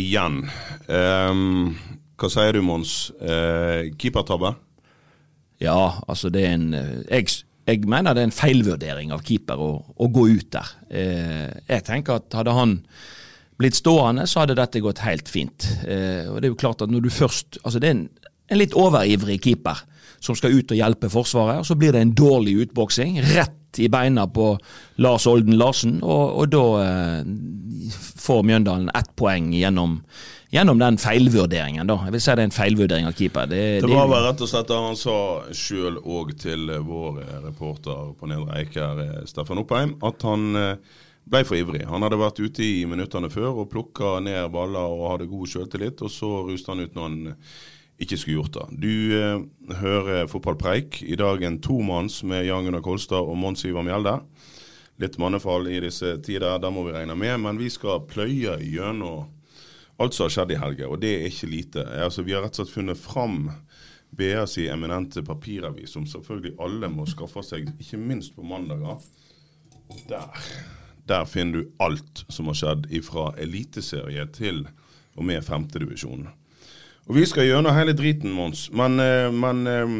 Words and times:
Igjen. 0.00 0.42
Um, 0.88 1.76
hva 2.20 2.32
sier 2.32 2.56
du, 2.56 2.64
Mons? 2.64 2.96
Uh, 3.20 3.92
Keepertabbe? 4.00 4.54
Ja, 5.60 6.00
altså 6.08 6.30
det 6.32 6.46
er 6.48 6.56
en 6.56 6.68
jeg, 6.72 7.26
jeg 7.68 7.84
mener 7.84 8.16
det 8.16 8.22
er 8.22 8.30
en 8.30 8.34
feilvurdering 8.34 9.10
av 9.12 9.20
keeper 9.26 9.60
å, 9.60 9.72
å 9.92 10.06
gå 10.08 10.24
ut 10.32 10.48
der. 10.56 10.70
Uh, 10.88 11.48
jeg 11.68 11.84
tenker 11.86 12.20
at 12.22 12.38
hadde 12.40 12.56
han 12.56 12.78
blitt 13.60 13.76
stående, 13.76 14.26
så 14.28 14.44
hadde 14.44 14.56
dette 14.58 14.80
gått 14.80 15.02
helt 15.04 15.28
fint. 15.28 15.68
Eh, 15.84 16.24
og 16.30 16.40
det 16.40 16.48
er 16.48 16.54
jo 16.54 16.60
klart 16.60 16.84
at 16.84 16.92
når 16.92 17.04
du 17.04 17.10
først 17.12 17.58
Altså 17.60 17.82
det 17.82 17.90
er 17.90 17.96
en, 17.98 18.06
en 18.50 18.58
litt 18.60 18.74
overivrig 18.76 19.38
keeper 19.44 19.78
som 20.20 20.36
skal 20.36 20.52
ut 20.52 20.72
og 20.74 20.76
hjelpe 20.76 21.08
Forsvaret, 21.12 21.62
og 21.62 21.66
så 21.68 21.76
blir 21.78 21.94
det 21.96 22.02
en 22.04 22.14
dårlig 22.16 22.58
utboksing. 22.66 23.20
Rett 23.32 23.56
i 23.80 23.88
beina 23.88 24.26
på 24.28 24.52
Lars 25.00 25.26
Olden 25.30 25.56
Larsen, 25.56 26.00
og, 26.02 26.42
og 26.42 26.50
da 26.52 26.64
eh, 26.82 27.94
får 28.20 28.42
Mjøndalen 28.44 28.90
ett 28.98 29.12
poeng 29.16 29.52
gjennom, 29.54 30.00
gjennom 30.52 30.80
den 30.82 30.98
feilvurderingen. 31.00 31.86
da. 31.88 32.00
Jeg 32.04 32.16
vil 32.16 32.24
si 32.24 32.34
det 32.34 32.44
er 32.44 32.50
en 32.50 32.56
feilvurdering 32.58 33.08
av 33.08 33.14
keeper. 33.16 33.48
Det, 33.48 33.62
Det 33.86 33.92
var 33.94 34.10
vel 34.10 34.26
rett 34.26 34.42
og 34.44 34.50
slett 34.50 34.68
det 34.68 34.80
han 34.88 34.98
sa 34.98 35.18
sjøl 35.56 36.00
òg 36.02 36.34
til 36.42 36.74
vår 36.84 37.22
reporter 37.46 38.10
på 38.18 38.28
Nedre 38.28 38.58
Eiker, 38.60 39.04
eh, 39.06 39.22
Steffen 39.30 39.62
Oppheim, 39.62 39.96
at 40.04 40.26
han 40.28 40.50
eh, 40.58 40.98
ble 41.30 41.44
for 41.46 41.56
ivrig. 41.56 41.86
Han 41.88 42.02
hadde 42.04 42.18
vært 42.20 42.42
ute 42.42 42.66
i 42.66 42.84
minuttene 42.90 43.30
før 43.32 43.62
og 43.62 43.70
plukka 43.72 44.18
ned 44.24 44.50
baller 44.52 44.90
og 44.90 45.12
hadde 45.14 45.30
god 45.30 45.52
sjøltillit, 45.52 46.02
og 46.02 46.12
så 46.12 46.40
ruste 46.48 46.74
han 46.74 46.82
ut 46.82 46.96
når 46.98 47.06
han 47.08 47.36
ikke 48.00 48.16
skulle 48.16 48.38
gjort 48.40 48.56
det. 48.56 48.66
Du 48.80 48.92
eh, 49.18 49.42
hører 49.80 50.28
Fotballpreik. 50.30 51.02
I 51.02 51.18
dag 51.20 51.42
en 51.44 51.60
tomanns 51.60 52.22
med 52.24 52.46
Jan 52.46 52.64
Gunnar 52.64 52.84
Kolstad 52.84 53.20
og 53.20 53.36
Mons 53.38 53.64
Ivar 53.68 53.84
Mjelde. 53.84 54.16
Litt 55.00 55.18
mannefall 55.20 55.68
i 55.68 55.80
disse 55.84 56.16
tider, 56.24 56.58
det 56.60 56.72
må 56.72 56.86
vi 56.86 56.94
regne 56.96 57.16
med. 57.16 57.36
Men 57.44 57.60
vi 57.60 57.68
skal 57.72 58.06
pløye 58.08 58.56
gjennom 58.64 59.28
alt 60.00 60.16
som 60.16 60.24
har 60.24 60.32
skjedd 60.32 60.54
i 60.54 60.60
helga, 60.60 60.88
og 60.88 61.00
det 61.02 61.10
er 61.12 61.26
ikke 61.28 61.50
lite. 61.50 61.84
Altså, 62.00 62.24
vi 62.24 62.32
har 62.32 62.40
rett 62.44 62.56
og 62.56 62.62
slett 62.62 62.72
funnet 62.72 63.00
fram 63.00 63.50
BA 64.16 64.46
si 64.48 64.64
eminente 64.72 65.22
papiravis, 65.22 65.92
som 65.92 66.06
selvfølgelig 66.08 66.56
alle 66.64 66.88
må 66.88 67.04
skaffe 67.08 67.44
seg, 67.44 67.68
ikke 67.76 68.00
minst 68.00 68.32
på 68.36 68.44
mandager. 68.48 68.96
Der. 70.08 70.48
Der 71.04 71.28
finner 71.28 71.60
du 71.60 71.72
alt 71.84 72.24
som 72.32 72.48
har 72.48 72.56
skjedd 72.56 72.88
fra 73.04 73.30
eliteserie 73.42 74.24
til 74.32 74.64
og 75.18 75.26
med 75.26 75.44
femtedivisjon. 75.44 76.28
Og 77.08 77.16
vi 77.16 77.26
skal 77.26 77.48
gjennom 77.48 77.74
hele 77.74 77.94
driten, 77.96 78.32
Mons. 78.34 78.68
Men, 78.76 79.00
eh, 79.02 79.28
men 79.32 79.62
eh, 79.66 79.94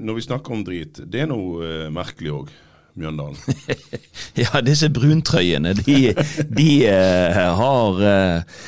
når 0.00 0.18
vi 0.18 0.26
snakker 0.28 0.56
om 0.56 0.64
drit, 0.66 1.02
det 1.10 1.24
er 1.24 1.30
noe 1.30 1.64
eh, 1.66 1.86
merkelig 1.92 2.36
òg. 2.42 2.52
Mjøndalen. 3.00 3.38
Ja, 4.40 4.60
disse 4.64 4.88
bruntrøyene, 4.92 5.72
de, 5.74 6.12
de 6.48 6.68
uh, 6.86 7.50
har 7.58 7.98
uh, 8.00 8.60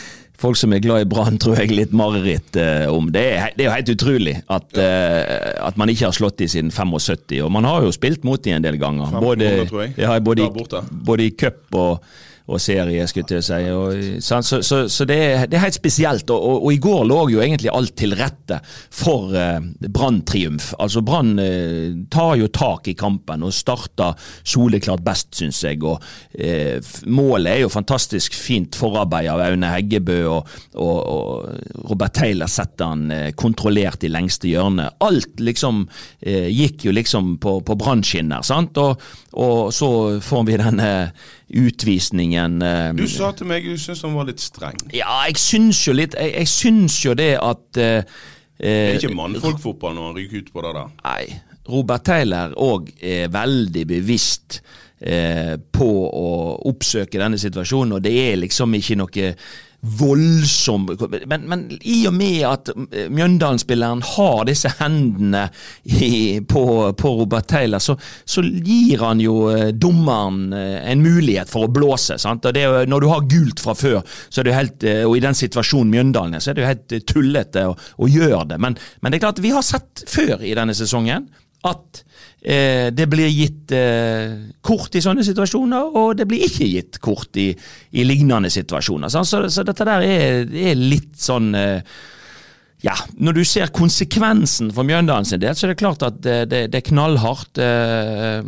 folk 0.42 0.58
som 0.58 0.74
er 0.74 0.82
glad 0.82 1.04
i 1.04 1.08
Brann, 1.08 1.38
tror 1.40 1.60
jeg, 1.60 1.72
litt 1.74 1.94
mareritt 1.96 2.56
eh, 2.58 2.86
om. 2.90 3.10
Det 3.14 3.22
er, 3.36 3.54
det 3.56 3.64
er 3.64 3.70
jo 3.70 3.76
helt 3.76 3.92
utrolig 3.94 4.34
at, 4.50 4.68
eh, 4.80 5.52
at 5.62 5.78
man 5.80 5.92
ikke 5.92 6.08
har 6.08 6.16
slått 6.16 6.40
dem 6.42 6.50
siden 6.50 6.74
75. 6.74 7.38
Og 7.46 7.52
man 7.54 7.68
har 7.68 7.86
jo 7.86 7.94
spilt 7.94 8.26
mot 8.28 8.42
dem 8.42 8.58
en 8.58 8.66
del 8.66 8.78
ganger. 8.80 9.12
1500, 9.12 9.70
tror 9.70 9.84
jeg. 9.84 9.94
ja, 10.02 10.18
både, 10.18 10.48
i, 10.48 10.82
både 11.10 11.28
i 11.28 11.34
cup 11.38 11.78
og, 11.78 12.14
og 12.52 12.60
serie, 12.62 13.06
skulle 13.08 13.38
jeg 13.38 13.46
si. 13.46 13.60
Og, 13.72 14.22
så 14.22 14.40
så, 14.42 14.82
så 14.88 15.06
det, 15.08 15.18
er, 15.18 15.46
det 15.50 15.58
er 15.58 15.66
helt 15.66 15.78
spesielt. 15.78 16.30
Og, 16.30 16.42
og, 16.42 16.66
og 16.66 16.74
i 16.74 16.80
går 16.82 17.04
lå 17.08 17.20
jo 17.34 17.42
egentlig 17.44 17.72
alt 17.72 17.94
til 17.98 18.14
rette 18.18 18.58
for 18.92 19.34
eh, 19.38 19.60
Brann-triumf. 19.88 20.72
Altså 20.82 21.02
Brann 21.06 21.34
eh, 21.42 21.94
tar 22.12 22.36
jo 22.40 22.50
tak 22.52 22.88
i 22.92 22.96
kampen 22.98 23.44
og 23.46 23.54
starter 23.56 24.16
soleklart 24.42 25.04
best, 25.04 25.32
syns 25.38 25.62
jeg. 25.64 25.80
Og 25.86 26.02
eh, 26.38 26.78
målet 27.06 27.54
er 27.54 27.62
jo 27.64 27.72
fantastisk 27.72 28.36
fint 28.36 28.76
forarbeid 28.78 29.30
av 29.32 29.44
Aune 29.46 29.72
Heggebø, 29.72 30.20
og, 30.32 30.48
Robert 31.88 32.14
Taylor 32.16 32.50
setter 32.50 32.92
han 32.92 33.10
eh, 33.12 33.28
kontrollert 33.38 34.04
i 34.04 34.10
lengste 34.12 34.50
hjørne. 34.50 34.88
Alt 35.04 35.40
liksom 35.42 35.84
eh, 36.20 36.48
gikk 36.52 36.86
jo 36.88 36.94
liksom 36.94 37.36
på, 37.42 37.58
på 37.66 37.76
brannskinner, 37.78 38.44
sant. 38.46 38.78
Og 38.78 39.72
så 39.74 39.88
får 40.22 40.48
vi 40.48 40.58
denne 40.60 40.90
utvisningen. 41.52 42.62
eh, 42.62 42.92
Du 42.96 43.06
sa 43.08 43.32
til 43.36 43.46
meg 43.46 43.64
du 43.64 43.76
syntes 43.78 44.02
han 44.02 44.14
var 44.14 44.28
litt 44.30 44.40
streng. 44.40 44.78
ja, 44.92 45.22
jeg 45.28 45.36
syns 45.38 45.80
jo 45.86 45.92
litt 45.92 46.14
Jeg, 46.18 46.34
jeg 46.38 46.48
syns 46.48 47.00
jo 47.04 47.14
det 47.14 47.32
at 47.42 47.76
eh, 47.80 48.02
Det 48.58 48.68
er 48.70 48.92
eh, 48.92 49.00
ikke 49.00 49.14
mannfolkfotball 49.14 49.94
når 49.96 50.06
han 50.06 50.16
ryker 50.16 50.38
ut 50.44 50.52
på 50.52 50.62
det 50.62 50.74
der. 50.78 50.88
Nei. 51.04 51.40
Robert 51.68 52.02
Taylor 52.04 52.54
òg 52.58 52.88
er 53.00 53.28
veldig 53.30 53.84
bevisst 53.86 54.60
eh, 55.00 55.56
på 55.72 55.88
å 56.10 56.30
oppsøke 56.70 57.18
denne 57.20 57.38
situasjonen, 57.38 57.92
og 57.98 58.02
det 58.02 58.12
er 58.18 58.36
liksom 58.42 58.74
ikke 58.74 58.96
noe 58.98 59.28
voldsom 59.82 60.84
men, 61.26 61.46
men 61.50 61.64
i 61.80 62.04
og 62.06 62.14
med 62.14 62.44
at 62.46 62.68
eh, 62.70 63.08
Mjøndalen-spilleren 63.10 64.04
har 64.12 64.44
disse 64.46 64.70
hendene 64.78 65.48
i, 65.82 66.38
på, 66.46 66.62
på 66.98 67.12
Robert 67.18 67.48
Taylor, 67.50 67.82
så, 67.82 67.96
så 68.24 68.44
gir 68.46 69.02
han 69.02 69.20
jo 69.22 69.48
eh, 69.50 69.72
dommeren 69.74 70.54
eh, 70.54 70.78
en 70.92 71.02
mulighet 71.02 71.50
for 71.50 71.66
å 71.66 71.72
blåse. 71.72 72.18
Sant? 72.22 72.46
Og 72.46 72.54
det, 72.54 72.64
når 72.90 73.02
du 73.02 73.08
har 73.10 73.26
gult 73.26 73.62
fra 73.62 73.74
før, 73.74 74.00
så 74.28 74.42
er 74.42 74.48
det 74.48 74.56
helt, 74.56 74.88
og 75.08 75.16
i 75.18 75.24
den 75.24 75.36
situasjonen 75.36 75.90
Mjøndalen 75.90 76.38
er, 76.38 76.44
så 76.44 76.52
er 76.52 76.58
det 76.58 76.62
jo 76.64 76.70
helt 76.70 76.96
tullete 77.10 77.66
å, 77.72 77.74
å 77.74 78.10
gjøre 78.10 78.44
det. 78.54 78.62
Men, 78.62 78.78
men 79.02 79.10
det 79.10 79.18
er 79.18 79.26
klart, 79.26 79.42
vi 79.42 79.54
har 79.54 79.66
sett 79.66 80.06
før 80.06 80.46
i 80.46 80.54
denne 80.58 80.78
sesongen 80.78 81.26
at 81.68 82.02
eh, 82.42 82.88
det 82.94 83.06
blir 83.10 83.30
gitt 83.30 83.74
eh, 83.76 84.34
kort 84.64 84.94
i 84.98 85.02
sånne 85.04 85.24
situasjoner, 85.26 85.92
og 85.98 86.16
det 86.18 86.26
blir 86.30 86.46
ikke 86.46 86.70
gitt 86.70 86.98
kort 87.02 87.38
i, 87.38 87.50
i 87.92 88.06
lignende 88.06 88.50
situasjoner. 88.52 89.12
Så, 89.12 89.44
så 89.46 89.66
dette 89.66 89.86
der 89.86 90.06
er, 90.06 90.42
er 90.70 90.80
litt 90.80 91.14
sånn 91.22 91.52
eh, 91.58 92.00
ja, 92.82 92.96
Når 93.14 93.36
du 93.36 93.44
ser 93.46 93.70
konsekvensen 93.70 94.72
for 94.74 94.86
Mjøndalen 94.86 95.28
sin 95.28 95.42
del, 95.42 95.54
så 95.54 95.68
er 95.68 95.72
det 95.72 95.82
klart 95.82 96.02
at 96.02 96.18
det, 96.24 96.38
det, 96.50 96.64
det 96.72 96.80
er 96.80 96.88
knallhardt. 96.90 97.58
eh, 97.62 98.42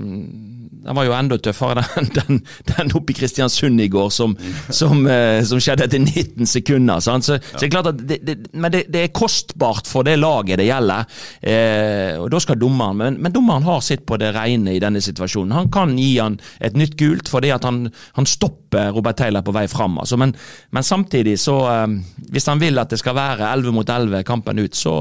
Den 0.84 0.97
var 0.99 1.06
jo 1.06 1.15
enda 1.17 1.39
tøffere, 1.41 1.81
den, 1.97 2.09
den, 2.19 2.41
den 2.69 2.91
oppe 2.99 3.15
i 3.15 3.17
Kristiansund 3.17 3.81
i 3.81 3.87
går, 3.89 4.11
som, 4.12 4.34
som, 4.69 5.06
eh, 5.06 5.39
som 5.47 5.62
skjedde 5.62 5.87
etter 5.87 6.03
19 6.03 6.51
sekunder. 6.51 7.01
Så, 7.01 7.15
så 7.25 7.39
det 7.39 7.69
er 7.69 7.72
klart 7.72 7.92
at 7.92 8.03
det, 8.03 8.34
Men 8.53 8.75
det, 8.75 8.84
er 9.01 9.15
kostbart 9.15 9.86
for 9.89 10.04
det 10.04 10.19
laget 10.19 10.59
det 10.60 10.66
gjelder, 10.66 11.07
eh, 11.41 12.19
og 12.19 12.27
da 12.34 12.42
skal 12.42 12.59
dommeren 12.60 12.98
men, 12.98 13.21
men 13.22 13.33
dommeren 13.33 13.65
har 13.65 13.81
sitt 13.86 14.04
på 14.07 14.19
det 14.21 14.34
rene 14.34 14.75
i 14.75 14.83
denne 14.83 15.01
situasjonen. 15.01 15.54
Han 15.54 15.71
kan 15.72 15.95
gi 15.98 16.10
han 16.19 16.41
et 16.60 16.77
nytt 16.77 16.98
gult 17.01 17.31
fordi 17.31 17.54
at 17.54 17.65
han, 17.65 17.86
han 18.19 18.28
stopper 18.28 18.91
Robert 18.92 19.16
Taylor 19.22 19.47
på 19.47 19.54
vei 19.54 19.65
fram. 19.71 19.97
Altså. 20.03 20.19
Men, 20.21 20.34
men 20.75 20.84
samtidig, 20.84 21.39
så 21.41 21.57
eh, 21.71 21.97
hvis 22.34 22.51
han 22.51 22.60
vil 22.60 22.83
at 22.83 22.91
det 22.91 22.98
skal 23.01 23.16
være 23.16 23.54
11 23.54 23.78
mot 23.78 23.89
11 23.89 24.23
kampen 24.26 24.59
ut, 24.59 24.74
så, 24.74 24.94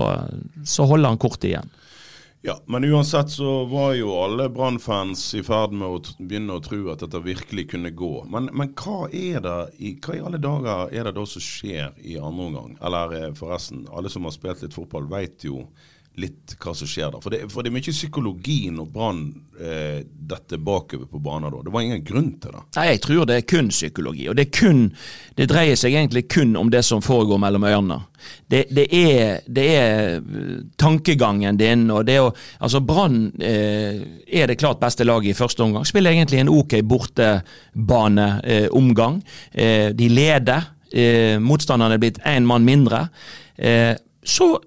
så 0.65 0.85
holder 0.89 1.13
han 1.13 1.21
kortet 1.21 1.49
igjen. 1.51 1.71
Ja, 2.45 2.57
Men 2.65 2.83
uansett 2.83 3.29
så 3.31 3.65
var 3.65 3.93
jo 3.93 4.11
alle 4.19 4.49
Brann-fans 4.51 5.21
i 5.35 5.43
ferd 5.47 5.71
med 5.71 5.87
å 5.87 6.01
begynne 6.19 6.57
å 6.57 6.63
tro 6.63 6.89
at 6.91 6.99
dette 6.99 7.21
virkelig 7.23 7.69
kunne 7.71 7.93
gå. 7.95 8.25
Men, 8.27 8.49
men 8.51 8.73
hva 8.75 9.05
er 9.07 9.39
det 9.45 9.59
i, 9.79 9.93
hva 10.03 10.17
i 10.17 10.19
alle 10.27 10.41
dager 10.43 10.91
er 10.91 11.07
det 11.07 11.13
da 11.15 11.23
som 11.23 11.45
skjer 11.45 11.95
i 12.03 12.17
andre 12.19 12.49
omgang? 12.49 12.73
Eller 12.83 13.15
eh, 13.15 13.29
forresten, 13.39 13.85
alle 13.95 14.11
som 14.11 14.27
har 14.27 14.35
spilt 14.35 14.65
litt 14.65 14.75
fotball 14.75 15.07
vet 15.13 15.47
jo 15.47 15.61
litt 16.15 16.55
hva 16.61 16.73
som 16.77 16.87
skjer 16.89 17.11
der. 17.13 17.21
For 17.23 17.29
det, 17.33 17.39
for 17.49 17.63
det 17.63 17.69
er 17.71 17.75
mye 17.77 17.93
psykologi 17.93 18.69
når 18.73 18.85
Brann 18.93 19.21
eh, 19.57 19.99
detter 20.05 20.57
bakover 20.61 21.05
på 21.09 21.19
banen 21.23 21.51
da. 21.51 21.61
Det 21.65 21.71
var 21.73 21.81
ingen 21.81 22.03
grunn 22.05 22.39
til 22.41 22.51
det. 22.53 22.61
Nei, 22.77 22.85
jeg 22.91 23.01
tror 23.05 23.25
det 23.29 23.35
er 23.39 23.49
kun 23.49 23.69
psykologi. 23.73 24.25
Og 24.29 24.35
det, 24.37 24.43
er 24.45 24.51
kun, 24.53 24.79
det 25.39 25.49
dreier 25.49 25.75
seg 25.79 25.93
egentlig 25.97 26.23
kun 26.31 26.51
om 26.59 26.69
det 26.73 26.83
som 26.85 27.01
foregår 27.03 27.37
mellom 27.41 27.63
ørene. 27.69 27.99
Det, 28.47 28.63
det, 28.71 28.87
er, 28.93 29.39
det 29.49 29.67
er 29.73 30.19
eh, 30.19 30.57
tankegangen 30.79 31.57
din, 31.59 31.91
og 31.91 32.05
det 32.07 32.19
å 32.21 32.33
Altså, 32.63 32.79
Brann 32.85 33.31
eh, 33.43 33.93
er 34.29 34.47
det 34.47 34.61
klart 34.61 34.81
beste 34.81 35.03
laget 35.07 35.29
i 35.33 35.37
første 35.37 35.63
omgang. 35.65 35.85
Spiller 35.87 36.11
egentlig 36.13 36.39
en 36.43 36.53
ok 36.53 36.73
bortebaneomgang. 36.87 39.15
Eh, 39.51 39.65
eh, 39.65 39.89
de 39.97 40.07
leder. 40.13 40.61
Eh, 40.93 41.37
motstanderne 41.41 41.93
er 41.97 42.01
blitt 42.03 42.21
én 42.29 42.45
mann 42.45 42.65
mindre. 42.67 43.07
Eh, 43.57 43.95
så 44.23 44.59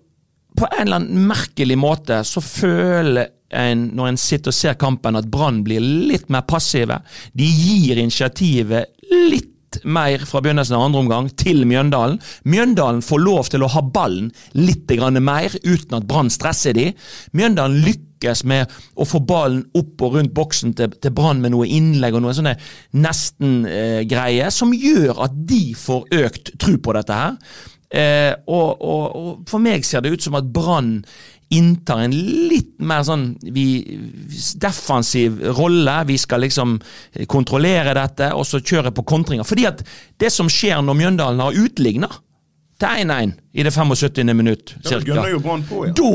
på 0.57 0.69
en 0.71 0.87
eller 0.87 1.01
annen 1.01 1.27
merkelig 1.29 1.77
måte 1.79 2.23
så 2.27 2.43
føler 2.45 3.33
en, 3.55 3.91
når 3.97 4.13
en 4.13 4.21
sitter 4.21 4.53
og 4.53 4.57
ser 4.57 4.79
kampen, 4.81 5.19
at 5.19 5.29
Brann 5.31 5.63
blir 5.67 5.83
litt 5.83 6.31
mer 6.33 6.47
passive. 6.49 7.01
De 7.37 7.47
gir 7.47 8.01
initiativet 8.01 8.97
litt 9.31 9.53
mer 9.85 10.23
fra 10.25 10.41
begynnelsen 10.41 10.77
av 10.77 10.87
andre 10.87 11.03
omgang 11.05 11.29
til 11.39 11.65
Mjøndalen. 11.69 12.19
Mjøndalen 12.49 13.03
får 13.05 13.23
lov 13.23 13.53
til 13.53 13.65
å 13.67 13.71
ha 13.75 13.83
ballen 13.83 14.33
litt 14.57 14.91
mer 15.21 15.53
uten 15.63 15.99
at 15.99 16.09
Brann 16.09 16.31
stresser 16.33 16.77
de. 16.77 16.91
Mjøndalen 17.37 17.83
lykkes 17.85 18.45
med 18.49 18.73
å 18.97 19.05
få 19.05 19.21
ballen 19.21 19.67
opp 19.77 20.03
og 20.03 20.17
rundt 20.17 20.35
boksen 20.35 20.75
til, 20.79 20.95
til 20.97 21.13
Brann 21.13 21.43
med 21.43 21.53
noe 21.53 21.69
innlegg 21.69 22.17
og 22.17 22.25
noe 22.25 22.35
sånne 22.37 22.57
nesten-greier, 22.97 24.49
eh, 24.49 24.55
som 24.55 24.73
gjør 24.73 25.27
at 25.27 25.37
de 25.47 25.75
får 25.77 26.07
økt 26.25 26.55
tro 26.63 26.79
på 26.81 26.97
dette 26.97 27.21
her. 27.21 27.37
Eh, 27.91 28.33
og, 28.51 28.83
og, 28.83 29.05
og, 29.15 29.33
For 29.47 29.63
meg 29.63 29.85
ser 29.87 30.03
det 30.03 30.11
ut 30.17 30.25
som 30.25 30.37
at 30.39 30.49
Brann 30.51 31.01
inntar 31.55 32.01
en 32.03 32.15
litt 32.51 32.73
mer 32.83 33.05
sånn 33.07 33.29
vi, 33.55 33.67
defensiv 34.59 35.39
rolle. 35.55 36.01
Vi 36.09 36.17
skal 36.19 36.43
liksom 36.43 36.77
kontrollere 37.31 37.95
dette 37.95 38.33
og 38.35 38.47
så 38.49 38.59
kjøre 38.59 38.91
på 38.97 39.07
kontringer. 39.07 39.47
Fordi 39.47 39.69
at 39.71 39.85
det 40.19 40.33
som 40.35 40.51
skjer 40.51 40.83
når 40.83 40.99
Mjøndalen 40.99 41.45
har 41.45 41.61
utligna 41.63 42.11
til 42.83 43.07
1-1 43.07 43.37
i 43.57 43.65
det 43.65 43.73
75. 43.73 44.35
minutt, 44.37 44.75
cirka, 44.85 45.15
ja. 45.15 45.23
da 45.97 46.11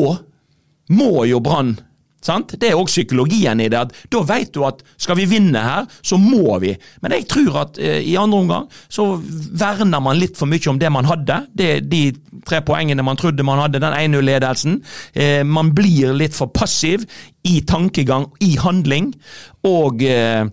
må 0.91 1.23
jo 1.25 1.39
Brann 1.41 1.77
Sant? 2.21 2.55
Det 2.61 2.69
er 2.69 2.77
òg 2.77 2.89
psykologien 2.89 3.61
i 3.63 3.69
det. 3.71 3.79
at 3.79 3.95
Da 4.11 4.21
vet 4.27 4.53
du 4.53 4.63
at 4.67 4.83
skal 5.01 5.17
vi 5.17 5.27
vinne 5.29 5.61
her, 5.61 5.87
så 6.05 6.19
må 6.21 6.59
vi. 6.61 6.75
Men 7.01 7.15
jeg 7.17 7.27
tror 7.31 7.61
at 7.63 7.79
eh, 7.81 8.01
i 8.05 8.17
andre 8.19 8.41
omgang 8.43 8.67
så 8.89 9.15
verner 9.17 10.03
man 10.03 10.19
litt 10.19 10.37
for 10.37 10.49
mye 10.49 10.69
om 10.69 10.79
det 10.81 10.91
man 10.93 11.09
hadde. 11.09 11.41
Det, 11.57 11.71
de 11.89 12.03
tre 12.47 12.61
poengene 12.65 13.05
man 13.05 13.17
trodde 13.19 13.45
man 13.45 13.61
hadde, 13.63 13.81
den 13.81 13.97
1-0-ledelsen. 13.97 14.81
Eh, 15.13 15.41
man 15.47 15.73
blir 15.75 16.13
litt 16.17 16.37
for 16.37 16.53
passiv 16.53 17.07
i 17.47 17.61
tankegang, 17.65 18.29
i 18.45 18.53
handling. 18.61 19.13
Og 19.65 20.05
eh, 20.05 20.45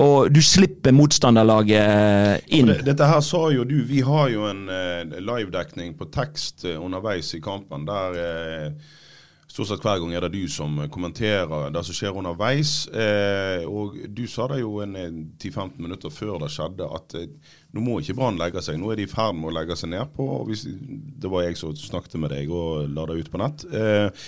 og 0.00 0.30
du 0.32 0.38
slipper 0.40 0.94
motstanderlaget 0.96 2.46
inn. 2.56 2.70
Dette 2.80 3.08
her 3.10 3.20
sa 3.20 3.42
jo 3.52 3.66
du, 3.68 3.82
Vi 3.84 4.00
har 4.00 4.30
jo 4.32 4.46
en 4.48 4.62
uh, 4.64 5.18
livedekning 5.20 5.92
på 5.98 6.08
tekst 6.08 6.64
uh, 6.64 6.78
underveis 6.80 7.34
i 7.36 7.42
kampen 7.44 7.84
der 7.84 8.16
Stort 9.52 9.68
sett 9.68 9.82
hver 9.84 9.98
gang 10.00 10.14
er 10.16 10.24
det 10.24 10.30
du 10.32 10.46
som 10.48 10.78
kommenterer 10.88 11.66
det 11.74 11.82
som 11.84 11.96
skjer 11.96 12.16
underveis. 12.16 12.86
Eh, 12.88 13.66
og 13.68 13.98
du 14.08 14.22
sa 14.30 14.46
det 14.48 14.62
jo 14.62 14.78
en 14.80 14.96
10-15 14.96 15.74
minutter 15.76 16.14
før 16.14 16.38
det 16.40 16.48
skjedde, 16.54 16.88
at 16.88 17.18
eh, 17.20 17.28
nå 17.76 17.84
må 17.84 17.98
ikke 18.00 18.16
Brann 18.16 18.40
legge 18.40 18.62
seg. 18.64 18.80
Nå 18.80 18.94
er 18.94 19.02
de 19.02 19.04
i 19.04 19.12
ferd 19.12 19.36
med 19.36 19.50
å 19.50 19.54
legge 19.58 19.76
seg 19.76 19.92
nedpå. 19.92 20.30
Det 20.48 21.28
var 21.28 21.44
jeg 21.44 21.60
som 21.60 21.76
snakket 21.76 22.16
med 22.22 22.32
deg 22.32 22.48
og 22.48 22.88
la 22.96 23.04
det 23.10 23.18
ut 23.20 23.30
på 23.34 23.42
nett. 23.44 23.66
Eh, 23.68 24.26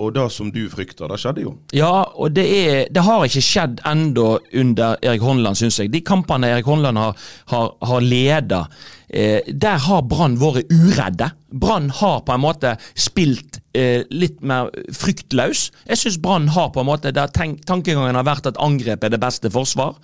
og 0.00 0.14
det 0.16 0.24
som 0.32 0.48
du 0.48 0.62
frykter, 0.72 1.10
det 1.10 1.18
skjedde 1.20 1.42
jo. 1.44 1.50
Ja, 1.76 2.06
og 2.16 2.32
det, 2.32 2.46
er, 2.46 2.78
det 2.88 3.02
har 3.04 3.26
ikke 3.26 3.42
skjedd 3.44 3.82
enda 3.88 4.38
under 4.62 4.96
Erik 5.04 5.24
Håndland, 5.26 5.58
syns 5.60 5.82
jeg. 5.82 5.90
De 5.92 6.00
kampene 6.06 6.48
Erik 6.48 6.70
Håndland 6.70 6.96
har, 6.96 7.18
har, 7.52 7.74
har 7.84 8.06
leda, 8.06 8.62
der 9.12 9.82
har 9.86 10.06
Brann 10.08 10.38
vært 10.40 10.70
uredde. 10.72 11.28
Brann 11.52 11.90
har 11.90 12.22
på 12.24 12.32
en 12.32 12.40
måte 12.40 12.76
spilt 12.96 13.60
eh, 13.76 14.04
litt 14.12 14.40
mer 14.44 14.70
fryktløs. 14.96 15.68
Jeg 15.88 16.00
syns 16.00 16.18
Brann 16.22 16.48
har 16.54 16.72
på 16.72 16.82
en 16.82 16.88
måte 16.88 17.12
der 17.14 17.32
tankegangen 17.32 18.18
har 18.18 18.26
vært 18.26 18.48
at 18.52 18.60
angrep 18.62 19.04
er 19.04 19.12
det 19.12 19.20
beste 19.22 19.52
forsvar. 19.52 19.98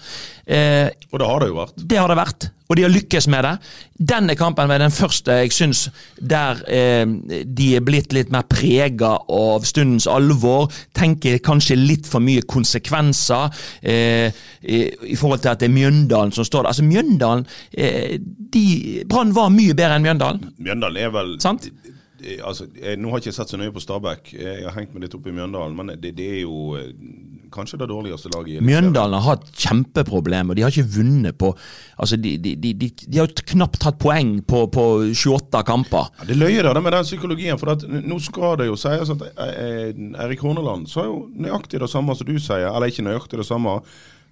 Eh, 0.44 0.88
og 1.12 1.20
det 1.20 1.28
har 1.30 1.42
det 1.42 1.50
jo 1.50 1.58
vært. 1.62 1.84
Det 1.88 2.00
har 2.00 2.12
det 2.12 2.18
vært, 2.18 2.48
og 2.68 2.76
de 2.76 2.84
har 2.84 2.92
lykkes 2.92 3.28
med 3.32 3.46
det. 3.46 3.54
Denne 4.12 4.36
kampen 4.38 4.68
var 4.70 4.80
den 4.82 4.94
første 4.94 5.38
jeg 5.40 5.54
syns 5.56 5.86
der 6.20 6.60
eh, 6.70 7.04
de 7.44 7.70
er 7.76 7.84
blitt 7.84 8.12
litt 8.14 8.32
mer 8.34 8.44
prega 8.48 9.14
av 9.16 9.66
stundens 9.68 10.08
alvor. 10.10 10.68
Tenker 10.96 11.40
kanskje 11.44 11.78
litt 11.80 12.08
for 12.08 12.24
mye 12.24 12.44
konsekvenser 12.48 13.48
eh, 13.82 14.28
i, 14.62 14.84
i, 15.12 15.16
forhold 15.16 15.44
til 15.44 15.54
at 15.54 15.62
det 15.62 15.70
er 15.70 15.76
Mjøndalen 15.76 16.34
som 16.36 16.46
står 16.46 16.66
der. 16.66 16.72
Altså 16.74 16.86
Mjøndalen 16.86 17.46
eh, 17.72 18.18
Brann 19.06 19.34
var 19.36 19.52
mye 19.54 19.76
bedre 19.76 19.98
enn 19.98 20.06
Mjøndalen. 20.06 20.50
Mjøndalen 20.58 21.04
er 21.04 21.14
vel 21.14 21.36
Sant? 21.42 21.70
altså, 22.44 22.66
jeg, 22.74 22.98
Nå 22.98 23.10
har 23.10 23.20
jeg 23.20 23.28
ikke 23.28 23.38
sett 23.38 23.52
så 23.52 23.58
nøye 23.60 23.74
på 23.74 23.82
Stabæk, 23.82 24.32
jeg 24.34 24.66
har 24.66 24.76
hengt 24.76 24.94
meg 24.94 25.06
litt 25.06 25.16
opp 25.16 25.26
i 25.28 25.34
Mjøndalen. 25.34 25.76
Men 25.78 25.92
det, 26.00 26.12
det 26.18 26.26
er 26.38 26.40
jo 26.42 26.74
eh, 26.78 26.90
kanskje 27.54 27.78
det 27.80 27.88
dårligste 27.90 28.32
laget 28.34 28.58
i 28.58 28.64
Mjøndalen 28.64 29.18
har 29.18 29.38
hatt 29.38 29.48
kjempeproblemer. 29.54 30.58
De 30.58 30.64
har 30.66 30.74
ikke 30.74 30.98
vunnet 30.98 31.38
på 31.38 31.52
altså 31.96 32.18
De, 32.20 32.36
de, 32.42 32.54
de, 32.58 32.74
de 32.74 33.20
har 33.20 33.32
knapt 33.52 33.80
tatt 33.82 33.98
poeng 34.02 34.38
på, 34.46 34.64
på 34.74 34.86
28 35.12 35.64
kamper. 35.68 36.12
Ja, 36.20 36.28
det 36.30 36.38
løyer 36.38 36.70
det 36.72 36.84
med 36.84 36.96
den 36.96 37.08
psykologien. 37.08 37.58
For 37.60 37.74
at, 37.74 37.86
nå 37.88 38.20
skal 38.24 38.58
det 38.60 38.70
jo 38.70 38.78
sies 38.78 39.14
at 39.14 39.26
eh, 39.48 39.90
Erik 40.24 40.44
Horneland 40.44 40.88
sa 40.90 41.06
jo 41.08 41.26
nøyaktig 41.34 41.82
det 41.82 41.90
samme 41.92 42.16
som 42.18 42.28
du 42.28 42.38
sier. 42.38 42.70
Eller 42.72 42.90
ikke 42.92 43.06
nøyaktig 43.06 43.42
det 43.42 43.48
samme, 43.48 43.80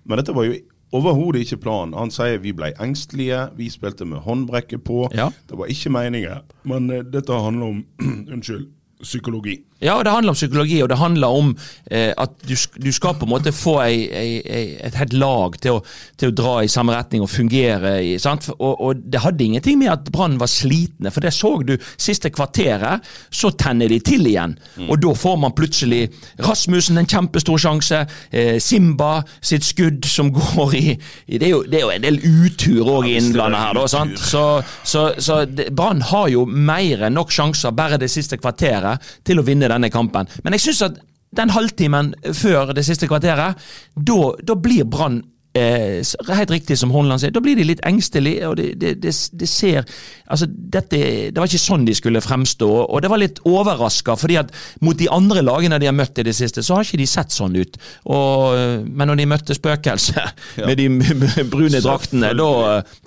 men 0.07 0.21
dette 0.21 0.35
var 0.35 0.47
jo 0.47 0.59
Overhodet 0.95 1.43
ikke 1.43 1.59
planen. 1.65 1.97
Han 1.99 2.13
sier 2.15 2.39
vi 2.43 2.53
ble 2.55 2.71
engstelige, 2.83 3.49
vi 3.59 3.67
spilte 3.73 4.07
med 4.07 4.23
håndbrekket 4.23 4.85
på. 4.87 5.07
Ja. 5.17 5.31
Det 5.51 5.59
var 5.59 5.71
ikke 5.73 5.91
meningen. 5.91 6.47
Men 6.63 6.91
uh, 6.93 7.03
dette 7.03 7.43
handler 7.43 7.75
om 7.75 7.85
Unnskyld 8.33 8.69
psykologi. 9.03 9.61
Ja, 9.79 10.03
det 10.03 10.11
handler 10.11 10.33
om 10.33 10.37
psykologi, 10.37 10.79
og 10.83 10.89
det 10.89 10.97
handler 10.97 11.29
om 11.29 11.51
eh, 11.91 12.13
at 12.17 12.33
du, 12.49 12.55
du, 12.81 12.89
skal 12.97 13.19
på 13.21 13.27
en 13.27 13.33
måte 13.35 13.53
få 13.53 13.75
ei, 13.85 14.07
ei, 14.09 14.61
et 14.81 14.95
helt 14.97 15.13
lag 15.13 15.59
til 15.61 15.77
å, 15.77 15.83
til 16.17 16.31
å, 16.33 16.37
dra 16.37 16.55
i 16.65 16.71
samme 16.73 16.95
retning 16.97 17.21
og 17.21 17.29
fungere. 17.29 17.99
I, 18.01 18.15
og, 18.57 18.73
og, 18.73 19.03
det 19.05 19.21
hadde 19.21 19.45
ingenting 19.45 19.77
med 19.83 19.93
at 19.93 20.09
Brann 20.13 20.39
var 20.41 20.49
slitne, 20.49 21.13
for 21.13 21.21
det 21.21 21.35
så 21.37 21.51
du 21.61 21.75
siste 21.93 22.33
kvarteret. 22.33 23.05
Så 23.29 23.51
tenner 23.61 23.93
de 23.93 24.01
til 24.01 24.25
igjen, 24.31 24.55
mm. 24.79 24.89
og 24.89 25.03
da 25.05 25.13
får 25.13 25.37
man 25.45 25.55
plutselig 25.57 26.07
Rasmussen 26.41 26.97
en 26.97 27.11
kjempestor 27.11 27.61
sjanse. 27.61 28.01
Eh, 28.33 28.57
Simba 28.65 29.19
sitt 29.45 29.69
skudd 29.69 30.09
som 30.09 30.33
går 30.33 30.79
i, 30.81 30.97
i 30.97 31.37
det, 31.37 31.51
er 31.51 31.53
jo, 31.53 31.61
det, 31.69 31.83
er 31.83 31.85
jo, 31.85 31.93
en 31.93 32.09
del 32.09 32.21
utur 32.25 32.95
òg 32.97 33.11
ja, 33.11 33.21
innblandet 33.21 33.61
her, 33.61 33.77
da. 33.77 33.85
Sant? 33.93 34.17
Så, 34.25 34.47
så, 34.89 35.11
så 35.21 35.43
Brann 35.69 36.01
har 36.15 36.33
jo 36.33 36.49
mer 36.49 37.05
enn 37.11 37.19
nok 37.21 37.35
sjanser 37.35 37.77
bare 37.77 38.01
det 38.01 38.09
siste 38.13 38.41
kvarteret 38.41 38.86
til 39.27 39.41
å 39.41 39.47
vinne 39.47 39.71
denne 39.73 39.93
kampen. 39.93 40.29
Men 40.45 40.57
jeg 40.57 40.69
syns 40.69 40.85
at 40.89 41.01
den 41.37 41.53
halvtimen 41.53 42.13
før 42.37 42.73
det 42.77 42.87
siste 42.87 43.09
kvarteret, 43.11 43.59
da 43.97 44.57
blir 44.57 44.87
Brann 44.89 45.21
eh, 45.57 46.35
helt 46.37 46.53
riktig 46.53 46.77
som 46.79 46.93
Hornland 46.95 47.23
sier, 47.23 47.33
da 47.35 47.43
blir 47.43 47.57
de 47.59 47.67
litt 47.67 47.83
engstelige. 47.87 48.49
og 48.49 48.57
det, 48.59 48.69
det, 48.81 48.95
det, 49.03 49.13
det, 49.33 49.49
ser, 49.49 49.87
altså 50.27 50.49
dette, 50.49 51.01
det 51.31 51.37
var 51.37 51.49
ikke 51.49 51.63
sånn 51.63 51.87
de 51.87 51.95
skulle 51.97 52.23
fremstå. 52.25 52.69
og 52.87 53.03
Det 53.03 53.11
var 53.13 53.23
litt 53.23 53.41
overraska, 53.49 54.17
fordi 54.21 54.39
at 54.43 54.53
mot 54.85 54.99
de 54.99 55.09
andre 55.13 55.45
lagene 55.47 55.81
de 55.83 55.89
har 55.91 55.97
møtt 55.97 56.19
i 56.23 56.27
det 56.27 56.37
siste, 56.37 56.65
så 56.65 56.79
har 56.79 56.87
ikke 56.87 57.01
de 57.03 57.09
sett 57.11 57.35
sånn 57.35 57.57
ut. 57.57 57.79
Og, 58.13 58.85
men 58.87 59.11
når 59.11 59.21
de 59.21 59.29
møtte 59.31 59.57
spøkelset 59.57 60.21
ja. 60.61 60.67
med 60.67 60.79
de 60.81 60.89
brune 61.51 61.83
draktene, 61.83 62.33
da, 62.37 62.51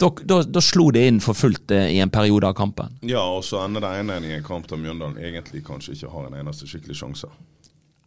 da, 0.01 0.11
da, 0.23 0.41
da, 0.43 0.63
slo 0.63 0.89
det 0.95 1.05
inn 1.09 1.21
for 1.23 1.37
fullt 1.37 1.73
eh, 1.75 1.93
i 1.95 2.01
en 2.03 2.13
periode 2.13 2.49
av 2.49 2.57
kampen. 2.57 2.99
Ja, 3.07 3.23
og 3.23 3.43
så 3.47 3.63
ender 3.65 3.85
det 3.85 3.95
ene 4.01 4.19
i 4.25 4.35
en 4.37 4.45
kamp 4.45 4.69
der 4.69 4.79
Mjøndalen 4.81 5.19
egentlig 5.21 5.63
kanskje 5.67 5.95
ikke 5.95 6.13
har 6.13 6.29
en 6.29 6.39
eneste 6.41 6.69
skikkelig 6.69 6.99
sjanse. 6.99 7.31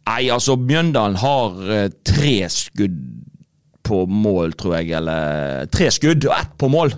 Nei, 0.03 0.27
altså 0.33 0.57
Mjøndalen 0.59 1.15
har 1.21 1.61
tre 2.03 2.33
skudd 2.51 2.97
på 3.83 4.03
mål, 4.09 4.55
tror 4.59 4.77
jeg. 4.79 4.93
Eller 4.99 5.67
tre 5.73 5.89
skudd 5.93 6.29
og 6.29 6.37
ett 6.37 6.55
på 6.59 6.71
mål! 6.71 6.95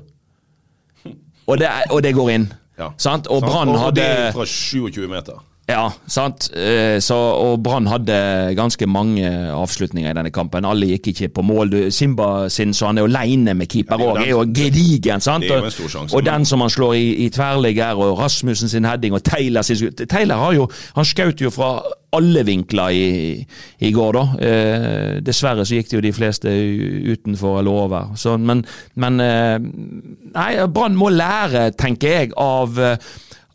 Og 1.46 1.60
det, 1.62 1.70
og 1.94 2.00
det 2.02 2.16
går 2.18 2.32
inn. 2.34 2.46
Ja. 2.80 2.90
Sant? 2.98 3.28
Og 3.32 3.44
Brann 3.46 3.70
hadde 3.78 3.86
Og 3.88 3.98
det 4.00 4.32
fra 4.34 4.46
27 4.50 5.06
meter. 5.12 5.44
Ja, 5.66 5.88
sant. 6.06 6.46
Eh, 6.54 7.00
så, 7.02 7.16
og 7.18 7.64
Brann 7.66 7.88
hadde 7.90 8.16
ganske 8.58 8.86
mange 8.86 9.26
avslutninger 9.50 10.12
i 10.12 10.14
denne 10.14 10.30
kampen. 10.34 10.66
Alle 10.70 10.92
gikk 10.92 11.10
ikke 11.10 11.32
på 11.40 11.46
mål. 11.46 11.74
Simba 11.96 12.28
sin, 12.54 12.74
så 12.74 12.92
han 12.92 13.00
er 13.00 13.06
jo 13.06 13.10
aleine 13.10 13.56
med 13.58 13.72
keeper 13.74 13.98
òg, 13.98 14.20
ja, 14.20 14.28
er 14.28 14.32
jo 14.36 14.44
gedigen. 14.54 15.24
sant? 15.26 15.50
Og, 15.50 15.66
sjanse, 15.74 16.14
og 16.14 16.26
den 16.26 16.46
som 16.46 16.62
han 16.62 16.70
slår 16.70 16.94
i, 17.00 17.08
i 17.26 17.30
tverrligger, 17.34 17.98
og 17.98 18.20
Rasmussen 18.22 18.70
sin 18.70 18.86
heading, 18.86 19.18
og 19.18 19.24
Taylor 19.26 19.66
sin 19.66 19.90
Taylor 20.06 20.36
har 20.36 20.54
jo 20.54 20.70
Han 20.96 21.06
skjøt 21.06 21.42
jo 21.42 21.50
fra 21.50 21.80
alle 22.16 22.46
vinkler 22.48 22.94
i, 22.94 23.08
i 23.80 23.92
går, 23.92 24.16
da. 24.16 24.24
Eh, 24.48 25.12
dessverre 25.26 25.66
så 25.66 25.80
gikk 25.80 25.90
det 25.90 25.98
jo 25.98 26.06
de 26.06 26.14
fleste 26.16 26.54
utenfor 27.12 27.60
eller 27.60 27.82
over. 27.86 28.14
Så, 28.16 28.38
men, 28.38 28.62
men 29.02 29.20
eh, 29.20 29.58
Nei, 30.36 30.52
Brann 30.72 30.96
må 31.00 31.10
lære, 31.10 31.72
tenker 31.80 32.20
jeg, 32.20 32.36
av 32.38 32.78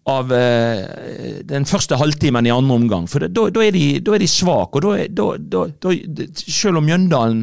av 0.09 0.33
eh, 0.33 1.41
den 1.45 1.67
første 1.69 1.99
halvtimen 2.01 2.47
i 2.49 2.53
andre 2.55 2.77
omgang. 2.81 3.09
For 3.11 3.27
da, 3.29 3.49
da 3.53 3.65
er 3.67 3.75
de, 3.77 3.85
da 4.05 4.15
er 4.17 4.23
de 4.25 4.29
svake. 4.31 4.81
Og 4.81 4.87
da, 4.87 5.09
da, 5.13 5.27
da, 5.37 5.67
da, 5.85 6.25
selv 6.41 6.81
om 6.81 6.87
Mjøndalen 6.89 7.43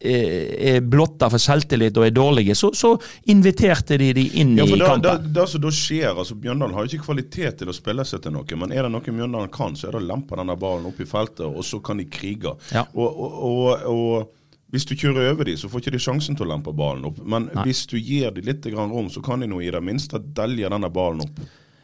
eh, 0.00 0.48
er 0.72 0.80
blotta 0.80 1.28
for 1.30 1.42
selvtillit 1.42 2.00
og 2.00 2.06
er 2.08 2.14
dårlige, 2.16 2.56
så, 2.58 2.72
så 2.74 2.94
inviterte 3.30 3.98
de 4.00 4.10
de 4.16 4.24
inn 4.40 4.56
Ja, 4.58 4.64
i 4.64 4.80
kampen. 4.80 5.28
det 5.36 5.46
som 5.52 5.62
da 5.62 5.70
skjer, 5.76 6.10
altså 6.14 6.38
Mjøndalen 6.40 6.74
har 6.78 6.88
jo 6.88 6.94
ikke 6.96 7.10
kvalitet 7.10 7.60
til 7.60 7.70
å 7.70 7.76
spille 7.76 8.08
seg 8.08 8.24
til 8.24 8.34
noe, 8.34 8.60
men 8.64 8.72
er 8.72 8.88
det 8.88 8.94
noe 8.96 9.16
Mjøndalen 9.20 9.52
kan, 9.54 9.76
så 9.76 9.90
er 9.90 9.98
det 9.98 10.02
å 10.02 10.08
lempe 10.14 10.40
denne 10.40 10.56
ballen 10.58 10.88
opp 10.90 11.04
i 11.04 11.08
feltet, 11.08 11.44
og 11.46 11.62
så 11.68 11.82
kan 11.84 12.00
de 12.00 12.08
krige. 12.10 12.56
Ja. 12.72 12.86
Og, 12.96 13.06
og, 13.06 13.40
og, 13.52 13.88
og 13.92 14.36
hvis 14.70 14.86
du 14.86 14.96
kjører 14.96 15.32
over 15.34 15.48
dem, 15.50 15.56
så 15.58 15.68
får 15.68 15.82
ikke 15.84 15.96
de 15.96 16.02
sjansen 16.02 16.36
til 16.38 16.46
å 16.46 16.52
lempe 16.54 16.72
ballen 16.72 17.08
opp. 17.08 17.16
Men 17.26 17.48
hvis 17.64 17.84
du 17.90 17.96
gir 17.98 18.30
dem 18.36 18.46
litt 18.46 18.66
rom, 18.72 19.08
så 19.10 19.20
kan 19.26 19.42
de 19.42 19.48
nå 19.50 19.58
i 19.66 19.70
det 19.74 19.80
minste 19.82 20.20
delje 20.22 20.70
denne 20.70 20.90
ballen 20.94 21.24
opp. 21.26 21.40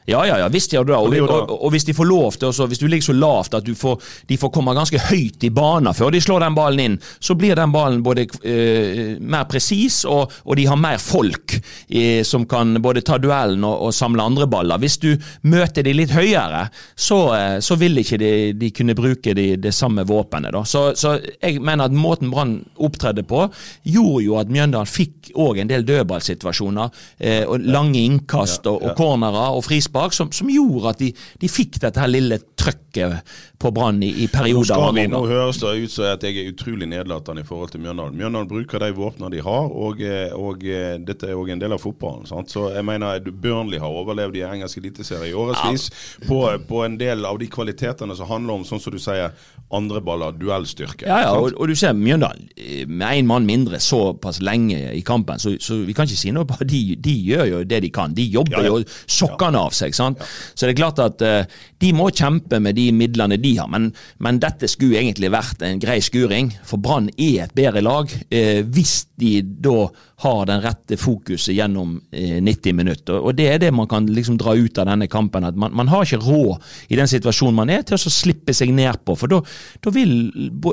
Ja, 0.06 0.22
ja, 0.26 0.38
ja, 0.38 0.48
visst 0.52 0.72
gjør 0.72 0.86
du 0.86 0.92
det. 0.92 0.98
Og, 0.98 1.14
Og 1.16 1.30
og, 1.36 1.64
og, 1.64 1.70
hvis 1.74 1.84
de 1.84 1.94
får 1.94 2.06
lov 2.06 2.36
til, 2.36 2.48
også, 2.48 2.66
hvis 2.70 2.78
du 2.78 2.86
ligger 2.86 3.08
så 3.08 3.16
lavt 3.16 3.54
at 3.58 3.66
du 3.66 3.74
får, 3.74 4.02
de 4.28 4.38
får 4.38 4.52
komme 4.54 4.74
ganske 4.76 5.00
høyt 5.08 5.44
i 5.44 5.50
banen 5.50 5.94
før 5.96 6.12
de 6.14 6.20
slår 6.22 6.44
den 6.44 6.56
ballen 6.56 6.82
inn, 6.84 6.96
så 7.20 7.34
blir 7.38 7.56
den 7.58 7.72
ballen 7.74 8.04
både 8.06 8.26
eh, 8.46 9.16
mer 9.18 9.46
presis, 9.50 10.04
og, 10.06 10.32
de 10.56 10.64
har 10.64 10.78
mer 10.80 11.00
folk 11.02 11.56
eh, 11.56 12.22
som 12.24 12.46
kan 12.48 12.78
både 12.82 13.02
ta 13.04 13.18
duellen 13.20 13.64
og, 13.66 13.92
samle 13.96 14.24
andre 14.24 14.46
baller. 14.50 14.80
Hvis 14.80 14.98
du 15.02 15.10
møter 15.48 15.84
de 15.84 15.94
litt 15.96 16.14
høyere, 16.14 16.66
så, 16.94 17.18
eh, 17.36 17.58
så 17.64 17.76
vil 17.80 17.98
ikke 18.00 18.20
de, 18.20 18.32
de 18.56 18.70
kunne 18.76 18.96
bruke 18.96 19.34
de, 19.36 19.48
det 19.60 19.74
samme 19.74 20.06
våpenet. 20.08 20.54
Da. 20.54 20.62
Så, 20.68 20.86
så 20.98 21.16
jeg 21.40 21.60
mener 21.60 21.90
at 21.90 21.96
måten 21.96 22.30
Brann 22.32 22.58
opptredde 22.76 23.26
på, 23.26 23.46
gjorde 23.84 24.24
jo 24.24 24.38
at 24.40 24.52
Mjøndalen 24.52 24.88
fikk 24.88 25.32
òg 25.36 25.60
en 25.60 25.70
del 25.70 25.84
dødballsituasjoner, 25.88 27.04
eh, 27.18 27.42
og 27.44 27.66
lange 27.66 28.00
innkast 28.04 28.66
og, 28.70 28.80
og 28.86 28.96
cornerer 28.98 29.56
og 29.56 29.64
frispark, 29.66 29.95
som, 30.16 30.30
som 30.32 30.50
gjorde 30.52 30.92
at 30.94 31.00
de, 31.02 31.12
de 31.42 31.48
fikk 31.50 31.80
dette 31.82 32.00
her 32.02 32.10
lille 32.10 32.38
trøkket 32.56 33.20
på 33.60 33.70
Brann 33.76 33.98
i, 34.04 34.08
i 34.22 34.26
Nå, 34.26 34.32
perioder. 34.32 34.68
skal 34.70 34.94
vi, 34.96 35.04
nå 35.12 35.20
høres 35.28 35.58
det 35.60 35.72
ut 35.84 35.92
som 35.92 36.06
at 36.10 36.24
jeg 36.24 36.36
er 36.40 36.50
utrolig 36.52 36.86
nedlatende 36.88 37.42
i 37.44 37.46
forhold 37.48 37.70
til 37.72 37.82
Mjøndalen. 37.84 38.16
Mjøndalen 38.16 38.48
bruker 38.50 38.80
de 38.82 38.90
våpnene 38.96 39.30
de 39.34 39.42
har, 39.44 39.68
og, 39.72 40.00
eh, 40.04 40.32
og 40.36 40.64
eh, 40.64 40.96
dette 41.04 41.28
er 41.30 41.36
òg 41.36 41.50
en 41.54 41.60
del 41.62 41.74
av 41.76 41.82
fotballen. 41.82 42.24
Sant? 42.28 42.52
Så 42.52 42.68
jeg 42.74 42.84
mener 42.88 43.20
Burnley 43.32 43.80
har 43.82 43.92
overlevd 44.00 44.36
i 44.40 44.44
engelsk 44.48 44.80
eliteserie 44.80 45.30
i 45.32 45.36
årevis 45.36 45.88
på, 46.26 46.40
på 46.68 46.82
en 46.86 46.96
del 47.00 47.24
av 47.28 47.38
de 47.40 47.48
kvalitetene 47.52 48.16
som 48.16 48.28
handler 48.30 48.58
om, 48.60 48.64
sånn 48.68 48.80
som 48.82 48.94
du 48.96 49.00
sier, 49.02 49.32
andre 49.74 50.00
baller, 50.04 50.36
duellstyrke. 50.38 51.08
Ja, 51.08 51.20
ja, 51.26 51.32
og, 51.36 51.56
og 51.58 51.68
du 51.72 51.74
ser 51.78 51.96
Mjøndalen 51.98 52.48
eh, 52.56 52.84
med 52.88 53.20
én 53.22 53.28
mann 53.28 53.46
mindre 53.48 53.80
såpass 53.82 54.40
lenge 54.44 54.78
i 54.96 55.02
kampen, 55.06 55.40
så, 55.42 55.56
så 55.62 55.80
vi 55.86 55.94
kan 55.96 56.08
ikke 56.08 56.20
si 56.22 56.32
noe 56.34 56.46
på 56.48 56.60
de, 56.64 56.82
de 57.02 57.14
gjør 57.32 57.46
jo 57.50 57.62
det 57.68 57.82
de 57.84 57.92
kan. 57.92 58.14
De 58.16 58.24
jobber 58.30 58.60
Ja, 58.62 58.68
ja. 58.68 58.74
jo 58.80 58.84
sokkene 59.10 59.60
av 59.66 59.74
seg. 59.76 59.85
Sant? 59.94 60.22
Så 60.54 60.66
det 60.66 60.74
er 60.74 60.80
klart 60.80 60.98
at 61.04 61.22
uh, 61.22 61.60
de 61.78 61.92
må 61.94 62.08
kjempe 62.10 62.58
med 62.62 62.74
de 62.74 62.88
midlene 62.96 63.38
de 63.38 63.54
har, 63.60 63.70
men, 63.70 63.92
men 64.18 64.40
dette 64.42 64.66
skulle 64.70 64.98
egentlig 64.98 65.30
vært 65.30 65.62
en 65.62 65.78
grei 65.82 66.00
skuring. 66.02 66.50
For 66.66 66.82
Brann 66.82 67.12
er 67.14 67.44
et 67.46 67.54
bedre 67.56 67.84
lag 67.84 68.10
uh, 68.10 68.60
hvis 68.66 69.04
de 69.20 69.38
da 69.44 69.86
har 70.18 70.46
den 70.48 70.62
rette 70.64 70.96
fokuset 70.96 71.54
gjennom 71.54 72.00
eh, 72.10 72.42
90 72.42 72.72
minutter. 72.72 73.18
Og 73.20 73.34
det 73.36 73.50
er 73.52 73.58
det 73.60 73.72
man 73.76 73.88
kan 73.88 74.06
liksom 74.08 74.38
dra 74.40 74.54
ut 74.56 74.78
av 74.80 74.88
denne 74.88 75.08
kampen. 75.12 75.44
at 75.44 75.56
Man, 75.56 75.74
man 75.76 75.90
har 75.92 76.06
ikke 76.06 76.24
råd 76.24 76.62
i 76.88 76.96
den 76.96 77.08
situasjonen 77.08 77.58
man 77.58 77.72
er 77.72 77.82
til 77.84 77.98
å 77.98 78.12
slippe 78.12 78.54
seg 78.56 78.72
ned 78.72 79.02
på. 79.04 79.12
For 79.16 79.28
da 79.28 79.92
vil 79.92 80.14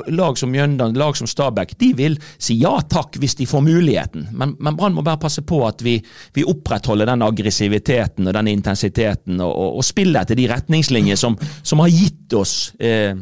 lag 0.08 0.40
som 0.40 0.52
Mjøndalen, 0.52 0.96
lag 0.96 1.16
som 1.16 1.28
Stabæk, 1.28 1.76
de 1.76 1.90
vil 1.96 2.16
si 2.38 2.56
ja 2.62 2.78
takk 2.88 3.18
hvis 3.20 3.36
de 3.36 3.48
får 3.48 3.64
muligheten. 3.66 4.30
Men, 4.32 4.56
men 4.56 4.78
Brann 4.80 4.96
må 4.96 5.04
bare 5.04 5.20
passe 5.20 5.44
på 5.44 5.60
at 5.68 5.84
vi, 5.84 5.98
vi 6.32 6.46
opprettholder 6.48 7.12
den 7.12 7.26
aggressiviteten 7.28 8.24
og 8.24 8.38
den 8.38 8.48
intensiteten, 8.54 9.03
og, 9.10 9.50
og, 9.50 9.80
og 9.80 9.84
spiller 9.86 10.24
etter 10.24 10.38
de 10.38 10.48
retningslinjer 10.50 11.18
som, 11.20 11.36
som 11.62 11.82
har 11.84 11.92
gitt 11.92 12.36
oss 12.38 12.72
eh, 12.78 13.14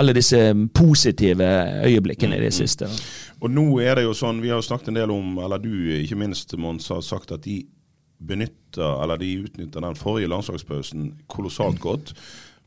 alle 0.00 0.14
disse 0.14 0.38
positive 0.74 1.46
øyeblikkene 1.86 2.38
i 2.38 2.44
det 2.44 2.52
siste. 2.54 2.88
Og 3.40 3.50
nå 3.50 3.66
er 3.82 3.98
det 3.98 4.06
jo 4.06 4.14
sånn, 4.16 4.42
vi 4.42 4.52
har 4.52 4.62
snakket 4.64 4.92
en 4.92 5.00
del 5.00 5.12
om, 5.14 5.38
eller 5.42 5.62
du 5.62 5.72
ikke 5.98 6.18
minst, 6.20 6.54
Mons, 6.60 6.88
har 6.92 7.02
sagt 7.04 7.32
at 7.34 7.44
de 7.46 7.62
benytter, 8.20 9.02
eller 9.02 9.20
de 9.20 9.32
utnytter 9.46 9.82
den 9.82 9.98
forrige 9.98 10.30
landslagspausen 10.30 11.10
kolossalt 11.30 11.80
godt. 11.80 12.14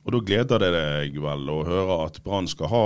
Og 0.04 0.12
da 0.12 0.20
gleder 0.20 0.60
det 0.60 0.70
deg 0.76 1.14
vel 1.24 1.46
å 1.48 1.62
høre 1.64 1.96
at 2.06 2.18
Brann 2.26 2.48
skal 2.52 2.68
ha 2.68 2.82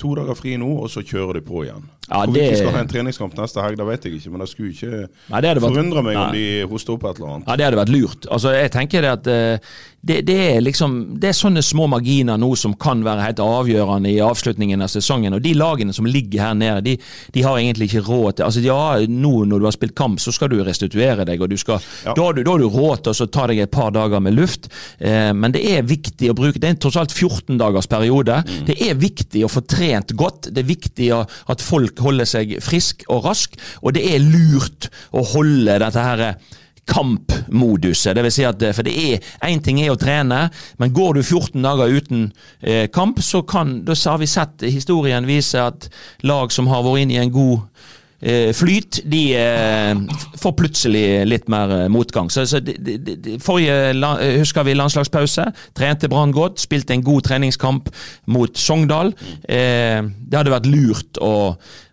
to 0.00 0.14
dager 0.16 0.34
fri 0.38 0.54
nå, 0.56 0.70
og 0.80 0.88
så 0.88 1.02
kjører 1.04 1.36
de 1.36 1.42
på 1.44 1.66
igjen. 1.66 1.82
Ja, 2.08 2.22
Hvorvidt 2.24 2.34
det- 2.40 2.50
de 2.50 2.56
skal 2.56 2.72
ha 2.72 2.80
en 2.80 2.88
treningskamp 2.88 3.34
neste 3.36 3.60
helg, 3.62 3.76
det 3.76 3.86
vet 3.86 4.02
jeg 4.04 4.14
ikke, 4.16 4.30
men 4.32 4.40
det 4.40 4.48
skulle 4.48 4.72
ikke 4.72 5.08
Nei, 5.30 5.40
det 5.42 5.50
vært- 5.56 5.60
forundre 5.68 6.02
meg 6.02 6.16
om 6.16 6.32
Nei. 6.32 6.32
de 6.32 6.66
hoster 6.66 6.92
opp 6.96 7.04
et 7.04 7.20
eller 7.20 7.28
annet. 7.34 7.46
Ja, 7.46 7.56
det 7.56 7.64
hadde 7.66 7.78
vært 7.84 7.92
lurt. 7.92 8.26
Altså, 8.32 8.52
jeg 8.56 8.70
tenker 8.72 9.00
det 9.02 9.10
at 9.12 9.26
eh, 9.26 9.58
det, 10.02 10.22
det 10.24 10.36
er 10.56 10.62
liksom 10.64 10.94
Det 11.20 11.28
er 11.28 11.36
sånne 11.36 11.60
små 11.64 11.84
marginer 11.92 12.38
nå 12.40 12.48
som 12.56 12.72
kan 12.80 13.02
være 13.04 13.26
helt 13.26 13.40
avgjørende 13.44 14.08
i 14.08 14.20
avslutningen 14.24 14.80
av 14.80 14.88
sesongen. 14.88 15.34
Og 15.36 15.42
de 15.44 15.52
lagene 15.52 15.92
som 15.92 16.06
ligger 16.08 16.40
her 16.46 16.54
nede, 16.56 16.80
de, 16.86 16.94
de 17.34 17.42
har 17.44 17.58
egentlig 17.60 17.90
ikke 17.90 18.06
råd 18.06 18.38
til 18.38 18.46
Altså, 18.46 18.62
ja, 18.64 18.78
nå 19.06 19.32
når 19.50 19.60
du 19.60 19.66
har 19.68 19.74
spilt 19.76 19.94
kamp, 19.98 20.20
så 20.22 20.32
skal 20.32 20.48
du 20.52 20.56
restituere 20.64 21.26
deg, 21.28 21.42
og 21.44 21.50
du 21.52 21.56
skal 21.60 21.82
Ja. 22.06 22.14
da, 22.16 22.22
har 22.24 22.38
du, 22.38 22.42
da 22.46 22.54
har 22.54 22.62
du 22.62 22.68
råd 22.72 23.02
til 23.04 23.26
å 23.26 23.28
ta 23.30 23.44
deg 23.50 23.60
et 23.60 23.70
par 23.74 23.90
dager 23.92 24.22
med 24.24 24.34
luft. 24.38 24.70
Eh, 24.98 25.32
men 25.36 25.52
det 25.52 25.66
er 25.68 25.84
viktig 25.84 26.30
å 26.32 26.36
bruke 26.38 26.58
Det 26.60 26.70
er 26.70 26.74
en 26.76 26.80
tross 26.86 26.96
alt 27.00 27.12
14 27.12 27.58
dagers 27.60 27.90
periode. 27.90 28.40
Det 28.66 28.78
er 28.88 28.96
viktig 28.96 29.44
å 29.44 29.52
få 29.52 29.60
trent 29.68 30.14
godt. 30.16 30.48
Det 30.48 30.64
er 30.64 30.70
viktig 30.70 31.10
å, 31.16 31.20
at 31.52 31.60
folk 31.60 32.00
holder 32.00 32.24
seg 32.28 32.56
frisk 32.64 33.04
og 33.12 33.28
rask, 33.28 33.58
og 33.84 33.92
det 33.96 34.06
er 34.14 34.24
lurt 34.24 34.88
å 35.12 35.24
holde 35.34 35.76
dette 35.84 36.08
her 36.08 36.24
kampmoduset. 36.88 38.14
Det 38.16 38.24
vil 38.24 38.32
si 38.34 38.44
at, 38.48 38.62
eh, 38.62 38.74
for 38.76 38.86
det 38.86 38.94
er, 38.96 39.18
Én 39.46 39.62
ting 39.62 39.80
er 39.80 39.92
å 39.92 39.98
trene, 40.00 40.50
men 40.78 40.92
går 40.92 41.14
du 41.14 41.22
14 41.22 41.62
dager 41.62 41.88
uten 41.88 42.32
eh, 42.62 42.86
kamp, 42.88 43.20
så 43.22 43.42
kan, 43.42 43.84
da 43.84 43.94
har 43.94 44.18
vi 44.18 44.26
sett 44.26 44.62
historien 44.62 45.26
vise 45.26 45.60
at 45.60 45.88
lag 46.22 46.52
som 46.52 46.66
har 46.66 46.82
vært 46.82 47.04
inne 47.04 47.18
i 47.18 47.22
en 47.22 47.32
god 47.32 47.60
flyt, 48.52 49.00
de 49.08 49.20
eh, 49.36 50.00
får 50.40 50.52
plutselig 50.58 51.04
litt 51.28 51.48
mer 51.52 51.72
eh, 51.72 51.88
motgang. 51.92 52.30
Så, 52.32 52.44
så 52.46 52.60
de, 52.60 52.76
de, 52.76 52.96
de, 53.16 53.36
Forrige 53.40 53.92
eh, 53.94 54.38
husker 54.40 54.66
vi 54.66 54.76
landslagspause. 54.76 55.46
Trente 55.76 56.10
Brann 56.12 56.34
godt, 56.36 56.60
spilte 56.60 56.96
en 56.96 57.04
god 57.06 57.24
treningskamp 57.30 57.88
mot 58.32 58.56
Sogndal. 58.60 59.14
Eh, 59.48 60.02
det 60.04 60.36
hadde 60.36 60.52
vært 60.52 60.68
lurt 60.68 61.20
å, 61.24 61.32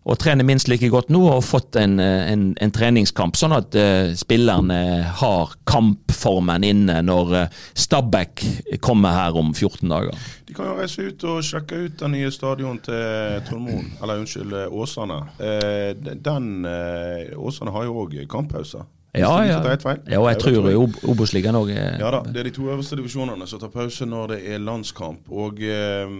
å 0.07 0.15
trene 0.19 0.45
minst 0.47 0.69
like 0.71 0.87
godt 0.91 1.11
nå 1.13 1.23
og 1.29 1.45
fått 1.45 1.79
en, 1.79 1.97
eh, 2.03 2.31
en, 2.31 2.49
en 2.63 2.75
treningskamp, 2.75 3.39
sånn 3.39 3.55
at 3.57 3.75
eh, 3.79 4.13
spillerne 4.17 4.79
har 5.21 5.55
kampformen 5.67 6.67
inne 6.67 7.01
når 7.07 7.37
eh, 7.41 7.63
Stabæk 7.87 8.45
kommer 8.83 9.15
her 9.17 9.39
om 9.39 9.53
14 9.55 9.87
dager. 9.91 10.27
Kan 10.57 10.71
jo 10.71 10.75
reise 10.79 11.03
ut 11.05 11.23
og 11.29 11.43
sjekke 11.45 11.83
ut 11.85 11.99
den 11.99 12.15
nye 12.15 12.29
stadion 12.33 12.79
til 12.81 13.41
Trond 13.45 13.69
eller 14.01 14.23
unnskyld, 14.23 14.55
Åsane. 14.73 15.17
Eh, 15.37 15.91
den 16.01 16.47
eh, 16.65 17.35
Åsane 17.37 17.73
har 17.75 17.85
jo 17.85 17.99
òg 18.01 18.15
kamppause. 18.31 18.81
Ja, 19.17 19.29
ja. 19.45 19.59
ja, 19.61 20.19
og 20.19 20.27
jeg 20.29 20.39
tror. 20.41 20.67
Obos-ligaen 21.09 21.57
òg 21.57 21.71
Ja 21.73 22.09
da, 22.13 22.23
det 22.25 22.41
er 22.41 22.49
de 22.49 22.55
to 22.57 22.67
øverste 22.69 22.97
divisjonene 22.99 23.47
som 23.49 23.61
tar 23.61 23.71
pause 23.73 24.05
når 24.09 24.33
det 24.33 24.39
er 24.55 24.65
landskamp. 24.65 25.29
Og 25.29 25.61
eh, 25.61 26.17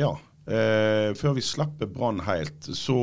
ja, 0.00 0.14
eh, 0.48 1.12
før 1.20 1.36
vi 1.36 1.44
slipper 1.44 1.92
Brann 1.92 2.24
helt, 2.24 2.72
så 2.72 2.98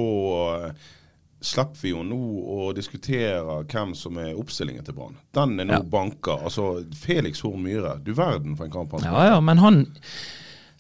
slipper 1.41 1.81
vi 1.81 1.93
jo 1.93 2.03
nå 2.05 2.19
å 2.57 2.69
diskutere 2.77 3.61
hvem 3.69 3.95
som 3.97 4.17
er 4.21 4.38
oppstillingen 4.38 4.85
til 4.85 4.97
Brann. 4.97 5.17
Den 5.33 5.59
er 5.59 5.69
nå 5.69 5.79
Ja. 5.79 5.85
banka. 5.85 6.38
Altså, 6.41 6.83
Felix 6.97 7.41
Horn 7.41 7.63
Myhre, 7.65 8.00
du 8.03 8.13
verden 8.13 8.57
for 8.57 8.65
en 8.65 8.71
kamp 8.71 8.97
han 8.97 9.05
Ja, 9.09 9.25
ja, 9.33 9.39
men 9.41 9.57
han 9.57 9.85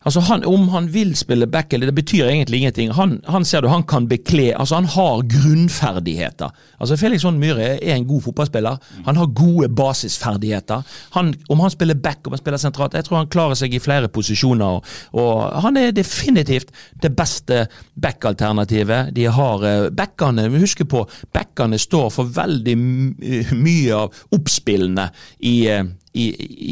Altså 0.05 0.19
han, 0.25 0.45
Om 0.45 0.69
han 0.73 0.87
vil 0.93 1.13
spille 1.15 1.47
back, 1.47 1.73
eller 1.73 1.91
det 1.91 1.95
betyr 1.95 2.25
egentlig 2.25 2.61
ingenting. 2.61 2.91
Han, 2.97 3.19
han 3.27 3.45
ser 3.45 3.61
du, 3.61 3.67
han 3.69 3.83
kan 3.83 4.07
bekle 4.09 4.51
altså 4.57 4.75
Han 4.75 4.89
har 4.89 5.21
grunnferdigheter. 5.29 6.49
Altså 6.79 6.97
Felix 6.97 7.23
Hånd 7.23 7.37
Myhre 7.37 7.75
er 7.77 7.95
en 7.95 8.07
god 8.09 8.21
fotballspiller. 8.21 8.79
Han 9.05 9.17
har 9.17 9.33
gode 9.37 9.69
basisferdigheter. 9.69 10.81
Han, 11.13 11.33
om 11.49 11.59
han 11.59 11.73
spiller 11.73 11.95
back, 11.95 12.25
om 12.25 12.33
han 12.33 12.41
spiller 12.41 12.57
sentralt, 12.57 12.97
jeg 12.97 13.05
tror 13.05 13.21
han 13.21 13.29
klarer 13.29 13.59
seg 13.59 13.73
i 13.73 13.81
flere 13.83 14.09
posisjoner. 14.09 14.81
Og, 14.81 15.21
og 15.21 15.61
Han 15.61 15.77
er 15.77 15.91
definitivt 15.91 16.71
det 17.01 17.13
beste 17.15 17.65
back-alternativet. 18.01 19.13
De 19.15 19.25
har 19.25 19.67
Backene, 19.95 20.47
husk 20.57 20.81
på, 20.89 21.05
backene 21.33 21.77
står 21.79 22.09
for 22.13 22.29
veldig 22.33 22.75
mye 22.77 23.95
av 23.95 24.23
oppspillene 24.33 25.09
i 25.47 25.55
eh, 25.69 25.83
i, 26.13 26.25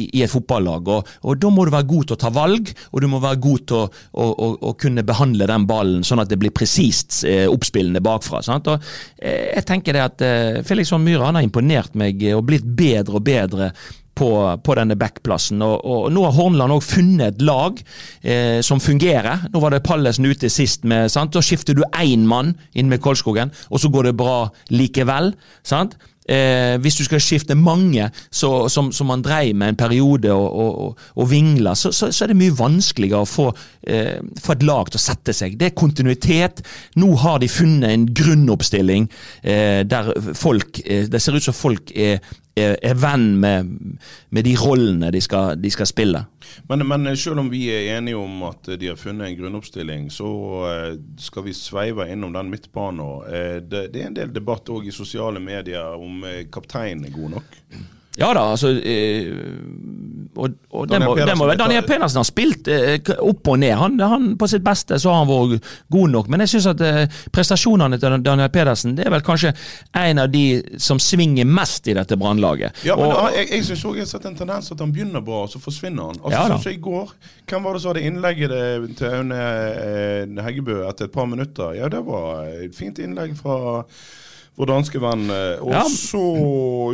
i, 0.10 0.24
et 0.24 0.32
fotballag. 0.32 0.90
Og, 0.92 1.14
og 1.24 1.40
Da 1.40 1.52
må 1.54 1.66
du 1.66 1.74
være 1.74 1.90
god 1.90 2.10
til 2.10 2.18
å 2.18 2.22
ta 2.24 2.32
valg, 2.34 2.74
og 2.92 3.04
du 3.04 3.08
må 3.12 3.22
være 3.24 3.42
god 3.44 3.66
til 3.70 3.80
å, 3.86 4.26
å, 4.26 4.50
å, 4.72 4.74
kunne 4.80 5.06
behandle 5.08 5.48
den 5.50 5.68
ballen 5.70 6.04
sånn 6.08 6.24
at 6.24 6.32
det 6.32 6.40
blir 6.42 6.54
presist 6.56 7.22
eh, 7.28 7.46
oppspillende 7.50 8.04
bakfra. 8.04 8.44
Og, 8.60 8.92
eh, 9.22 9.56
jeg 9.56 9.68
tenker 9.70 9.96
det 9.96 10.04
at 10.06 10.26
eh, 10.26 10.60
Felix 10.68 10.94
Horn 10.94 11.06
Myhre 11.08 11.30
han 11.30 11.40
har 11.40 11.48
imponert 11.48 11.98
meg 12.00 12.24
eh, 12.24 12.38
og 12.38 12.46
blitt 12.50 12.68
bedre 12.68 13.20
og 13.20 13.26
bedre 13.28 13.74
på, 14.20 14.30
på 14.64 14.76
denne 14.78 14.98
backplassen. 15.00 15.64
Og, 15.64 15.80
og 15.80 16.10
Nå 16.14 16.26
har 16.28 16.36
Hornland 16.36 16.76
òg 16.76 16.84
funnet 16.86 17.38
et 17.38 17.46
lag 17.46 17.80
eh, 18.22 18.60
som 18.66 18.82
fungerer. 18.84 19.48
Nå 19.54 19.64
var 19.64 19.76
det 19.76 19.84
Pallesen 19.86 20.28
ute 20.28 20.52
sist. 20.52 20.84
med, 20.84 21.10
sant? 21.12 21.34
Da 21.36 21.44
skifter 21.46 21.78
du 21.78 21.86
én 21.92 22.28
mann 22.28 22.56
inn 22.74 22.92
med 22.92 23.02
Kolskogen, 23.04 23.54
og 23.70 23.82
så 23.82 23.92
går 23.92 24.10
det 24.10 24.18
bra 24.20 24.40
likevel. 24.74 25.34
sant? 25.64 25.98
Eh, 26.30 26.76
hvis 26.84 27.00
du 27.00 27.04
skal 27.08 27.22
skifte 27.24 27.58
mange, 27.58 28.10
så, 28.30 28.52
som, 28.70 28.92
som 28.94 29.10
man 29.10 29.24
dreiv 29.26 29.56
med 29.58 29.74
en 29.74 29.80
periode 29.80 30.34
og, 30.34 30.60
og, 30.64 31.06
og 31.16 31.30
vingla, 31.32 31.74
så, 31.76 31.92
så, 31.96 32.12
så 32.14 32.26
er 32.26 32.34
det 32.34 32.40
mye 32.40 32.58
vanskeligere 32.58 33.24
å 33.26 33.30
få, 33.30 33.48
eh, 33.90 34.20
få 34.38 34.56
et 34.56 34.68
lag 34.70 34.92
til 34.92 35.02
å 35.02 35.06
sette 35.06 35.34
seg. 35.36 35.58
Det 35.60 35.72
er 35.72 35.80
kontinuitet. 35.80 36.62
Nå 37.02 37.14
har 37.24 37.42
de 37.42 37.50
funnet 37.50 37.90
en 37.90 38.06
grunnoppstilling 38.14 39.10
eh, 39.42 39.82
der 39.90 40.14
folk 40.38 40.82
eh, 40.86 41.08
Det 41.10 41.22
ser 41.22 41.38
ut 41.38 41.46
som 41.50 41.56
folk 41.58 41.92
er, 41.96 42.22
er, 42.60 42.76
er 42.86 42.98
venn 43.00 43.32
med, 43.42 43.70
med 44.30 44.46
de 44.46 44.56
rollene 44.60 45.12
de 45.16 45.22
skal, 45.24 45.60
de 45.60 45.72
skal 45.74 45.90
spille. 45.90 46.24
Men, 46.70 46.86
men 46.88 47.12
selv 47.18 47.42
om 47.44 47.52
vi 47.52 47.66
er 47.74 47.98
enige 47.98 48.20
om 48.20 48.44
at 48.50 48.72
de 48.80 48.92
har 48.92 49.00
funnet 49.00 49.30
en 49.30 49.38
grunnoppstilling, 49.40 50.10
så 50.14 50.32
eh, 50.72 50.98
skal 51.22 51.48
vi 51.48 51.56
sveive 51.58 52.10
innom 52.12 52.34
den 52.36 52.52
midtbanen. 52.54 53.06
Eh, 53.28 53.56
det, 53.64 53.88
det 53.94 54.04
er 54.04 54.12
en 54.12 54.20
del 54.20 54.36
debatt 54.36 54.70
òg 54.74 54.90
i 54.90 54.96
sosiale 54.96 55.42
medier 55.44 55.96
om 55.98 56.24
eh, 56.28 56.46
kapteinen 56.52 57.08
er 57.08 57.16
god 57.16 57.40
nok. 57.40 57.64
Ja 58.18 58.34
da, 58.34 58.42
altså 58.52 58.72
eh, 58.74 59.28
Og, 60.40 60.54
og 60.72 60.88
det, 60.88 60.94
Daniel 60.98 61.10
må, 61.10 61.14
det 61.16 61.24
Pedersen, 61.26 61.38
må, 61.40 61.46
det- 61.50 61.58
Daniel 61.60 61.84
Pedersen 61.88 62.20
har 62.20 62.26
spilt 62.28 62.68
eh, 62.72 63.12
opp 63.22 63.48
og 63.52 63.58
ned. 63.60 63.74
Han, 63.80 63.98
han, 64.00 64.26
på 64.40 64.48
sitt 64.50 64.64
beste 64.64 64.98
så 65.02 65.12
har 65.12 65.24
han 65.26 65.30
vært 65.30 65.66
god 65.92 66.14
nok, 66.14 66.30
men 66.32 66.44
jeg 66.46 66.52
syns 66.54 66.68
at 66.72 66.82
eh, 66.86 67.18
prestasjonene 67.36 68.00
til 68.00 68.16
Daniel 68.26 68.50
Pedersen 68.54 68.96
det 68.98 69.06
er 69.08 69.14
vel 69.14 69.24
kanskje 69.26 69.52
en 70.00 70.22
av 70.24 70.30
de 70.32 70.44
som 70.82 71.00
svinger 71.02 71.48
mest 71.50 71.88
i 71.92 71.96
dette 71.98 72.18
brannlaget. 72.20 72.82
Ja, 72.88 72.96
men 73.00 73.12
Og- 73.12 73.34
jeg, 73.36 73.50
jeg 73.58 73.68
syns 73.70 73.84
òg 73.90 74.00
jeg 74.00 74.08
har 74.08 74.12
sett 74.14 74.26
en 74.32 74.40
tendens 74.40 74.72
at 74.72 74.80
han 74.86 74.94
begynner 74.96 75.22
bra, 75.26 75.44
og 75.48 75.52
så 75.54 75.60
forsvinner 75.64 76.10
han. 76.12 76.22
Altså, 76.24 76.38
Ja 76.38 76.46
sånn 76.54 76.64
som 76.66 76.72
i 76.76 76.80
går, 76.90 77.12
Hvem 77.50 77.64
var 77.66 77.74
det 77.74 77.82
som 77.84 77.94
hadde 77.94 78.06
innlegget 78.06 78.96
til 79.00 79.14
Aune 79.20 79.38
eh, 79.44 80.44
Heggebø 80.46 80.82
etter 80.90 81.10
et 81.10 81.16
par 81.16 81.26
minutter? 81.30 81.74
Ja, 81.80 81.90
det 81.92 82.04
var 82.08 82.46
et 82.64 82.76
fint 82.78 83.00
innlegg 83.02 83.36
fra 83.40 83.86
vår 84.58 84.66
danske 84.68 85.00
venn. 85.00 85.30
eh, 85.30 85.62
Og 85.62 85.72
Ja. 85.72 85.84
så 85.84 86.20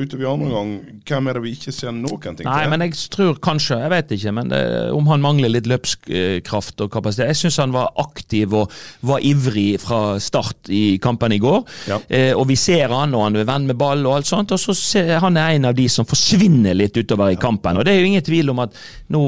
utover 0.02 0.22
i 0.22 0.28
andre 0.34 0.50
gang, 0.52 0.72
hvem 1.06 1.28
er 1.30 1.34
det 1.34 1.42
vi 1.44 1.52
ikke 1.56 1.74
ser 1.74 1.92
noen 1.92 2.20
ting 2.22 2.36
til? 2.38 2.46
Nei, 2.46 2.68
men 2.68 2.80
jeg 2.82 2.92
tror 3.10 3.40
kanskje, 3.40 3.80
jeg 3.82 3.90
vet 3.90 4.10
ikke, 4.12 4.34
men 4.34 4.50
det, 4.50 4.92
om 4.94 5.08
han 5.08 5.22
mangler 5.22 5.50
litt 5.50 5.66
løpskraft 5.66 6.82
og 6.82 6.92
kapasitet. 6.92 7.28
Jeg 7.34 7.36
syns 7.36 7.58
han 7.58 7.72
var 7.72 7.90
aktiv 7.98 8.54
og 8.54 8.70
var 9.02 9.20
ivrig 9.20 9.80
fra 9.82 10.20
start 10.20 10.70
i 10.70 10.98
kampen 11.02 11.32
i 11.32 11.40
går. 11.40 11.66
Ja. 11.88 12.00
Eh, 12.10 12.34
og 12.38 12.48
vi 12.48 12.56
ser 12.56 12.88
han, 12.90 13.14
og 13.16 13.24
han 13.24 13.36
er 13.36 13.46
venn 13.46 13.66
med 13.68 13.78
ball 13.78 14.06
og 14.06 14.18
alt 14.18 14.26
sånt. 14.30 14.52
Og 14.52 14.60
så 14.60 14.76
ser 14.76 15.20
han 15.20 15.36
er 15.38 15.56
en 15.56 15.66
av 15.66 15.74
de 15.76 15.88
som 15.90 16.06
forsvinner 16.06 16.76
litt 16.76 16.94
utover 16.98 17.32
i 17.32 17.36
kampen. 17.36 17.78
Og 17.78 17.86
det 17.86 17.94
er 17.96 18.00
jo 18.02 18.06
ingen 18.12 18.22
tvil 18.22 18.50
om 18.52 18.60
at 18.60 18.74
nå 19.10 19.24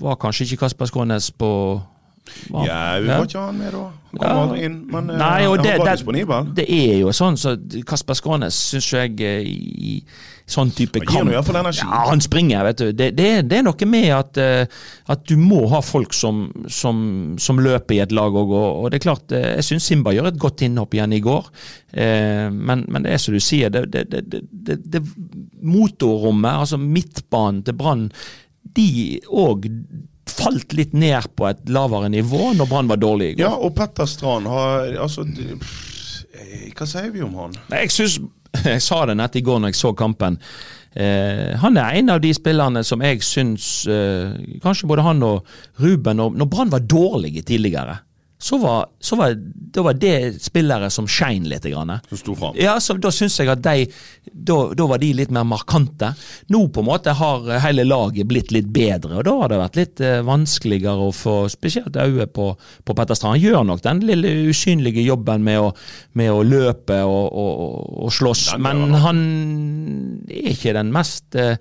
var 0.00 0.16
kanskje 0.16 0.46
ikke 0.48 0.64
Kasper 0.64 0.86
Skånes 0.86 1.30
på 1.36 1.50
Ja, 2.64 2.98
vi 3.04 3.08
får 3.10 3.26
ikke 3.28 3.40
han 3.44 3.58
med 3.60 3.72
da. 3.74 3.80
Han 4.14 4.20
Ja. 4.22 4.28
aldri 4.44 4.60
inn. 4.64 4.76
Men 4.88 5.10
eh, 5.10 5.16
Nei, 5.18 5.42
han 5.44 5.58
det, 5.62 5.72
var 5.78 5.86
det, 5.88 5.96
disponibel. 5.98 6.46
det 6.54 6.64
er 6.70 7.00
jo 7.02 7.10
sånn, 7.12 7.36
så 7.36 7.56
Kasper 7.84 8.14
Skånes 8.16 8.54
syns 8.70 8.86
jeg 8.94 9.20
eh, 9.20 9.42
i 9.44 9.94
sånn 10.46 10.70
type 10.76 11.00
Han 11.10 11.30
fall 11.42 11.56
energi. 11.60 11.82
Ja, 11.82 12.04
han 12.08 12.20
springer, 12.24 12.62
vet 12.68 12.78
du. 12.80 12.92
Det, 12.92 13.10
det, 13.18 13.26
det 13.50 13.58
er 13.58 13.66
noe 13.66 13.88
med 13.90 14.08
at, 14.14 14.38
eh, 14.40 14.66
at 15.12 15.24
du 15.28 15.34
må 15.40 15.64
ha 15.72 15.82
folk 15.84 16.14
som, 16.16 16.46
som, 16.68 17.34
som 17.40 17.60
løper 17.60 17.98
i 17.98 18.00
et 18.06 18.12
lag 18.14 18.32
òg. 18.32 18.54
Og, 18.54 18.84
og 18.84 18.90
det 18.92 19.00
er 19.02 19.06
klart, 19.08 19.34
jeg 19.34 19.66
syns 19.66 19.90
Simba 19.90 20.14
gjør 20.14 20.30
et 20.30 20.40
godt 20.40 20.62
innhopp 20.64 20.94
igjen 20.94 21.12
i 21.16 21.20
går. 21.24 21.50
Men, 21.94 22.86
men 22.90 23.04
det 23.06 23.12
er 23.14 23.20
som 23.22 23.34
du 23.36 23.40
sier, 23.42 23.70
det, 23.70 23.84
det, 23.92 24.06
det, 24.10 24.22
det, 24.32 24.40
det, 24.50 24.78
det 24.90 25.02
motorrommet, 25.62 26.50
altså 26.64 26.78
midtbanen 26.80 27.62
til 27.66 27.76
Brann, 27.78 28.08
de 28.74 29.20
òg 29.30 29.68
falt 30.34 30.74
litt 30.76 30.94
ned 30.96 31.30
på 31.38 31.48
et 31.48 31.64
lavere 31.72 32.10
nivå 32.12 32.52
når 32.58 32.70
Brann 32.70 32.90
var 32.90 33.00
dårlig 33.02 33.32
i 33.32 33.34
går. 33.38 33.44
Ja, 33.46 33.54
og 33.56 33.74
Petter 33.78 34.08
Strand 34.10 34.48
har 34.50 34.94
Altså, 35.04 35.26
hva 36.74 36.86
sier 36.88 37.12
vi 37.14 37.22
om 37.24 37.34
han? 37.38 37.58
Jeg 37.72 37.92
synes, 37.94 38.18
jeg 38.74 38.82
sa 38.84 39.04
det 39.08 39.18
nett 39.20 39.36
i 39.38 39.44
går 39.44 39.62
når 39.62 39.74
jeg 39.74 39.80
så 39.80 39.92
kampen. 39.98 40.38
Eh, 40.94 41.54
han 41.58 41.78
er 41.80 41.98
en 41.98 42.12
av 42.14 42.20
de 42.22 42.30
spillerne 42.36 42.84
som 42.86 43.02
jeg 43.02 43.18
syns 43.26 43.64
eh, 43.90 44.30
Kanskje 44.62 44.86
både 44.86 45.02
han 45.02 45.24
og 45.26 45.48
Ruben 45.82 46.22
og, 46.22 46.36
Når 46.38 46.46
Brann 46.52 46.70
var 46.70 46.84
dårlige 46.86 47.42
tidligere, 47.42 47.96
så 48.44 48.58
var, 48.58 48.86
så 49.00 49.16
var, 49.16 49.32
da 49.74 49.82
var 49.82 49.94
det 49.96 50.42
spillere 50.44 50.90
som 50.92 51.06
skein 51.08 51.46
litt. 51.48 51.64
Grann. 51.64 51.94
Som 52.10 52.18
sto 52.20 52.34
fram? 52.36 52.58
Ja, 52.60 52.74
så 52.80 52.98
Da 53.00 53.08
syns 53.14 53.38
jeg 53.40 53.48
at 53.48 53.62
de 53.64 53.86
da, 54.32 54.56
da 54.76 54.88
var 54.90 55.00
de 55.00 55.08
litt 55.16 55.32
mer 55.32 55.46
markante. 55.48 56.10
Nå 56.52 56.60
på 56.68 56.82
en 56.82 56.88
måte 56.90 57.14
har 57.16 57.48
hele 57.64 57.86
laget 57.88 58.28
blitt 58.28 58.52
litt 58.52 58.68
bedre, 58.68 59.22
og 59.22 59.24
da 59.24 59.34
har 59.38 59.52
det 59.52 59.60
vært 59.62 59.78
litt 59.80 60.02
eh, 60.04 60.20
vanskeligere 60.28 61.08
å 61.08 61.14
få 61.16 61.38
spesielt 61.52 61.96
øye 61.96 62.28
på, 62.28 62.50
på 62.84 62.98
Petter 62.98 63.16
Strand. 63.16 63.38
Han 63.38 63.46
gjør 63.46 63.64
nok 63.70 63.80
den 63.86 64.04
lille 64.10 64.34
usynlige 64.50 65.06
jobben 65.06 65.48
med 65.48 65.62
å, 65.62 65.72
med 66.20 66.34
å 66.34 66.44
løpe 66.44 67.00
og, 67.00 67.24
og, 67.32 67.90
og 68.04 68.12
slåss, 68.12 68.44
men 68.60 68.92
han. 69.06 69.24
er 70.28 70.52
ikke 70.52 70.76
den 70.76 70.92
mest 70.92 71.40
eh, 71.40 71.56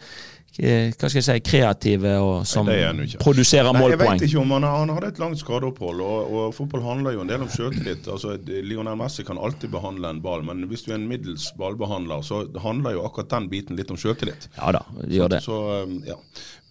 hva 0.54 1.10
skal 1.10 1.18
jeg 1.18 1.26
si, 1.26 1.36
kreative 1.42 2.12
og 2.22 2.44
som 2.46 2.68
Nei, 2.70 2.76
er 2.86 3.16
produserer 3.18 3.74
Nei, 3.74 3.88
jeg 3.90 4.00
vet 4.04 4.26
ikke 4.28 4.42
om 4.44 4.52
Han 4.54 4.68
han 4.68 4.92
hadde 4.94 5.10
et 5.10 5.22
langt 5.22 5.42
skadeopphold, 5.42 6.04
og, 6.06 6.34
og 6.38 6.54
fotball 6.54 6.84
handler 6.86 7.16
jo 7.16 7.24
en 7.24 7.32
del 7.32 7.46
om 7.46 7.50
selvtillit. 7.50 8.06
Altså, 8.06 8.36
Lionel 8.46 9.00
Messi 9.00 9.26
kan 9.26 9.42
alltid 9.42 9.74
behandle 9.74 10.12
en 10.14 10.22
ball, 10.22 10.46
men 10.46 10.68
hvis 10.70 10.86
du 10.86 10.92
er 10.92 11.00
en 11.00 11.08
middels 11.10 11.48
ballbehandler, 11.58 12.22
så 12.22 12.44
handler 12.62 13.00
jo 13.00 13.06
akkurat 13.08 13.32
den 13.34 13.50
biten 13.50 13.80
litt 13.80 13.90
om 13.94 13.98
selvtillit. 13.98 14.50
Ja 14.60 14.70
da, 14.78 14.84
det 15.02 15.16
gjør 15.18 15.34
det. 15.34 15.42
Så, 15.48 15.58
um, 15.88 15.98
ja. 16.06 16.20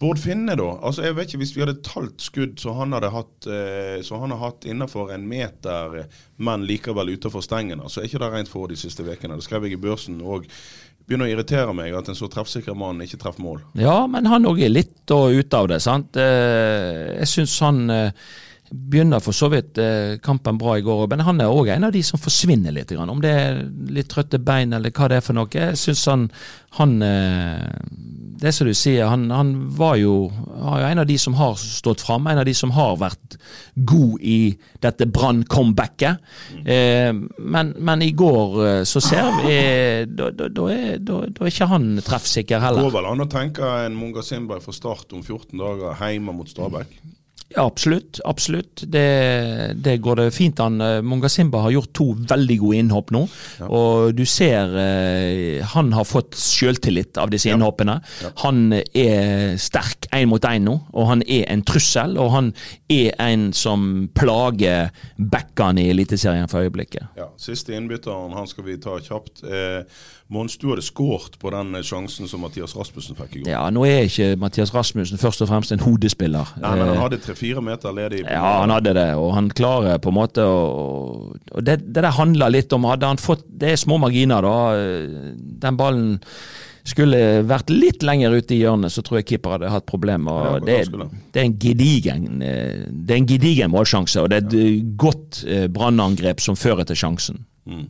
Bård 0.03 0.19
Finne, 0.19 0.55
da. 0.59 0.69
Altså, 0.83 1.05
jeg 1.05 1.15
vet 1.15 1.29
ikke, 1.29 1.41
Hvis 1.43 1.53
vi 1.55 1.63
hadde 1.63 1.79
talt 1.85 2.23
skudd 2.23 2.57
så 2.59 2.73
han 2.75 2.95
hadde 2.95 3.11
hatt 3.13 3.47
eh, 3.47 3.99
Så 4.03 4.17
han 4.19 4.33
har 4.35 4.41
hatt 4.41 4.65
innenfor 4.67 5.13
en 5.15 5.27
meter, 5.29 5.99
eh, 6.01 6.23
men 6.43 6.65
likevel 6.67 7.13
utenfor 7.13 7.43
stengene, 7.45 7.87
så 7.87 8.01
er 8.01 8.09
ikke 8.09 8.19
det 8.23 8.31
rent 8.33 8.51
for 8.51 8.67
de 8.67 8.75
siste 8.79 9.05
ukene. 9.05 9.37
Det 9.39 9.45
skrev 9.45 9.67
jeg 9.67 9.77
i 9.77 9.83
børsen. 9.83 10.19
og 10.21 10.49
begynner 11.07 11.27
å 11.27 11.33
irritere 11.33 11.73
meg 11.75 11.93
at 11.97 12.07
en 12.09 12.15
så 12.17 12.29
treffsikker 12.31 12.75
mann 12.77 13.01
ikke 13.03 13.19
treffer 13.21 13.43
mål. 13.43 13.59
Ja, 13.79 14.05
men 14.07 14.25
han 14.31 14.45
òg 14.49 14.61
er 14.63 14.71
litt 14.71 15.03
ute 15.11 15.57
av 15.59 15.67
det. 15.67 15.81
sant? 15.83 16.15
Eh, 16.15 17.19
Jeg 17.19 17.27
syns 17.27 17.57
han 17.65 17.83
eh, 17.89 18.11
begynner 18.73 19.21
for 19.21 19.35
så 19.35 19.49
vidt 19.53 19.77
eh, 19.77 20.17
kampen 20.23 20.57
bra 20.57 20.77
i 20.77 20.83
går, 20.85 21.05
men 21.11 21.21
han 21.27 21.41
er 21.43 21.53
òg 21.53 21.69
en 21.69 21.87
av 21.87 21.93
de 21.93 22.01
som 22.05 22.21
forsvinner 22.21 22.73
litt. 22.73 22.91
Om 22.97 23.21
det 23.21 23.33
er 23.37 23.61
litt 23.93 24.09
trøtte 24.09 24.41
bein 24.41 24.73
eller 24.73 24.93
hva 24.93 25.09
det 25.11 25.19
er 25.19 25.25
for 25.25 25.37
noe. 25.37 25.51
Jeg 25.53 25.77
syns 25.77 26.05
han, 26.09 26.25
han 26.79 26.95
eh, 27.05 27.69
Det 28.41 28.49
er 28.49 28.55
som 28.57 28.67
du 28.67 28.73
sier, 28.75 29.05
han, 29.07 29.29
han 29.31 29.53
var 29.77 29.95
jo, 30.01 30.15
var 30.57 30.81
jo 30.81 30.89
en 30.89 31.03
av 31.03 31.07
de 31.07 31.19
som 31.21 31.37
har 31.37 31.53
stått 31.61 32.01
fram, 32.01 32.25
en 32.27 32.41
av 32.41 32.49
de 32.49 32.55
som 32.57 32.73
har 32.75 32.97
vært 32.99 33.37
god 33.75 34.25
i 34.25 34.39
dette 34.83 35.05
Brann-comebacket. 35.05 36.25
Eh, 36.65 37.13
men, 37.13 37.73
men 37.77 38.03
i 38.03 38.11
går 38.17 38.85
så 38.89 39.01
ser 39.03 39.29
vi 39.43 39.57
Da, 40.13 40.29
da, 40.33 40.49
da, 40.49 40.69
er, 40.73 40.97
da, 41.03 41.23
er 41.29 41.51
ikke 41.51 41.69
han 41.69 41.91
treffsikker 42.03 42.63
heller. 42.63 42.89
Går 42.89 42.97
vel 42.97 43.11
an 43.13 43.25
å 43.25 43.29
tenke 43.31 43.75
en 43.85 43.97
Munga 43.97 44.25
Simba 44.25 44.59
fra 44.63 44.73
start 44.75 45.13
om 45.13 45.21
14 45.21 45.53
dager 45.61 46.01
hjemme 46.01 46.33
mot 46.35 46.49
Stabæk? 46.49 46.97
Ja, 47.55 47.65
absolutt. 47.65 48.19
absolutt. 48.25 48.83
Det, 48.87 49.73
det 49.75 49.97
går 50.01 50.15
det 50.21 50.27
fint 50.35 50.59
an. 50.63 50.81
Eh, 50.81 51.01
Munga 51.05 51.29
Simba 51.29 51.61
har 51.65 51.73
gjort 51.75 51.93
to 51.93 52.07
veldig 52.29 52.57
gode 52.61 52.79
innhopp 52.81 53.13
nå. 53.13 53.23
Og 53.67 54.13
du 54.17 54.23
ser 54.29 54.73
eh, 54.79 55.63
han 55.73 55.93
har 55.93 56.07
fått 56.07 56.37
selvtillit 56.39 57.17
av 57.21 57.31
disse 57.33 57.51
innhoppene. 57.53 57.99
Han 58.43 58.73
er 58.73 59.55
sterk 59.61 60.09
én 60.13 60.29
mot 60.31 60.43
én 60.49 60.65
nå, 60.67 60.77
og 60.93 61.09
han 61.11 61.23
er 61.27 61.45
en 61.53 61.63
trussel. 61.67 62.17
Og 62.21 62.31
han 62.33 62.51
er 62.91 63.13
en 63.21 63.51
som 63.57 64.07
plager 64.15 64.89
backene 65.17 65.83
i 65.85 65.91
Eliteserien 65.93 66.49
for 66.51 66.65
øyeblikket. 66.65 67.13
Ja, 67.19 67.29
Siste 67.37 67.75
innbytteren, 67.77 68.33
han 68.37 68.49
skal 68.49 68.67
vi 68.67 68.79
ta 68.81 68.97
kjapt. 69.03 69.43
Eh, 69.45 69.83
Mons, 70.31 70.55
du 70.57 70.69
hadde 70.71 70.81
skåret 70.81 71.35
på 71.41 71.51
den 71.53 71.75
eh, 71.75 71.83
sjansen 71.85 72.29
som 72.31 72.41
Mathias 72.41 72.75
Rasmussen 72.77 73.17
fikk 73.19 73.35
i 73.35 73.41
går. 73.43 73.49
Ja, 73.51 73.65
Nå 73.73 73.83
er 73.85 74.07
ikke 74.07 74.31
Mathias 74.39 74.73
Rasmussen 74.73 75.19
først 75.21 75.43
og 75.43 75.49
fremst 75.51 75.73
en 75.75 75.83
hodespiller. 75.83 76.53
Nei, 76.57 76.71
men 76.79 76.87
han 76.87 76.95
Eh, 76.95 77.01
hadde 77.03 77.19
tre-fire 77.21 77.61
meter 77.61 77.93
ledig. 77.93 78.23
Ja, 78.25 78.61
han 78.63 78.73
hadde 78.73 78.95
det, 78.97 79.07
og 79.19 79.33
han 79.35 79.51
klarer 79.53 79.99
på 80.01 80.09
en 80.13 80.17
måte 80.17 80.45
å 80.47 80.59
Og 81.53 81.63
det, 81.63 81.79
det 81.85 82.01
der 82.01 82.11
handler 82.15 82.49
litt 82.49 82.73
om 82.73 82.85
Hadde 82.87 83.05
han 83.07 83.17
fått 83.21 83.43
Det 83.47 83.73
er 83.73 83.79
små 83.79 83.97
marginer, 84.01 84.41
da. 84.41 84.57
Den 85.63 85.77
ballen 85.77 86.19
skulle 86.83 87.43
vært 87.47 87.69
litt 87.71 88.03
lenger 88.03 88.33
ute 88.35 88.55
i 88.55 88.59
hjørnet, 88.59 88.91
så 88.91 88.99
tror 89.05 89.21
jeg 89.21 89.27
keeper 89.29 89.55
hadde 89.55 89.69
hatt 89.71 89.85
problemer. 89.87 90.49
Ja, 90.49 90.59
det 90.59 90.79
Det, 90.91 91.07
det 91.31 91.39
er 91.41 91.45
en 91.45 91.57
gedigen 91.59 92.41
eh, 92.43 92.83
Det 92.89 93.15
er 93.15 93.21
en 93.21 93.29
gedigen 93.29 93.71
målsjanse, 93.71 94.19
og 94.21 94.29
det 94.33 94.41
er 94.41 94.47
et 94.47 94.57
ja. 94.57 94.83
godt 95.05 95.43
eh, 95.47 95.67
brannangrep 95.71 96.43
som 96.43 96.59
fører 96.59 96.83
til 96.89 96.99
sjansen. 96.99 97.45
Mm. 97.65 97.85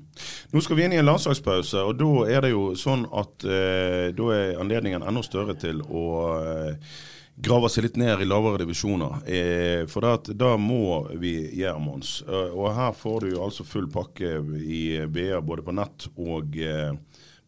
Nå 0.53 0.61
skal 0.61 0.77
vi 0.77 0.85
inn 0.85 0.93
i 0.93 0.99
en 1.01 1.07
landslagspause, 1.07 1.81
og 1.81 1.97
da 1.97 2.11
er 2.29 2.45
det 2.45 2.53
jo 2.53 2.73
sånn 2.77 3.07
at 3.09 3.45
eh, 3.47 4.11
da 4.13 4.29
er 4.35 4.61
anledningen 4.61 5.05
enda 5.05 5.23
større 5.25 5.55
til 5.57 5.81
å 5.81 6.05
eh, 6.37 6.93
grave 7.35 7.69
seg 7.71 7.87
litt 7.87 7.97
ned 7.97 8.21
i 8.21 8.27
lavere 8.27 8.61
divisjoner. 8.61 9.23
Eh, 9.25 9.81
for 9.89 10.05
da 10.37 10.53
må 10.61 11.07
vi 11.17 11.33
gjøre, 11.57 11.81
Mons. 11.81 12.19
Eh, 12.27 12.53
og 12.53 12.73
her 12.77 12.93
får 12.97 13.23
du 13.23 13.33
jo 13.33 13.43
altså 13.47 13.65
full 13.65 13.89
pakke 13.91 14.37
i 14.61 14.83
BA 15.09 15.41
både 15.41 15.65
på 15.65 15.75
nett 15.75 16.07
og 16.13 16.57
eh, 16.61 16.93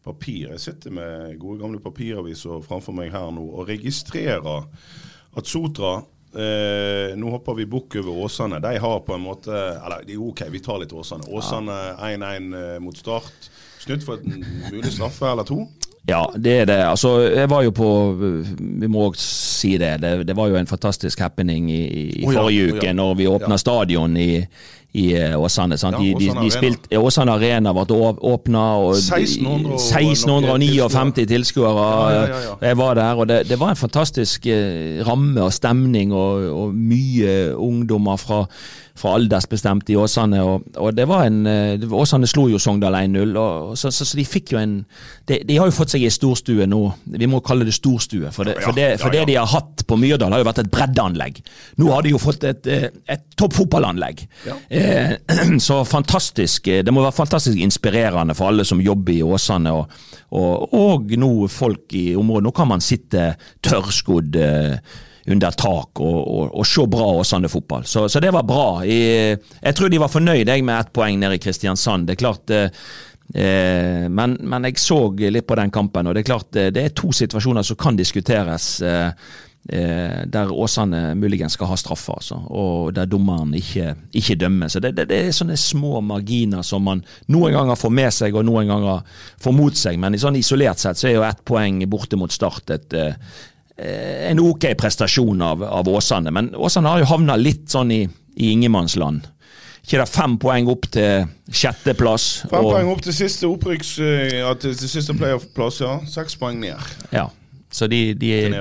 papir. 0.06 0.50
Jeg 0.54 0.62
sitter 0.62 0.94
med 0.94 1.38
gode 1.42 1.62
gamle 1.62 1.82
papiraviser 1.82 2.64
framfor 2.66 2.96
meg 2.96 3.14
her 3.14 3.30
nå 3.34 3.46
og 3.46 3.70
registrerer 3.70 4.66
at 5.36 5.50
Sotra 5.50 6.00
Eh, 6.36 7.14
nå 7.16 7.30
hopper 7.32 7.56
vi 7.56 7.64
bukk 7.66 7.96
over 8.02 8.24
Åsane. 8.26 8.60
De 8.60 8.74
har 8.82 8.98
på 9.06 9.14
en 9.14 9.22
måte 9.24 9.52
Eller 9.52 10.04
det 10.04 10.18
er 10.18 10.20
OK, 10.20 10.42
vi 10.52 10.60
tar 10.60 10.82
litt 10.82 10.92
Åsane. 10.92 11.24
Åsane 11.32 11.76
1-1 11.96 12.50
eh, 12.60 12.78
mot 12.84 12.96
Start. 12.96 13.48
snudd 13.80 14.04
for 14.04 14.20
en 14.20 14.44
mulig 14.72 14.92
straffe 14.92 15.30
eller 15.30 15.46
to. 15.48 15.62
Ja, 16.08 16.22
det 16.38 16.52
er 16.60 16.64
det. 16.64 16.78
Altså, 16.86 17.20
jeg 17.34 17.50
var 17.50 17.62
jo 17.66 17.72
på 17.74 17.88
Vi 18.14 18.86
må 18.86 19.08
også 19.08 19.26
si 19.26 19.74
det. 19.78 19.96
Det, 20.02 20.26
det 20.28 20.36
var 20.36 20.48
jo 20.52 20.56
en 20.56 20.66
fantastisk 20.70 21.20
happening 21.20 21.70
i, 21.70 21.82
i 22.20 22.24
oh, 22.26 22.32
ja, 22.32 22.40
forrige 22.40 22.66
å 22.66 22.68
ja. 22.68 22.76
uke, 22.78 22.92
når 22.94 23.14
vi 23.18 23.26
åpna 23.26 23.58
stadion 23.58 24.14
i, 24.16 24.28
i 24.94 25.06
eh, 25.18 25.34
Åsane. 25.34 25.78
sant? 25.80 25.98
Ja, 25.98 26.18
De, 26.18 26.30
de, 26.30 26.50
de 26.62 26.70
ja, 26.94 27.00
Åsane 27.02 27.34
Arena 27.34 27.72
ble 27.74 27.86
åpna, 27.90 28.64
og 28.84 28.94
de- 28.94 29.02
1600 29.02 29.74
og 29.74 30.62
1659 30.62 31.26
tilskuere. 31.34 31.90
Ja, 31.90 32.08
ja, 32.14 32.22
ja, 32.30 32.40
ja. 32.46 32.56
Jeg 32.68 32.78
var 32.78 32.94
der, 33.00 33.12
og 33.14 33.28
det, 33.32 33.42
det 33.50 33.58
var 33.60 33.74
en 33.74 33.82
fantastisk 33.82 34.46
eh, 34.46 35.02
ramme 35.06 35.42
og 35.42 35.52
stemning, 35.52 36.14
og, 36.14 36.46
og 36.54 36.74
mye 36.74 37.56
ungdommer 37.56 38.16
fra, 38.22 38.44
fra 38.96 39.14
aldersbestemt 39.18 39.90
i 39.92 39.96
Åsane. 40.00 40.40
Og, 40.44 40.66
og 40.80 40.94
det 40.96 41.06
var 41.08 41.26
en 41.28 41.42
eh, 41.50 41.86
Åsane 41.92 42.28
slo 42.30 42.46
jo 42.52 42.60
Sogndal 42.62 42.96
1-0, 42.98 43.34
så, 43.76 43.92
så, 43.92 44.06
så 44.06 44.18
de 44.18 44.24
fikk 44.26 44.54
jo 44.54 44.60
en 44.60 44.78
de, 45.28 45.40
de 45.46 45.58
har 45.58 45.68
jo 45.68 45.74
fått 45.76 45.94
seg 45.94 46.06
en 46.06 46.14
storstue 46.14 46.66
nå. 46.70 46.80
Vi 47.18 47.28
må 47.30 47.40
kalle 47.44 47.66
det 47.66 47.74
storstue, 47.76 48.30
for 48.34 48.48
det, 48.48 48.56
for 48.64 48.76
det, 48.76 48.88
for 49.02 49.14
det 49.14 49.24
de 49.30 49.38
har 49.38 49.48
hatt 49.50 49.84
på 49.86 49.98
Myrdal, 50.00 50.32
har 50.34 50.42
jo 50.42 50.48
vært 50.48 50.62
et 50.64 50.70
breddeanlegg. 50.72 51.40
Nå 51.80 51.90
har 51.92 52.06
de 52.06 52.14
jo 52.14 52.20
fått 52.22 52.46
et, 52.48 52.66
eh, 52.70 52.88
et 53.12 53.24
topp 53.38 53.56
fotballanlegg. 53.58 54.22
Eh, 54.68 55.16
så 55.68 55.80
fantastisk. 55.88 56.68
eh, 56.72 56.84
Det 56.86 56.94
må 56.94 57.04
være 57.04 57.16
fantastisk 57.16 57.60
inspirerende 57.62 58.36
for 58.38 58.52
alle 58.52 58.66
som 58.68 58.82
jobber 58.82 59.16
i 59.16 59.22
Åsane, 59.26 59.72
og, 59.74 59.98
og, 60.36 60.74
og 60.76 61.16
nå 61.18 61.32
folk 61.52 61.94
i 61.96 62.08
området. 62.18 62.46
Nå 62.46 62.54
kan 62.56 62.70
man 62.70 62.84
sitte 62.84 63.32
tørrskodd 63.66 64.38
eh, 64.40 64.78
under 65.26 65.56
tak 65.58 66.00
og, 66.00 66.20
og, 66.22 66.54
og 66.60 66.66
se 66.68 66.86
bra 66.90 67.08
Åsane 67.18 67.50
fotball. 67.50 67.84
Så, 67.88 68.06
så 68.08 68.22
det 68.22 68.30
var 68.34 68.46
bra. 68.46 68.84
Jeg, 68.86 69.40
jeg 69.62 69.78
tror 69.78 69.90
de 69.90 70.00
var 70.02 70.12
fornøyd 70.12 70.46
jeg, 70.46 70.64
med 70.64 70.78
ett 70.78 70.94
poeng 70.94 71.18
nede 71.18 71.38
i 71.38 71.42
Kristiansand. 71.42 72.06
Det 72.06 72.16
er 72.16 72.22
klart 72.22 72.54
eh, 72.54 72.70
Eh, 73.34 74.08
men, 74.08 74.36
men 74.40 74.68
jeg 74.68 74.78
så 74.78 75.00
litt 75.18 75.46
på 75.48 75.58
den 75.58 75.72
kampen, 75.74 76.06
og 76.06 76.14
det 76.14 76.22
er 76.22 76.30
klart 76.30 76.56
eh, 76.58 76.70
det 76.74 76.84
er 76.84 76.94
to 76.94 77.10
situasjoner 77.14 77.66
som 77.66 77.78
kan 77.80 77.98
diskuteres. 77.98 78.68
Eh, 78.86 79.10
eh, 79.68 80.20
der 80.30 80.52
Åsane 80.54 81.16
muligens 81.18 81.56
skal 81.58 81.72
ha 81.72 81.78
straffe, 81.80 82.14
altså, 82.14 82.38
og 82.54 82.94
der 82.94 83.10
dommeren 83.10 83.54
ikke, 83.58 83.96
ikke 84.14 84.38
dømmer. 84.44 84.70
Så 84.70 84.82
det, 84.84 84.94
det, 84.98 85.08
det 85.10 85.20
er 85.24 85.34
sånne 85.34 85.58
små 85.58 86.00
marginer 86.06 86.62
som 86.66 86.86
man 86.86 87.02
noen 87.32 87.56
ganger 87.56 87.82
får 87.82 87.94
med 87.98 88.14
seg, 88.14 88.38
og 88.38 88.46
noen 88.46 88.70
ganger 88.70 89.02
får 89.42 89.58
mot 89.58 89.82
seg. 89.84 89.98
Men 90.02 90.18
sånn 90.22 90.38
isolert 90.38 90.82
sett 90.82 91.02
så 91.02 91.10
er 91.10 91.18
jo 91.18 91.26
ett 91.26 91.44
poeng 91.46 91.82
borte 91.90 92.18
mot 92.20 92.32
Start 92.32 92.74
et 92.76 92.98
en 93.76 94.40
ok 94.40 94.70
prestasjon 94.80 95.42
av, 95.44 95.62
av 95.62 95.88
Åsane. 95.88 96.30
Men 96.32 96.54
Åsane 96.56 96.88
har 96.88 97.02
jo 97.02 97.08
havna 97.12 97.36
litt 97.36 97.68
sånn 97.72 97.90
i, 97.92 98.02
i 98.36 98.50
ingenmannsland. 98.54 99.26
Ikke 99.86 100.00
det 100.00 100.08
fem 100.10 100.32
poeng 100.42 100.66
opp 100.72 100.88
til 100.90 101.28
sjetteplass? 101.54 102.24
Fem 102.50 102.58
og- 102.64 102.72
poeng 102.74 102.88
opp 102.90 103.02
til 103.06 103.14
siste 103.14 103.46
opprykks... 103.46 103.98
eh, 104.02 104.38
Ja, 104.40 104.54
til, 104.58 104.72
til 104.74 104.88
siste 104.90 105.14
playoff-plass, 105.14 105.82
ja. 105.84 105.92
Seks 106.10 106.34
poeng 106.40 106.58
ned 106.58 106.74
Ja, 107.12 107.28
så 107.70 107.86
de, 107.86 108.00
de 108.18 108.32
er. 108.34 108.56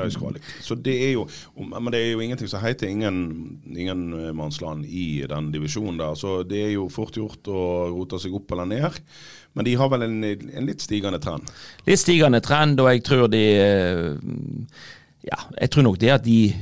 Så 0.61 0.75
det 0.75 0.93
er 1.07 1.11
jo 1.15 1.23
Men 1.57 1.89
det 1.93 2.01
er 2.03 2.11
jo 2.11 2.19
ingenting 2.21 2.49
som 2.51 2.61
heter 2.61 2.91
ingen, 2.91 3.17
ingen 3.73 4.03
eh, 4.13 4.83
i 4.85 5.25
den 5.29 5.51
divisjonen 5.55 5.97
der. 5.97 6.13
Så 6.19 6.43
det 6.43 6.61
er 6.67 6.71
jo 6.75 6.89
fort 6.93 7.15
gjort 7.17 7.47
å 7.49 7.63
rote 7.95 8.19
seg 8.21 8.35
opp 8.37 8.51
eller 8.51 8.65
ned. 8.69 8.99
Men 9.55 9.65
de 9.65 9.73
har 9.79 9.89
vel 9.89 10.03
en, 10.03 10.19
en 10.23 10.65
litt 10.67 10.81
stigende 10.83 11.17
trend. 11.23 11.49
litt 11.87 11.99
stigende 12.03 12.41
trend, 12.43 12.79
og 12.83 12.91
jeg 12.91 13.03
tror 13.07 13.27
de 13.31 13.43
eh, 13.55 14.13
Ja, 15.25 15.39
jeg 15.57 15.71
tror 15.73 15.87
nok 15.87 15.97
det 16.01 16.11
at 16.13 16.25
de, 16.25 16.53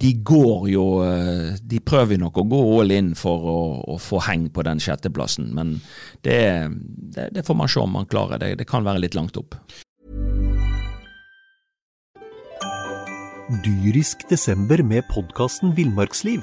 de 0.00 0.12
går 0.24 0.68
jo 0.72 0.84
eh, 1.04 1.58
De 1.60 1.80
prøver 1.84 2.20
nok 2.20 2.38
å 2.40 2.46
gå 2.48 2.60
all 2.78 2.94
in 2.94 3.10
for 3.18 3.48
å, 3.52 3.58
å 3.84 3.98
få 4.00 4.22
heng 4.24 4.46
på 4.54 4.64
den 4.64 4.80
sjetteplassen, 4.80 5.50
men 5.56 5.76
det, 6.24 6.38
det, 7.14 7.28
det 7.36 7.44
får 7.44 7.58
man 7.58 7.68
se 7.68 7.82
om 7.82 7.92
man 7.98 8.08
klarer. 8.08 8.40
Det, 8.40 8.54
det 8.62 8.68
kan 8.70 8.86
være 8.86 9.04
litt 9.04 9.18
langt 9.18 9.36
opp. 9.40 9.58
Dyrisk 13.64 14.26
desember 14.28 14.80
med 14.84 15.06
podkasten 15.12 15.72
Villmarksliv. 15.76 16.42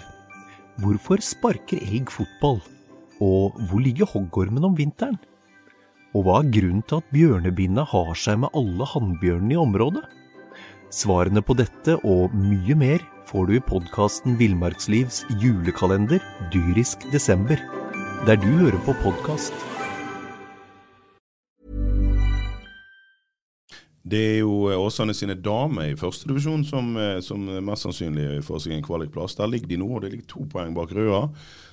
Hvorfor 0.82 1.22
sparker 1.22 1.82
elg 1.86 2.10
fotball? 2.14 2.60
Og 3.24 3.58
hvor 3.70 3.82
ligger 3.82 4.10
hoggormen 4.10 4.66
om 4.68 4.78
vinteren? 4.78 5.18
Og 6.16 6.26
hva 6.26 6.40
er 6.42 6.52
grunnen 6.52 6.84
til 6.88 7.02
at 7.02 7.14
bjørnebinna 7.14 7.86
har 7.92 8.14
seg 8.20 8.42
med 8.44 8.54
alle 8.58 8.88
hannbjørnene 8.90 9.56
i 9.56 9.62
området? 9.62 10.04
Svarene 10.96 11.42
på 11.44 11.52
dette 11.60 11.98
og 12.08 12.32
mye 12.40 12.76
mer 12.80 13.02
får 13.28 13.50
du 13.50 13.58
i 13.58 13.64
podkasten 13.68 14.38
Villmarkslivs 14.40 15.26
julekalender 15.42 16.22
Dyrisk 16.54 17.04
desember, 17.12 17.60
der 18.24 18.40
du 18.40 18.48
hører 18.62 18.80
på 18.86 18.96
podkast. 19.02 19.52
Det 24.08 24.22
er 24.22 24.40
jo 24.46 24.70
eh, 24.70 24.80
Åsane 24.80 25.18
sine 25.18 25.36
damer 25.36 25.92
i 25.92 26.00
førstedivisjon 26.00 26.64
som, 26.64 26.96
eh, 27.02 27.20
som 27.26 27.44
mest 27.44 27.90
sannsynlig 27.90 28.40
får 28.48 28.64
seg 28.64 28.78
en 28.78 28.88
kvalikplass. 28.88 29.36
Der 29.36 29.52
ligger 29.52 29.74
de 29.74 29.82
nå, 29.82 29.90
og 29.98 30.06
det 30.06 30.14
ligger 30.14 30.32
to 30.32 30.48
poeng 30.48 30.72
bak 30.78 30.96
Røa. 30.96 31.26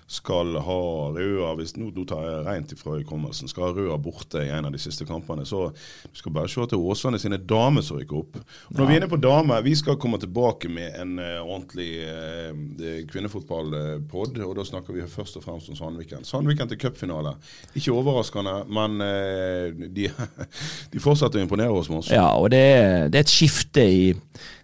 Skal 0.07 0.57
ha 0.61 0.79
Røa 1.15 1.53
hvis, 1.59 1.75
nå, 1.79 1.91
nå 1.95 2.05
tar 2.09 2.25
jeg 2.27 2.45
rent 2.47 2.75
ifra 2.75 2.97
hukommelsen. 2.99 3.51
Skal 3.51 3.69
ha 3.69 3.73
Røa 3.77 3.99
borte 4.03 4.43
i 4.45 4.51
en 4.53 4.69
av 4.69 4.75
de 4.75 4.81
siste 4.83 5.07
kampene. 5.09 5.47
Så 5.49 5.69
du 5.73 6.19
skal 6.19 6.35
bare 6.37 6.51
se 6.53 6.67
til 6.69 6.83
Åsane 6.83 7.21
sine 7.23 7.39
damer 7.39 7.85
som 7.87 8.01
rykker 8.01 8.19
opp. 8.19 8.41
Når 8.73 8.89
vi 8.89 8.97
er 8.97 9.03
inne 9.03 9.11
på 9.13 9.21
damer, 9.23 9.65
vi 9.65 9.75
skal 9.79 9.99
komme 10.03 10.21
tilbake 10.23 10.71
med 10.73 10.99
en 11.01 11.15
uh, 11.23 11.41
ordentlig 11.45 11.91
uh, 12.05 13.01
kvinnefotballpod. 13.13 14.43
Og 14.45 14.55
da 14.59 14.67
snakker 14.69 14.97
vi 14.97 15.07
først 15.09 15.41
og 15.41 15.47
fremst 15.47 15.73
om 15.73 15.79
Sandviken. 15.79 16.27
Sandviken 16.29 16.71
til 16.73 16.81
cupfinale. 16.83 17.37
Ikke 17.75 17.95
overraskende, 17.97 18.59
men 18.73 19.01
uh, 19.01 19.87
de, 19.97 20.11
de 20.93 21.03
fortsetter 21.03 21.41
å 21.41 21.47
imponere 21.47 21.73
oss 21.73 21.91
med 21.93 22.03
oss. 22.03 22.13
Ja, 22.13 22.29
og 22.37 22.53
det, 22.53 22.65
det 23.13 23.23
er 23.23 23.27
et 23.27 23.33
skifte 23.33 23.87
i 23.89 24.05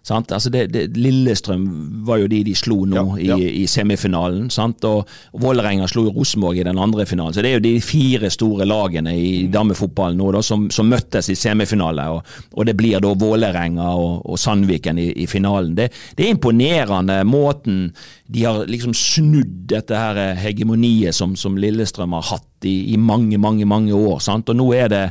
sant? 0.05 0.31
Altså 0.35 0.51
det, 0.53 0.67
det, 0.73 0.85
Lillestrøm 0.97 1.65
var 2.07 2.21
jo 2.23 2.29
de 2.31 2.41
de 2.47 2.55
slo 2.57 2.83
nå 2.89 2.99
Ja, 3.19 3.33
ja. 3.33 3.37
I, 3.37 3.63
i 3.63 3.67
semifinalen. 3.69 4.49
Sant? 4.53 4.85
Og, 4.87 5.09
og 5.33 5.38
Vålerenga 5.39 5.87
slo 5.87 6.05
jo 6.07 6.13
Rosenborg 6.17 6.59
i 6.59 6.65
den 6.67 6.79
andre 6.79 7.05
finalen. 7.07 7.33
Så 7.33 7.43
det 7.43 7.51
er 7.51 7.57
jo 7.59 7.63
de 7.63 7.73
fire 7.83 8.29
store 8.33 8.67
lagene 8.67 9.13
i 9.15 9.47
damefotballen 9.51 10.19
nå 10.19 10.31
da, 10.35 10.43
som, 10.45 10.67
som 10.73 10.89
møttes 10.91 11.31
i 11.31 11.37
semifinale. 11.39 12.07
Og, 12.11 12.35
og 12.55 12.67
det 12.67 12.75
blir 12.79 12.99
da 13.03 13.13
Vålerenga 13.19 13.89
og, 13.95 14.25
og 14.27 14.39
Sandviken 14.39 14.99
i, 14.99 15.09
i 15.23 15.27
finalen. 15.31 15.75
Det, 15.77 15.89
det 16.17 16.25
er 16.25 16.35
imponerende 16.35 17.21
måten 17.27 17.89
de 18.29 18.45
har 18.45 18.65
liksom 18.69 18.93
snudd 18.93 19.69
dette 19.71 19.97
her 19.97 20.35
hegemoniet 20.37 21.15
som, 21.15 21.35
som 21.39 21.57
Lillestrøm 21.57 22.13
har 22.17 22.27
hatt 22.33 22.67
i, 22.67 22.93
i 22.93 22.97
mange, 22.97 23.39
mange, 23.41 23.65
mange 23.65 23.95
år. 23.95 24.19
Sant? 24.21 24.51
Og 24.51 24.59
nå 24.59 24.67
er 24.77 24.91
det 24.91 25.05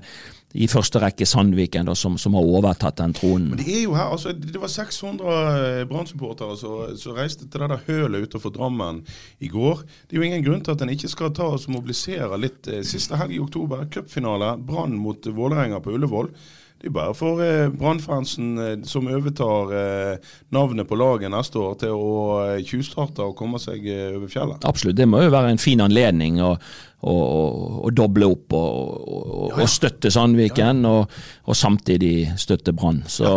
i 0.57 0.65
første 0.71 1.01
rekke 1.03 1.27
Sandviken 1.29 1.85
da, 1.91 1.95
som, 1.99 2.15
som 2.17 2.33
har 2.39 2.47
overtatt 2.49 2.97
den 2.97 3.13
tronen. 3.13 3.51
Men 3.53 3.61
det 3.61 3.69
er 3.69 3.83
jo 3.83 3.93
her, 3.99 4.13
altså, 4.15 4.33
det 4.33 4.57
var 4.63 4.71
600 4.73 5.85
Brann-supportere 5.91 6.57
som 6.57 6.97
som 6.97 7.17
reiste 7.19 7.45
til 7.45 7.61
det 7.61 7.69
der 7.75 7.83
hølet 7.89 8.29
utenfor 8.29 8.55
Drammen 8.55 9.03
i 9.45 9.51
går. 9.53 9.83
Det 10.09 10.17
er 10.17 10.23
jo 10.23 10.29
ingen 10.31 10.45
grunn 10.47 10.63
til 10.65 10.73
at 10.73 10.85
en 10.85 10.95
ikke 10.95 11.11
skal 11.13 11.35
ta 11.37 11.51
oss 11.53 11.69
og 11.69 11.75
mobilisere 11.77 12.39
litt. 12.41 12.67
eh, 12.69 12.81
Siste 12.83 13.17
helg 13.21 13.37
i 13.37 13.43
oktober, 13.45 13.85
cupfinale. 13.93 14.55
Brann 14.57 14.97
mot 14.97 15.27
Vålerenga 15.27 15.81
på 15.85 15.93
Ullevål. 15.99 16.33
Det 16.79 16.87
er 16.87 16.95
bare 16.95 17.15
for 17.19 17.41
eh, 17.43 17.69
Brannfansen 17.75 18.51
eh, 18.63 18.75
som 18.87 19.09
overtar 19.11 19.73
eh, 19.75 20.29
navnet 20.55 20.87
på 20.87 20.99
laget 20.99 21.33
neste 21.35 21.59
år, 21.59 21.73
til 21.81 21.95
å 21.97 22.19
eh, 22.45 22.61
tjuvstarte 22.63 23.25
og 23.27 23.35
komme 23.39 23.59
seg 23.59 23.83
eh, 23.91 24.13
over 24.15 24.31
fjellet. 24.31 24.67
Absolutt, 24.69 24.95
det 25.01 25.09
må 25.11 25.25
jo 25.25 25.33
være 25.35 25.51
en 25.57 25.59
fin 25.59 25.83
anledning 25.83 26.39
å, 26.39 26.53
å, 26.55 27.15
å, 27.17 27.43
å 27.83 27.91
doble 27.91 28.29
opp 28.31 28.55
og, 28.55 29.09
og 29.57 29.65
støtte 29.67 30.13
Sandviken, 30.15 30.85
og, 30.87 31.19
og 31.51 31.59
samtidig 31.59 32.29
støtte 32.39 32.77
Brann. 32.79 33.03
Så, 33.11 33.33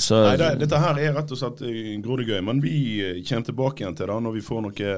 så 0.00 0.22
Nei, 0.30 0.38
det, 0.40 0.54
Dette 0.64 0.80
her 0.80 1.02
er 1.04 1.12
rett 1.18 1.36
og 1.36 1.42
slett 1.42 1.60
grådig 2.00 2.30
gøy, 2.30 2.40
men 2.48 2.64
vi 2.64 2.78
kommer 3.28 3.50
tilbake 3.50 3.84
igjen 3.84 3.98
til 4.00 4.08
det 4.08 4.18
når 4.24 4.38
vi 4.38 4.46
får 4.48 4.64
noe 4.70 4.96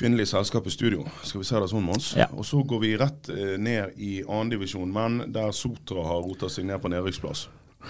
kvinnelig 0.00 0.26
selskap 0.32 0.66
i 0.66 0.72
studio. 0.74 1.04
Skal 1.22 1.42
vi 1.44 1.48
se 1.50 1.60
det 1.60 1.68
sånn, 1.70 1.84
Mons? 1.86 2.10
Ja. 2.18 2.26
Og 2.34 2.46
så 2.48 2.62
går 2.66 2.80
vi 2.82 2.96
rett 3.00 3.28
eh, 3.32 3.54
ned 3.60 3.96
i 4.00 4.20
annendivisjon, 4.26 4.90
men 4.92 5.20
der 5.34 5.52
Sotra 5.56 6.02
har 6.08 6.24
rota 6.24 6.48
seg 6.50 6.64
ned 6.68 6.80
på 6.82 6.90
nedrykksplass. 6.92 7.46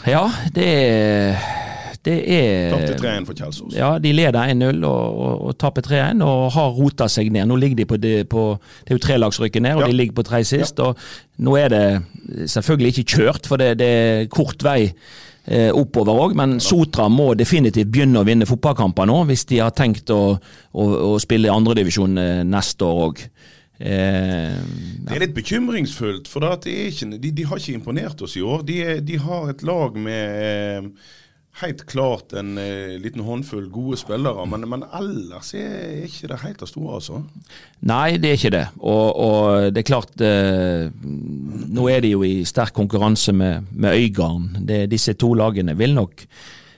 ja, 0.06 0.26
det 0.54 0.68
er 0.70 1.38
det 2.00 2.14
Tapte 2.72 2.94
er 2.94 3.00
3-1 3.20 3.26
for 3.28 3.36
Kjelsås. 3.36 3.74
ja, 3.76 3.88
De 4.00 4.12
leder 4.14 4.38
1-0 4.54 4.84
og, 4.88 5.16
og, 5.20 5.40
og 5.50 5.56
taper 5.60 5.82
3-1 5.84 6.22
og 6.24 6.46
har 6.54 6.70
rota 6.78 7.08
seg 7.12 7.28
ned. 7.34 7.44
Nå 7.50 7.58
ligger 7.60 7.76
de 7.82 7.86
på 7.90 7.98
det, 8.00 8.12
på, 8.32 8.44
det 8.86 8.94
er 8.94 8.96
jo 8.96 9.02
trelagsrykket 9.04 9.60
lag 9.60 9.66
ned, 9.66 9.76
og 9.76 9.82
Ja. 9.82 9.90
de 9.90 9.98
ligger 9.98 10.16
på 10.16 10.24
tre 10.30 10.40
sist. 10.48 10.80
og 10.80 10.96
Nå 11.44 11.56
er 11.60 11.68
det 11.68 11.84
selvfølgelig 12.54 12.94
ikke 12.98 13.18
kjørt, 13.18 13.46
for 13.50 13.60
det, 13.60 13.74
det 13.82 13.90
er 13.90 14.24
kort 14.32 14.64
vei 14.64 14.92
oppover 15.74 16.18
òg, 16.26 16.34
men 16.38 16.58
Sotra 16.62 17.08
må 17.10 17.32
definitivt 17.38 17.88
begynne 17.90 18.20
å 18.20 18.26
vinne 18.28 18.48
fotballkamper 18.48 19.08
nå, 19.08 19.22
hvis 19.30 19.46
de 19.50 19.62
har 19.62 19.72
tenkt 19.76 20.12
å, 20.14 20.36
å, 20.36 20.84
å 21.10 21.14
spille 21.22 21.48
i 21.48 21.54
andredivisjon 21.54 22.20
eh, 22.20 22.42
neste 22.46 22.84
år 22.86 23.00
òg. 23.06 23.24
Eh, 23.80 24.58
Det 25.06 25.16
er 25.16 25.24
litt 25.24 25.34
bekymringsfullt, 25.38 26.28
for 26.28 26.44
ikke, 26.44 27.08
de, 27.16 27.32
de 27.32 27.48
har 27.48 27.62
ikke 27.62 27.78
imponert 27.78 28.20
oss 28.22 28.36
i 28.36 28.44
år. 28.44 28.62
De, 28.68 28.78
de 29.00 29.16
har 29.24 29.48
et 29.50 29.64
lag 29.66 29.96
med 29.96 30.44
eh, 30.44 31.10
helt 31.58 31.86
klart 31.86 32.32
en 32.32 32.58
eh, 32.58 32.96
liten 33.02 33.24
håndfull 33.26 33.66
gode 33.72 33.98
spillere, 34.00 34.44
men, 34.48 34.64
men 34.70 34.84
ellers 34.96 35.52
er 35.58 36.06
ikke 36.06 36.30
det 36.30 36.38
helt 36.44 36.62
det 36.62 36.68
store, 36.70 37.00
altså. 37.00 37.20
Nei, 37.90 38.16
det 38.22 38.30
er 38.30 38.38
ikke 38.38 38.52
det. 38.54 38.64
Og, 38.78 39.06
og 39.24 39.74
det 39.74 39.82
er 39.82 39.88
klart 39.88 40.24
eh, 40.24 40.86
Nå 41.70 41.88
er 41.90 42.04
de 42.04 42.14
jo 42.14 42.22
i 42.26 42.44
sterk 42.48 42.74
konkurranse 42.76 43.34
med, 43.36 43.68
med 43.72 43.98
Øygarden. 43.98 44.70
Disse 44.90 45.16
to 45.20 45.32
lagene 45.38 45.76
vil 45.78 45.94
nok 45.96 46.24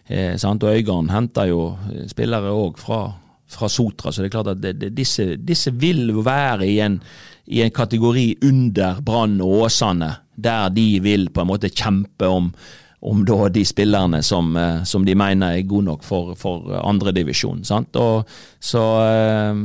eh, 0.08 0.34
sant? 0.40 0.64
Og 0.64 0.74
Øygarden 0.74 1.12
henter 1.12 1.50
jo 1.52 1.62
spillere 2.10 2.52
òg 2.56 2.80
fra, 2.80 3.04
fra 3.52 3.70
Sotra, 3.70 4.12
så 4.12 4.24
det 4.24 4.32
er 4.32 4.36
klart 4.38 4.54
at 4.56 4.62
det, 4.64 4.76
det, 4.80 4.92
disse, 4.96 5.34
disse 5.36 5.74
vil 5.74 6.10
være 6.24 6.66
i 6.68 6.78
en, 6.84 6.98
i 7.46 7.62
en 7.64 7.74
kategori 7.74 8.28
under 8.48 9.02
Brann 9.04 9.40
og 9.44 9.66
Åsane, 9.68 10.14
der 10.42 10.70
de 10.74 10.86
vil 11.04 11.28
på 11.30 11.44
en 11.44 11.52
måte 11.52 11.70
kjempe 11.70 12.28
om 12.28 12.54
om 13.02 13.24
da 13.26 13.48
de 13.48 13.64
spillerne 13.66 14.22
som, 14.22 14.56
eh, 14.56 14.82
som 14.82 15.04
de 15.04 15.14
mener 15.18 15.56
er 15.56 15.66
gode 15.66 15.88
nok 15.88 16.04
for, 16.06 16.34
for 16.38 16.70
andredivisjon. 16.84 17.64
Så 17.66 18.82
eh, 19.02 19.62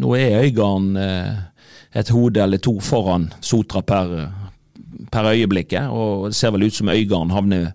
nå 0.00 0.14
er 0.16 0.46
Øygarden 0.46 0.96
eh, 0.96 1.34
et 1.92 2.08
hode 2.08 2.40
eller 2.40 2.58
to 2.58 2.78
foran 2.80 3.28
Sotra 3.44 3.82
per, 3.84 4.14
per 5.12 5.28
øyeblikket, 5.34 5.90
og 5.92 6.30
det 6.32 6.38
ser 6.38 6.54
vel 6.56 6.64
ut 6.66 6.74
som 6.74 6.88
Øygarden 6.88 7.34
havner 7.36 7.74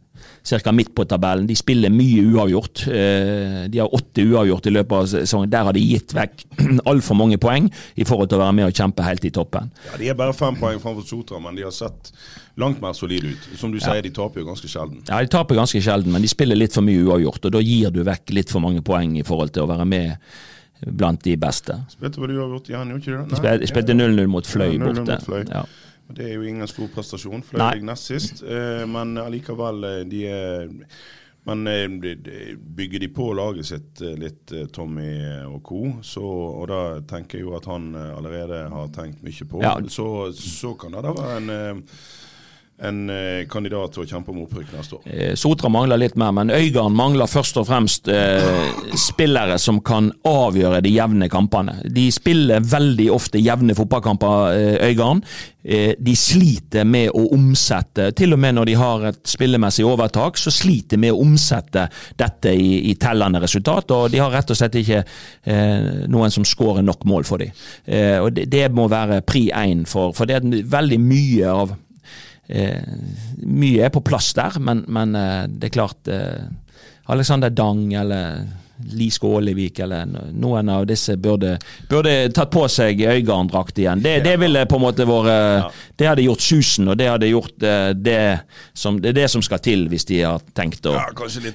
ca. 0.49 0.71
midt 0.75 0.91
på 0.95 1.05
tabellen. 1.09 1.47
De 1.47 1.55
spiller 1.57 1.91
mye 1.93 2.23
uavgjort. 2.33 2.83
Eh, 2.87 3.61
de 3.69 3.81
har 3.81 3.93
åtte 3.95 4.25
uavgjort 4.25 4.69
i 4.69 4.73
løpet 4.73 4.97
av 4.97 5.07
sesongen. 5.13 5.51
Der 5.53 5.67
har 5.67 5.75
de 5.77 5.83
gitt 5.83 6.13
vekk 6.17 6.45
altfor 6.91 7.17
mange 7.19 7.39
poeng 7.41 7.69
i 7.95 8.07
forhold 8.07 8.31
til 8.31 8.39
å 8.39 8.43
være 8.45 8.57
med 8.59 8.69
og 8.69 8.75
kjempe 8.81 9.05
helt 9.05 9.25
i 9.29 9.33
toppen. 9.35 9.71
Ja, 9.91 9.97
De 10.01 10.11
er 10.13 10.19
bare 10.19 10.35
fem 10.37 10.59
poeng 10.59 10.81
framfor 10.81 11.07
Sotra, 11.07 11.41
men 11.43 11.57
de 11.59 11.65
har 11.67 11.75
sett 11.75 12.13
langt 12.59 12.81
mer 12.83 12.93
solide 12.97 13.33
ut. 13.33 13.49
Som 13.59 13.71
du 13.71 13.79
sier, 13.79 14.01
de 14.03 14.13
taper 14.15 14.43
jo 14.43 14.49
ganske 14.49 14.69
sjelden. 14.69 15.01
Ja, 15.07 15.21
de 15.23 15.31
taper 15.31 15.59
ganske 15.59 15.81
sjelden, 15.83 16.13
men 16.15 16.25
de 16.25 16.31
spiller 16.31 16.59
litt 16.59 16.75
for 16.75 16.85
mye 16.85 17.03
uavgjort. 17.07 17.49
Og 17.49 17.57
da 17.57 17.63
gir 17.63 17.93
du 17.95 18.03
vekk 18.07 18.35
litt 18.35 18.53
for 18.53 18.63
mange 18.63 18.83
poeng 18.85 19.17
i 19.19 19.25
forhold 19.27 19.53
til 19.55 19.65
å 19.65 19.71
være 19.71 19.87
med 19.89 20.15
blant 20.79 21.23
de 21.23 21.35
beste. 21.39 21.75
Spilte 21.91 22.21
du 22.23 22.39
har 22.39 22.55
igjen, 22.55 22.93
gjorde 22.93 23.03
ikke 23.03 23.35
det? 23.35 23.43
Nei. 23.43 23.69
spilte 23.69 23.95
0-0 23.97 24.31
mot 24.31 24.47
Fløy 24.47 24.77
borte. 24.79 25.03
Mot 25.03 25.25
fløy. 25.27 25.43
Ja. 25.49 25.63
Det 26.09 26.25
er 26.25 26.35
jo 26.35 26.45
ingen 26.47 26.67
stor 26.67 26.89
prestasjon. 26.93 27.43
for 27.45 27.61
det 27.61 27.69
er 27.69 27.85
nest 27.85 28.09
sist, 28.09 28.43
eh, 28.43 28.83
men 28.89 29.17
allikevel 29.21 29.83
eh, 29.89 30.03
de 30.09 30.25
er 30.27 30.69
men 31.47 31.67
eh, 31.71 32.55
bygger 32.57 32.99
de 32.99 33.07
på 33.15 33.29
laget 33.33 33.65
sitt 33.69 34.01
litt, 34.19 34.51
Tommy 34.75 35.11
og 35.47 35.61
co., 35.65 35.83
så, 36.05 36.23
og 36.23 36.67
da 36.69 36.81
tenker 37.09 37.39
jeg 37.39 37.47
jo 37.47 37.55
at 37.57 37.69
han 37.71 37.93
allerede 37.95 38.65
har 38.73 38.91
tenkt 38.93 39.23
mye 39.25 39.47
på, 39.49 39.61
ja. 39.63 39.77
så, 39.87 40.09
så, 40.35 40.75
kan 40.77 40.97
det 40.97 41.05
da 41.07 41.13
være 41.15 41.37
en 41.39 41.93
en 42.81 43.09
eh, 43.09 43.43
kandidat 43.51 43.93
til 43.93 44.03
å 44.03 44.07
kjempe 44.07 44.31
om 44.31 44.43
opprykk 44.45 44.71
neste 44.75 44.97
år. 44.99 45.05
Eh, 45.11 45.33
Sotra 45.39 45.71
mangler 45.71 45.99
litt 45.99 46.17
mer, 46.19 46.31
men 46.35 46.51
Øygarden 46.53 46.95
mangler 46.95 47.29
først 47.29 47.59
og 47.59 47.67
fremst 47.67 48.09
eh, 48.11 48.71
spillere 48.99 49.59
som 49.59 49.81
kan 49.85 50.11
avgjøre 50.27 50.81
de 50.85 50.93
jevne 50.93 51.29
kampene. 51.31 51.79
De 51.83 52.07
spiller 52.13 52.63
veldig 52.63 53.09
ofte 53.13 53.41
jevne 53.43 53.75
fotballkamper, 53.77 54.51
eh, 54.55 54.75
Øygarden. 54.89 55.23
Eh, 55.59 55.91
de 55.99 56.15
sliter 56.15 56.87
med 56.87 57.11
å 57.11 57.25
omsette, 57.35 58.09
til 58.15 58.33
og 58.33 58.39
med 58.39 58.55
når 58.55 58.69
de 58.69 58.77
har 58.79 59.03
et 59.11 59.19
spillemessig 59.27 59.83
overtak, 59.85 60.39
så 60.39 60.53
sliter 60.53 60.95
de 60.95 61.03
med 61.03 61.15
å 61.15 61.19
omsette 61.25 61.89
dette 62.19 62.55
i, 62.55 62.85
i 62.93 62.95
tellende 62.99 63.43
resultat. 63.43 63.91
og 63.91 64.07
De 64.13 64.23
har 64.23 64.31
rett 64.33 64.55
og 64.55 64.59
slett 64.59 64.79
ikke 64.79 65.03
eh, 65.03 66.07
noen 66.07 66.31
som 66.31 66.47
skårer 66.47 66.85
nok 66.87 67.03
mål 67.09 67.27
for 67.27 67.43
dem. 67.43 67.51
og 68.23 68.31
det, 68.33 68.47
det, 68.51 68.65
må 68.71 68.87
være 68.87 69.21
pri 69.25 69.49
én, 69.55 69.83
for, 69.89 70.13
for 70.15 70.29
det 70.29 70.39
er 70.39 70.65
veldig 70.69 70.99
mye 71.01 71.51
av 71.51 71.77
Mye 72.49 73.85
er 73.85 73.91
på 73.93 74.01
plass 74.01 74.31
der, 74.37 74.57
men, 74.63 74.83
men 74.87 75.13
eh, 75.15 75.43
det 75.49 75.69
er 75.69 75.75
klart 75.75 76.09
eh, 76.09 76.47
Alexander 77.09 77.53
Dang 77.53 77.93
eller 77.93 78.47
Li 78.79 79.09
Skålevik 79.11 79.79
eller 79.79 80.05
noen 80.31 80.69
av 80.71 80.85
disse 80.87 81.17
burde, 81.19 81.57
burde 81.89 82.13
tatt 82.31 82.51
på 82.53 82.63
seg 82.71 83.01
Øygarden-drakt 83.01 83.79
igjen. 83.81 83.99
Det, 84.03 84.19
det, 84.23 84.37
ville 84.39 84.63
på 84.69 84.79
en 84.79 84.83
måte 84.85 85.07
vært. 85.09 85.75
Det 85.99 86.07
hadde 86.07 86.23
gjort 86.23 86.43
susen, 86.43 86.87
og 86.87 86.95
det 86.99 87.09
hadde 87.11 87.27
gjort 87.27 87.65
eh, 87.67 87.89
det 87.97 88.21
som, 88.73 89.01
det, 89.01 89.11
er 89.11 89.19
det 89.19 89.27
som 89.33 89.43
skal 89.43 89.59
til 89.63 89.87
hvis 89.91 90.07
de 90.07 90.21
har 90.23 90.43
tenkt 90.55 90.87
å 90.87 90.95
ja, 90.95 91.07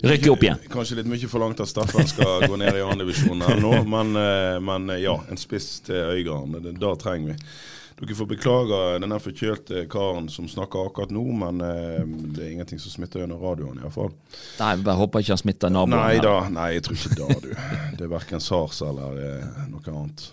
rykke 0.04 0.33
opp 0.35 0.44
igjen. 0.44 0.61
Kanskje 0.72 1.00
litt 1.00 1.09
mye 1.09 1.30
forlangt 1.30 1.62
at 1.64 1.70
Staffan 1.70 2.11
skal 2.11 2.44
gå 2.44 2.61
ned 2.61 2.76
i 2.76 2.85
andredivisjon 2.85 3.40
nå, 3.40 3.72
men, 3.88 4.12
eh, 4.20 4.59
men, 4.61 4.92
ja, 5.00 5.16
en 5.30 5.40
spiss 5.40 5.78
til 5.88 6.18
Øygarden, 6.18 6.61
det, 6.61 6.76
det 6.83 6.92
trenger 7.00 7.33
vi. 7.33 7.38
Dere 7.94 8.16
får 8.18 8.26
beklage 8.26 8.78
denne 8.98 9.20
forkjølte 9.22 9.85
karen 9.90 10.26
som 10.33 10.48
snakker 10.50 10.88
akkurat 10.88 11.12
nå, 11.14 11.22
men 11.38 11.61
eh, 11.62 12.00
det 12.35 12.42
er 12.42 12.50
ingenting 12.50 12.80
som 12.83 12.90
smitter 12.90 13.22
under 13.22 13.38
radioen 13.38 13.78
iallfall. 13.78 14.11
Nei, 14.59 14.72
bare 14.83 14.98
håper 14.98 15.22
ikke 15.22 15.37
han 15.37 15.42
smitter 15.44 15.70
naboen. 15.70 15.94
Nei 15.94 16.18
da, 16.24 16.35
nei, 16.50 16.72
jeg 16.74 16.88
tror 16.88 16.98
ikke 16.98 17.20
det, 17.20 17.38
du. 17.44 17.54
Det 17.94 18.09
er 18.09 18.11
verken 18.11 18.42
SARS 18.42 18.83
eller 18.83 19.22
eh, 19.22 19.62
noe 19.70 19.94
annet 19.94 20.26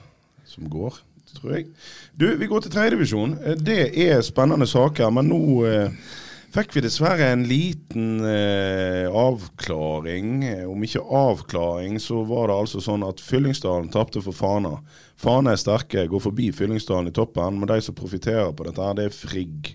som 0.50 0.66
går, 0.74 0.98
tror 1.38 1.54
jeg. 1.60 1.70
Du, 2.18 2.26
vi 2.42 2.50
går 2.50 2.66
til 2.66 2.74
tredjedivisjon. 2.74 3.38
Eh, 3.46 3.62
det 3.62 3.80
er 4.08 4.26
spennende 4.26 4.66
saker, 4.70 5.14
men 5.14 5.30
nå 5.30 5.42
eh, 5.70 6.18
fikk 6.52 6.76
vi 6.76 6.84
dessverre 6.84 7.30
en 7.32 7.46
liten 7.48 8.24
eh, 8.28 9.08
avklaring. 9.08 10.44
Om 10.68 10.84
ikke 10.86 11.04
avklaring, 11.04 12.00
så 12.04 12.24
var 12.28 12.50
det 12.52 12.58
altså 12.60 12.84
sånn 12.84 13.06
at 13.08 13.24
Fyllingsdalen 13.24 13.92
tapte 13.94 14.24
for 14.24 14.36
Fana. 14.36 14.78
Fana 15.20 15.56
er 15.56 15.62
sterke, 15.62 16.08
går 16.12 16.24
forbi 16.28 16.52
Fyllingsdalen 16.56 17.12
i 17.12 17.16
toppen. 17.16 17.60
Men 17.62 17.72
de 17.72 17.80
som 17.86 17.98
profitterer 17.98 18.52
på 18.56 18.68
dette, 18.68 18.84
her, 18.84 18.98
det 19.00 19.10
er 19.10 19.16
Frigg. 19.16 19.74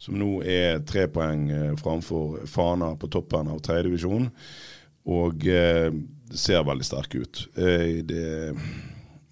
Som 0.00 0.16
nå 0.20 0.40
er 0.48 0.80
tre 0.88 1.06
poeng 1.12 1.48
eh, 1.52 1.72
framfor 1.80 2.46
Fana 2.50 2.94
på 2.98 3.10
toppen 3.12 3.52
av 3.52 3.60
tredjedivisjon. 3.64 4.30
Og 5.10 5.46
eh, 5.48 5.90
ser 6.36 6.66
veldig 6.66 6.86
sterke 6.86 7.22
ut. 7.24 7.44
Eh, 7.58 8.00
det 8.06 8.24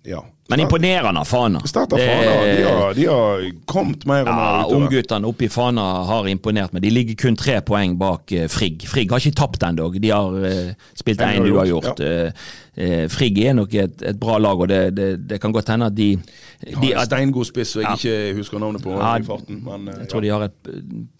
ja. 0.08 0.24
Men 0.50 0.60
imponerende 0.60 1.20
av 1.20 1.24
Fana. 1.24 1.60
Start 1.60 1.92
av 1.92 1.98
Fana. 1.98 2.44
De 2.56 2.62
har, 2.62 2.94
de 2.94 3.06
har 3.06 3.42
kommet 3.68 4.06
mer 4.08 4.22
og 4.22 4.30
mer 4.32 4.46
ja, 4.46 4.60
utover. 4.62 4.76
Ungguttene 4.78 5.28
oppe 5.28 5.44
i 5.44 5.48
Fana 5.52 5.82
har 6.08 6.28
imponert, 6.30 6.72
meg. 6.72 6.80
de 6.86 6.92
ligger 6.92 7.18
kun 7.20 7.34
tre 7.36 7.58
poeng 7.60 7.98
bak 8.00 8.32
uh, 8.32 8.46
Frigg. 8.48 8.86
Frigg 8.88 9.12
har 9.12 9.20
ikke 9.20 9.36
tapt 9.36 9.66
ennå. 9.68 9.90
De 9.92 10.08
har 10.08 10.38
uh, 10.40 10.70
spilt 10.96 11.20
én 11.26 11.44
uavgjort. 11.50 12.00
Ja. 12.00 12.30
Uh, 12.78 13.04
Frigg 13.12 13.42
er 13.42 13.58
nok 13.58 13.74
et, 13.76 14.00
et, 14.00 14.16
bra 14.16 14.38
lag, 14.40 14.62
og 14.64 14.70
det, 14.72 14.78
det, 14.96 15.08
det 15.28 15.40
kan 15.42 15.52
godt 15.52 15.68
hende 15.74 15.90
at 15.90 15.96
de 15.98 16.14
De 16.62 16.94
har 16.94 17.02
en 17.02 17.10
steingod 17.10 17.44
spiss 17.50 17.74
som 17.74 17.82
jeg 17.82 17.90
ja. 17.90 17.98
ikke 17.98 18.38
husker 18.38 18.62
navnet 18.62 18.86
på. 18.86 18.94
Ja, 18.96 19.18
farten, 19.26 19.60
men, 19.66 19.90
jeg 19.98 20.08
tror 20.08 20.24
de 20.24 20.30
har 20.32 20.46
et 20.46 20.70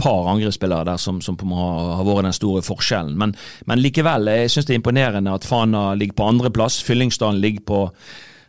par 0.01 0.31
angrepsspillere 0.33 0.87
der 0.89 1.03
som, 1.03 1.21
som 1.21 1.37
har, 1.53 1.93
har, 1.99 2.07
vært 2.09 2.31
den 2.31 2.39
store 2.39 2.65
forskjellen. 2.65 3.13
Men, 3.21 3.37
men 3.69 3.85
likevel, 3.85 4.33
jeg 4.41 4.57
syns 4.57 4.71
det 4.71 4.79
er 4.79 4.81
imponerende 4.81 5.37
at 5.37 5.45
Fana 5.45 5.91
ligger 6.01 6.17
på 6.23 6.31
andreplass. 6.33 6.81
Fyllingsdalen 6.89 7.45
ligger 7.45 7.67
på 7.69 7.83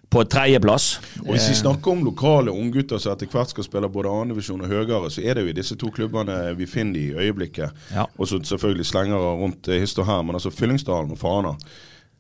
på 0.10 0.24
tredjeplass. 0.26 1.00
Og 1.22 1.34
Hvis 1.36 1.50
vi 1.50 1.56
snakker 1.60 1.92
om 1.92 2.04
lokale 2.06 2.52
unggutter 2.52 2.98
som 2.98 3.14
etter 3.14 3.30
hvert 3.30 3.54
skal 3.54 3.66
spille 3.68 3.90
både 3.94 4.10
annendivisjon 4.10 4.64
og 4.66 4.72
høyere, 4.72 5.12
så 5.14 5.22
er 5.22 5.38
det 5.38 5.46
jo 5.46 5.52
i 5.52 5.58
disse 5.60 5.78
to 5.78 5.92
klubbene 5.94 6.38
vi 6.58 6.66
finner 6.70 6.98
de 6.98 7.04
i 7.12 7.28
øyeblikket. 7.28 7.70
Ja. 7.94 8.08
Og 8.18 8.28
så 8.28 8.42
selvfølgelig 8.44 8.86
slengere 8.90 9.36
rundt 9.38 9.70
hist 9.70 10.00
og 10.00 10.10
her, 10.10 10.22
men 10.26 10.36
altså 10.36 10.50
Fyllingsdalen 10.50 11.14
og 11.14 11.22
Fana. 11.22 11.54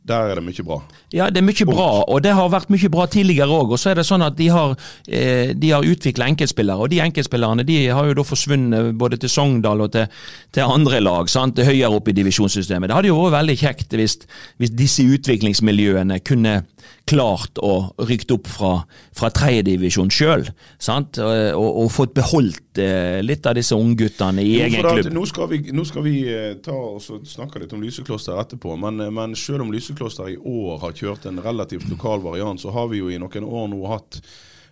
Der 0.09 0.31
er 0.31 0.39
det 0.39 0.43
mye 0.45 0.65
bra. 0.65 0.79
Ja, 1.13 1.29
det 1.29 1.41
er 1.41 1.45
mye 1.45 1.67
bra, 1.69 1.87
og 2.09 2.23
det 2.25 2.33
har 2.37 2.49
vært 2.49 2.71
mye 2.73 2.89
bra 2.89 3.05
tidligere 3.09 3.53
òg. 3.53 3.75
Og 3.75 3.81
så 3.81 3.91
er 3.91 3.99
det 3.99 4.07
sånn 4.09 4.25
at 4.25 4.37
de 4.39 4.47
har, 4.49 4.75
eh, 5.07 5.53
har 5.53 5.85
utvikla 5.85 6.31
enkeltspillere, 6.33 6.79
og 6.79 6.89
de 6.89 7.01
enkeltspillerne 7.03 7.65
de 7.65 7.77
har 7.87 8.09
jo 8.09 8.17
da 8.17 8.25
forsvunnet 8.25 8.97
både 8.97 9.19
til 9.21 9.29
Sogndal 9.29 9.85
og 9.85 9.91
til, 9.93 10.07
til 10.51 10.63
andre 10.65 11.01
lag, 11.03 11.29
sant? 11.29 11.59
høyere 11.59 11.93
opp 11.93 12.07
i 12.09 12.15
divisjonssystemet. 12.17 12.89
Det 12.89 12.95
hadde 12.97 13.11
jo 13.11 13.21
vært 13.21 13.37
veldig 13.39 13.57
kjekt 13.59 13.93
hvis, 13.93 14.17
hvis 14.57 14.73
disse 14.73 15.05
utviklingsmiljøene 15.05 16.19
kunne 16.25 16.63
klart 17.09 17.59
å 17.65 17.91
rykke 18.05 18.35
opp 18.35 18.49
fra, 18.49 18.71
fra 19.17 19.29
tredjedivisjon 19.33 20.11
sjøl, 20.13 20.45
og, 20.49 21.19
og, 21.19 21.67
og, 21.67 21.87
fått 21.93 22.13
beholdt 22.17 22.81
eh, 22.81 23.19
litt 23.25 23.47
av 23.49 23.57
disse 23.57 23.77
ungguttene 23.77 24.43
i 24.43 24.53
jo, 24.53 24.67
egen 24.67 24.85
klubb. 24.85 25.09
Nå 25.15 25.25
skal 25.29 25.49
vi, 25.51 25.61
nå 25.75 25.85
skal 25.87 26.05
vi 26.05 26.15
eh, 26.29 26.51
ta 26.63 26.75
og 26.75 27.01
snakke 27.01 27.63
litt 27.63 27.73
om 27.75 27.83
Lysekloster 27.83 28.37
etterpå, 28.41 28.77
men, 28.79 29.01
eh, 29.05 29.13
men 29.13 29.35
selv 29.39 29.65
om 29.65 29.73
Lysekloster 29.73 29.98
i 30.01 30.37
år 30.37 30.79
har 30.79 30.95
kjørt 30.95 31.25
en 31.25 31.41
relativt 31.43 31.89
lokal 31.89 32.23
variant, 32.23 32.61
så 32.61 32.71
har 32.71 32.87
vi 32.87 33.01
jo 33.01 33.09
i 33.09 33.19
noen 33.19 33.43
år 33.43 33.67
nå 33.71 33.81
hatt 33.87 34.21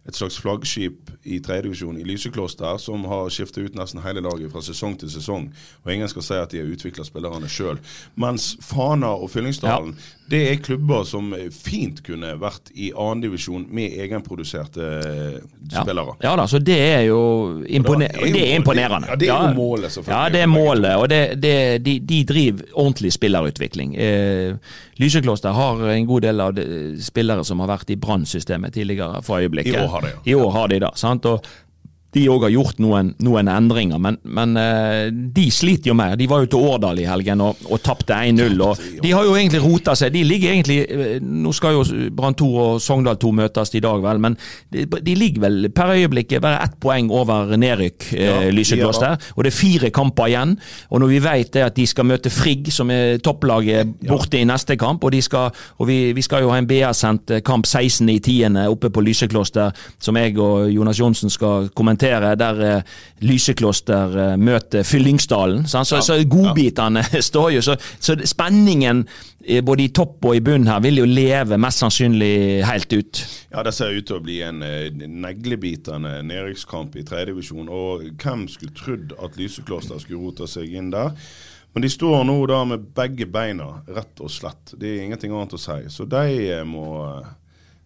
et 0.08 0.16
slags 0.16 0.38
flaggskip 0.40 1.10
i 1.28 1.40
tredjedivisjon 1.44 1.98
i 2.00 2.06
Lysekloster, 2.08 2.78
som 2.80 3.04
har 3.12 3.28
skiftet 3.34 3.66
ut 3.68 3.76
nesten 3.76 4.00
hele 4.06 4.24
laget 4.24 4.54
fra 4.54 4.62
sesong 4.64 4.96
til 5.00 5.12
sesong. 5.12 5.50
Og 5.84 5.92
ingen 5.92 6.08
skal 6.08 6.24
si 6.24 6.38
at 6.40 6.54
de 6.54 6.62
har 6.62 6.72
utvikla 6.72 7.04
spillerne 7.04 7.50
sjøl. 7.52 7.82
Mens 8.16 8.54
Fana 8.64 9.12
og 9.18 9.32
Fyllingsdalen, 9.34 9.98
ja. 9.98 10.17
Det 10.30 10.40
er 10.52 10.58
klubber 10.60 11.06
som 11.08 11.30
fint 11.56 12.02
kunne 12.04 12.34
vært 12.42 12.72
i 12.76 12.90
annendivisjon 12.92 13.64
med 13.72 13.96
egenproduserte 14.04 14.88
ja. 14.88 15.84
spillere. 15.84 16.18
Ja 16.24 16.34
da, 16.40 16.48
så 16.52 16.60
det 16.60 16.76
er 16.76 17.06
jo, 17.08 17.20
imponer 17.64 18.12
er 18.12 18.26
jo, 18.26 18.32
det 18.36 18.42
er 18.44 18.56
imponerende. 18.60 19.12
Ja, 19.14 19.20
det 19.20 19.30
er 19.32 19.46
jo 19.48 19.54
målet, 19.56 19.94
selvfølgelig. 19.94 20.18
Ja, 20.18 20.34
det 20.34 20.42
er 20.44 20.52
målet, 20.52 20.96
og 20.96 21.08
det, 21.14 21.22
det, 21.44 21.56
de, 21.86 22.00
de, 22.12 22.20
driver 22.28 22.74
ordentlig 22.74 23.14
spillerutvikling. 23.16 23.96
Eh, 23.96 24.76
Lysekloster 25.00 25.56
har 25.56 25.86
en 25.94 26.10
god 26.10 26.28
del 26.28 26.44
av 26.44 26.60
spillere 27.06 27.46
som 27.48 27.64
har 27.64 27.72
vært 27.72 27.94
i 27.94 28.00
brannsystemet 28.02 28.76
tidligere 28.76 29.24
for 29.24 29.40
øyeblikket. 29.40 29.78
I 29.78 29.86
år 29.86 29.94
har 29.96 30.08
de, 30.08 30.12
ja. 30.18 30.26
I 30.26 30.38
år 30.42 30.52
har 30.58 30.74
de 30.74 30.82
da, 30.84 30.92
sant? 31.00 31.30
Og 31.30 31.48
de 32.18 32.28
òg 32.32 32.48
har 32.48 32.54
gjort 32.54 32.82
noen, 32.84 33.14
noen 33.24 33.52
endringer. 33.52 34.02
Men, 34.02 34.20
men 34.24 34.58
eh, 34.60 35.08
de 35.12 35.48
sliter 35.54 35.92
jo 35.92 35.98
mer. 35.98 36.18
De 36.20 36.28
var 36.30 36.44
jo 36.44 36.52
til 36.54 36.68
Årdal 36.72 37.02
i 37.02 37.08
helgen 37.08 37.44
og, 37.46 37.62
og 37.70 37.82
tapte 37.86 38.18
1-0. 38.18 38.64
De 39.04 39.14
har 39.14 39.28
jo 39.28 39.36
egentlig 39.38 39.64
rota 39.64 39.96
seg. 39.98 40.14
De 40.16 40.24
ligger 40.28 40.56
egentlig 40.56 40.80
eh, 40.84 41.18
Nå 41.22 41.54
skal 41.56 41.78
jo 41.78 41.84
Brann 42.18 42.36
2 42.38 42.48
og 42.64 42.82
Sogndal 42.84 43.20
2 43.22 43.32
møtes 43.38 43.74
i 43.78 43.82
dag, 43.84 44.02
vel, 44.04 44.20
men 44.24 44.36
de, 44.74 44.86
de 44.86 45.14
ligger 45.18 45.44
vel 45.46 45.70
per 45.76 45.94
øyeblikket 45.96 46.42
bare 46.44 46.62
ett 46.66 46.78
poeng 46.82 47.10
over 47.14 47.54
nedrykk, 47.58 48.10
ja, 48.18 48.28
Ja, 48.28 48.52
Lysekloster. 48.54 49.18
Og 49.36 49.46
det 49.46 49.52
er 49.52 49.58
fire 49.58 49.90
kamper 49.94 50.32
igjen. 50.32 50.56
Og 50.92 51.02
når 51.02 51.12
vi 51.14 51.20
vet 51.24 51.54
det 51.56 51.64
at 51.66 51.78
de 51.78 51.86
skal 51.90 52.08
møte 52.08 52.32
Frigg, 52.34 52.70
som 52.74 52.92
er 52.94 53.22
topplaget, 53.24 53.94
borte 54.08 54.40
i 54.40 54.46
neste 54.48 54.78
kamp, 54.80 55.04
og, 55.04 55.14
de 55.14 55.22
skal, 55.24 55.52
og 55.78 55.90
vi, 55.90 55.98
vi 56.18 56.26
skal 56.26 56.46
jo 56.46 56.52
ha 56.52 56.60
en 56.62 56.70
BA-sendt 56.70 57.38
eh, 57.38 57.44
kamp 57.46 57.68
16. 57.68 58.08
i 58.10 58.20
10. 58.20 58.58
oppe 58.68 58.92
på 58.94 59.04
Lysekloster, 59.06 59.76
som 60.00 60.18
jeg 60.20 60.38
og 60.42 60.72
Jonas 60.74 61.00
Johnsen 61.00 61.34
skal 61.34 61.70
kommentere, 61.76 62.07
der 62.40 62.62
eh, 62.66 62.94
Lysekloster 63.26 64.18
eh, 64.18 64.36
møter 64.38 64.86
Fyllingsdalen. 64.88 65.66
sant? 65.68 65.88
Så, 65.90 66.02
så 66.06 66.18
godbitene 66.30 67.04
står 67.30 67.52
jo, 67.58 67.64
så, 67.66 67.78
så 68.00 68.18
spenningen 68.28 69.04
eh, 69.46 69.64
både 69.66 69.88
i 69.88 69.92
topp 69.96 70.30
og 70.30 70.38
i 70.38 70.44
bunn 70.44 70.68
her 70.70 70.82
vil 70.86 71.02
jo 71.02 71.10
leve 71.10 71.60
mest 71.62 71.84
sannsynlig 71.84 72.64
helt 72.68 72.94
ut. 72.94 73.24
Ja, 73.52 73.64
Det 73.64 73.74
ser 73.76 73.96
ut 73.98 74.08
til 74.08 74.20
å 74.20 74.24
bli 74.24 74.40
en 74.46 74.64
neglebitende 75.24 76.22
nedrykkskamp 76.28 76.98
i 76.98 77.06
tredjedivisjon. 77.08 77.70
Og 77.70 78.08
hvem 78.22 78.48
skulle 78.52 78.76
trodd 78.78 79.16
at 79.24 79.38
Lysekloster 79.40 80.02
skulle 80.04 80.24
rote 80.24 80.50
seg 80.52 80.74
inn 80.74 80.92
der? 80.94 81.14
Men 81.78 81.84
de 81.86 81.90
står 81.94 82.24
nå 82.26 82.38
da 82.50 82.64
med 82.66 82.88
begge 82.98 83.28
beina, 83.30 83.68
rett 83.94 84.22
og 84.26 84.32
slett. 84.34 84.72
Det 84.74 84.88
er 84.90 85.04
ingenting 85.04 85.36
annet 85.36 85.54
å 85.54 85.60
si. 85.62 85.76
Så 85.94 86.08
de 86.10 86.56
må, 86.66 86.88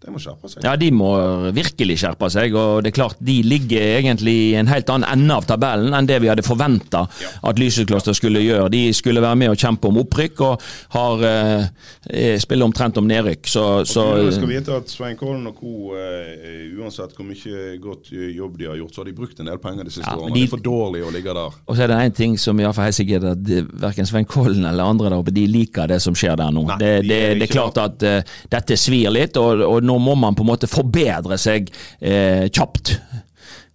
de 0.01 0.11
må 0.11 0.17
skjerpe 0.17 0.49
seg. 0.49 0.63
Ja, 0.65 0.75
de 0.81 0.87
må 0.91 1.09
virkelig 1.53 1.99
skjerpe 2.01 2.29
seg, 2.33 2.55
og 2.57 2.81
det 2.83 2.89
er 2.91 2.95
klart 2.97 3.19
de 3.21 3.35
ligger 3.45 3.83
egentlig 3.99 4.33
i 4.49 4.55
en 4.57 4.67
helt 4.71 4.89
annen 4.89 5.05
ende 5.13 5.35
av 5.37 5.45
tabellen 5.45 5.93
enn 5.93 6.07
det 6.09 6.17
vi 6.23 6.29
hadde 6.31 6.41
forventa 6.45 7.03
at 7.45 7.59
Lysekloster 7.61 8.15
skulle 8.17 8.41
gjøre. 8.41 8.69
De 8.73 8.81
skulle 8.97 9.21
være 9.21 9.37
med 9.43 9.51
og 9.53 9.59
kjempe 9.61 9.87
om 9.91 9.99
opprykk, 10.01 10.41
og 10.47 10.65
har 10.95 11.21
eh, 11.27 12.37
spiller 12.41 12.65
omtrent 12.65 12.97
om 12.97 13.05
nedrykk. 13.09 13.45
Så, 13.51 13.65
så 13.85 14.05
Du 14.25 14.31
skal 14.33 14.49
vite 14.49 14.73
at 14.81 14.89
Svein 14.89 15.17
Kollen 15.19 15.45
og 15.51 15.59
co. 15.61 15.93
Eh, 15.97 16.71
uansett 16.81 17.13
hvor 17.17 17.27
mye 17.27 17.77
godt 17.83 18.09
jobb 18.11 18.57
de 18.57 18.69
har 18.71 18.79
gjort, 18.81 18.95
så 18.95 19.03
har 19.03 19.09
de 19.11 19.15
brukt 19.21 19.39
en 19.43 19.51
del 19.51 19.61
penger 19.61 19.85
de 19.85 19.93
siste 19.93 20.07
Ja, 20.09 20.17
årene. 20.17 20.33
de- 20.33 20.39
Det 20.41 20.47
er 20.47 20.53
for 20.55 20.65
dårlig 20.65 21.03
å 21.05 21.11
ligge 21.13 21.33
der. 21.37 21.59
Og 21.67 21.77
så 21.77 21.83
er 21.85 21.91
det 21.93 21.99
en 22.07 22.17
ting 22.23 22.37
som 22.41 22.57
iallfall 22.59 22.89
helt 22.89 22.97
sikkert 22.97 23.29
at 23.35 23.43
det- 23.45 23.67
verken 23.85 24.05
Svein 24.09 24.25
Kollen 24.25 24.65
eller 24.65 24.83
andre 24.83 25.09
der 25.13 25.17
oppe 25.21 25.33
de 25.33 25.45
liker 25.47 25.87
det 25.87 26.01
som 26.01 26.13
skjer 26.17 26.35
der 26.41 26.49
nå. 26.51 26.65
Nei, 26.67 26.77
det, 26.81 26.91
de 27.03 27.07
det, 27.13 27.21
det 27.39 27.49
er 27.49 27.53
klart 27.53 27.77
at 27.77 28.03
eh, 28.03 28.23
dette 28.49 28.77
svir 28.79 29.11
litt, 29.13 29.37
og, 29.37 29.61
og 29.61 29.83
nå 29.83 29.90
må 29.99 30.15
man 30.19 30.37
på 30.37 30.45
en 30.45 30.51
måte 30.51 30.69
forbedre 30.71 31.39
seg 31.41 31.71
eh, 31.99 32.47
kjapt. 32.47 32.95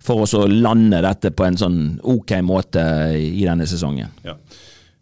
For 0.06 0.22
å 0.22 0.46
lande 0.46 1.00
dette 1.02 1.32
på 1.34 1.44
en 1.44 1.58
sånn 1.58 1.80
ok 2.06 2.38
måte 2.46 2.82
i 3.18 3.42
denne 3.42 3.66
sesongen. 3.66 4.12
Ja. 4.22 4.36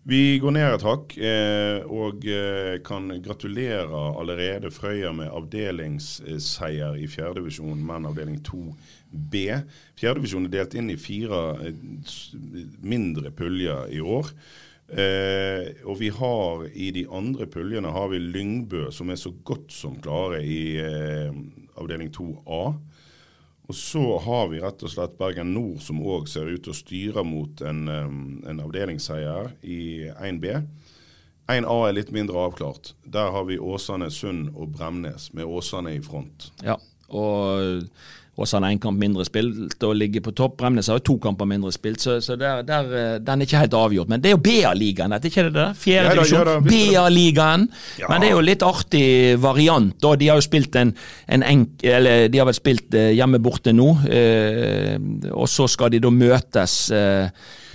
Vi 0.04 0.36
går 0.36 0.52
ned 0.52 0.66
et 0.68 0.82
hakk 0.84 1.14
eh, 1.16 1.78
og 1.88 2.26
eh, 2.28 2.74
kan 2.84 3.08
gratulere 3.24 4.00
allerede 4.20 4.68
Frøya 4.72 5.14
med 5.16 5.32
avdelingsseier 5.32 6.98
i 7.00 7.06
fjerdedivisjon, 7.08 7.80
men 7.80 8.04
avdeling 8.10 8.36
2B. 8.44 9.46
Fjerdedivisjon 9.96 10.50
er 10.50 10.52
delt 10.58 10.76
inn 10.76 10.92
i 10.92 10.98
fire 11.00 11.40
eh, 11.70 11.80
mindre 12.84 13.32
puljer 13.32 13.96
i 13.96 14.02
år. 14.04 14.28
Eh, 14.88 15.70
og 15.88 15.96
vi 15.98 16.10
har 16.12 16.66
i 16.68 16.90
de 16.92 17.06
andre 17.08 17.46
puljene 17.48 17.92
har 17.94 18.10
vi 18.12 18.20
Lyngbø, 18.20 18.90
som 18.92 19.10
er 19.10 19.20
så 19.20 19.32
godt 19.44 19.72
som 19.72 19.96
klare 20.04 20.42
i 20.44 20.76
eh, 20.80 21.32
avdeling 21.80 22.12
2A. 22.12 22.64
Og 23.64 23.74
så 23.74 24.02
har 24.20 24.50
vi 24.52 24.60
rett 24.60 24.82
og 24.84 24.92
slett 24.92 25.16
Bergen 25.16 25.54
Nord, 25.56 25.80
som 25.80 26.02
òg 26.04 26.28
ser 26.28 26.50
ut 26.52 26.66
til 26.66 26.74
å 26.74 26.76
styre 26.76 27.24
mot 27.24 27.62
en, 27.64 27.86
um, 27.88 28.18
en 28.44 28.60
avdelingsseier 28.60 29.54
i 29.64 29.78
1B. 30.12 30.50
1A 31.48 31.78
er 31.86 31.96
litt 31.96 32.12
mindre 32.12 32.42
avklart. 32.44 32.92
Der 33.08 33.32
har 33.32 33.46
vi 33.48 33.56
Åsane, 33.56 34.10
Sund 34.12 34.50
og 34.52 34.76
Bremnes, 34.76 35.30
med 35.32 35.48
Åsane 35.48 35.94
i 35.96 36.02
front. 36.04 36.50
Ja, 36.64 36.76
og 37.08 37.88
Åsane 38.36 38.66
har 38.66 38.74
én 38.74 38.80
kamp 38.82 38.98
mindre 38.98 39.22
spilt 39.26 39.84
og 39.86 39.94
ligger 39.94 40.24
på 40.24 40.32
topp. 40.34 40.56
Bremnes 40.58 40.88
har 40.90 40.98
to 41.06 41.14
kamper 41.22 41.46
mindre 41.46 41.70
spilt, 41.74 42.02
så, 42.02 42.16
så 42.24 42.34
der, 42.38 42.64
der, 42.66 42.90
eh, 42.98 43.16
den 43.22 43.42
er 43.42 43.46
ikke 43.46 43.60
helt 43.62 43.76
avgjort. 43.78 44.10
Men 44.10 44.22
det 44.22 44.32
er 44.32 44.34
jo 44.34 44.42
BA-ligaen, 44.42 45.14
er 45.14 45.22
er 45.22 45.30
ikke 45.30 45.46
det 45.48 45.54
det? 45.54 45.68
Fjerde 45.78 46.08
Ja 46.08 46.16
divisjon. 46.18 46.50
det. 46.50 46.72
BA-ligaen. 46.72 47.68
Ja. 48.02 48.10
Men 48.10 48.24
det 48.24 48.30
er 48.30 48.34
jo 48.34 48.44
litt 48.44 48.66
artig 48.66 49.06
variant. 49.42 49.94
da. 50.02 50.14
De 50.18 50.28
har 50.32 50.40
jo 50.42 50.46
spilt 50.48 50.76
en, 50.80 50.94
en 51.28 51.46
enk... 51.46 51.84
Eller 51.84 52.26
de 52.28 52.40
har 52.42 52.48
vel 52.50 52.58
spilt 52.58 52.94
eh, 52.98 53.12
hjemme 53.14 53.38
borte 53.42 53.74
nå, 53.74 53.90
eh, 54.10 54.96
og 55.30 55.46
så 55.50 55.68
skal 55.70 55.94
de 55.94 56.02
da 56.02 56.10
møtes 56.10 56.78
eh, 56.90 57.30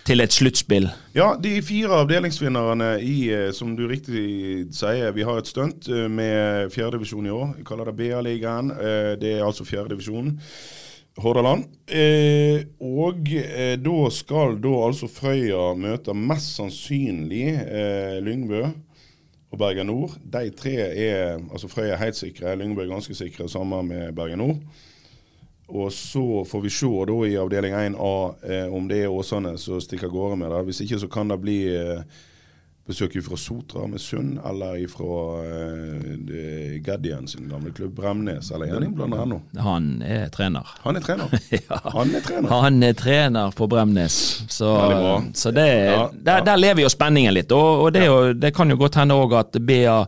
til 0.10 0.24
et 0.24 0.34
sluttspill. 0.34 0.88
Ja, 1.14 1.36
de 1.38 1.60
fire 1.62 2.00
avdelingsvinnerne 2.02 2.96
i, 3.06 3.30
eh, 3.30 3.52
som 3.54 3.76
du 3.78 3.86
riktig 3.88 4.72
sier, 4.74 5.12
vi 5.14 5.26
har 5.28 5.38
et 5.38 5.50
stunt 5.50 5.86
eh, 5.86 6.08
med 6.10 6.74
fjerdedivisjon 6.74 7.28
i 7.30 7.34
år. 7.34 7.52
Vi 7.60 7.66
kaller 7.68 7.92
det 7.92 7.98
BA-ligaen. 8.00 8.72
Eh, 8.74 9.16
Det 9.22 9.36
er 9.38 9.46
altså 9.46 9.68
fjerdedivisjonen. 9.68 10.40
Hordaland. 11.20 11.66
Eh, 11.92 12.64
og 12.80 13.28
eh, 13.36 13.76
da 13.78 14.10
skal 14.10 14.58
da 14.64 14.74
altså 14.88 15.10
Frøya 15.12 15.74
møte 15.76 16.14
mest 16.16 16.56
sannsynlig 16.58 17.48
eh, 17.60 18.18
Lyngbø 18.24 18.62
og 18.66 19.58
Bergen 19.60 19.92
Nord. 19.92 20.16
De 20.24 20.50
tre 20.56 20.78
er 20.90 21.38
altså 21.52 21.68
Frøya 21.68 21.98
er 21.98 22.06
helt 22.06 22.18
sikre, 22.18 22.56
Lyngbø 22.56 22.86
er 22.86 22.94
ganske 22.94 23.18
sikre, 23.18 23.50
sammen 23.50 23.92
med 23.92 24.14
Bergen 24.16 24.40
Nord. 24.42 24.62
Og 25.70 25.92
så 25.94 26.46
får 26.50 26.62
vi 26.66 26.70
se 26.74 26.90
da 27.10 27.20
i 27.28 27.38
avdeling 27.38 27.74
1A 27.78 28.16
eh, 28.50 28.74
om 28.74 28.88
det 28.90 29.04
er 29.06 29.14
Åsane 29.14 29.54
som 29.62 29.82
stikker 29.82 30.10
av 30.10 30.16
gårde 30.16 30.42
med 30.42 30.52
det. 30.52 30.64
Hvis 30.70 30.82
ikke 30.86 31.00
så 31.04 31.10
kan 31.12 31.30
det 31.30 31.38
bli 31.44 31.60
eh, 31.78 32.02
besøk 32.90 33.14
fra 33.22 33.38
Sotra 33.38 33.86
med 33.88 34.02
Sund, 34.02 34.40
eller 34.50 34.80
fra 34.90 35.18
eh, 35.46 36.80
Gaddien 36.82 37.28
sin 37.30 37.46
gamle 37.50 37.70
klubb 37.72 37.94
Bremnes. 38.00 38.50
Eller 38.52 38.66
er 38.66 38.74
han 38.80 38.88
innblandet 38.88 39.22
ennå? 39.28 39.40
Han 39.62 39.92
er 40.02 40.28
trener. 40.34 40.74
Han 40.82 40.98
er 40.98 41.06
trener. 41.06 41.38
Han 42.00 42.16
er 42.16 42.26
trener. 42.26 42.50
Han 42.50 42.84
er 42.84 42.98
trener 42.98 43.54
på 43.54 43.68
Bremnes, 43.70 44.20
så, 44.50 44.74
så 45.34 45.52
det, 45.54 45.70
Ja, 45.70 46.10
der, 46.14 46.42
ja. 46.42 46.44
der 46.50 46.58
lever 46.66 46.88
jo 46.88 46.90
spenningen 46.90 47.38
litt. 47.38 47.54
Og, 47.54 47.86
og 47.86 47.94
det, 47.94 48.10
det 48.42 48.56
kan 48.58 48.74
jo 48.74 48.80
godt 48.82 48.98
hende 49.04 49.22
òg 49.22 49.38
at 49.38 49.62
BA 49.62 50.00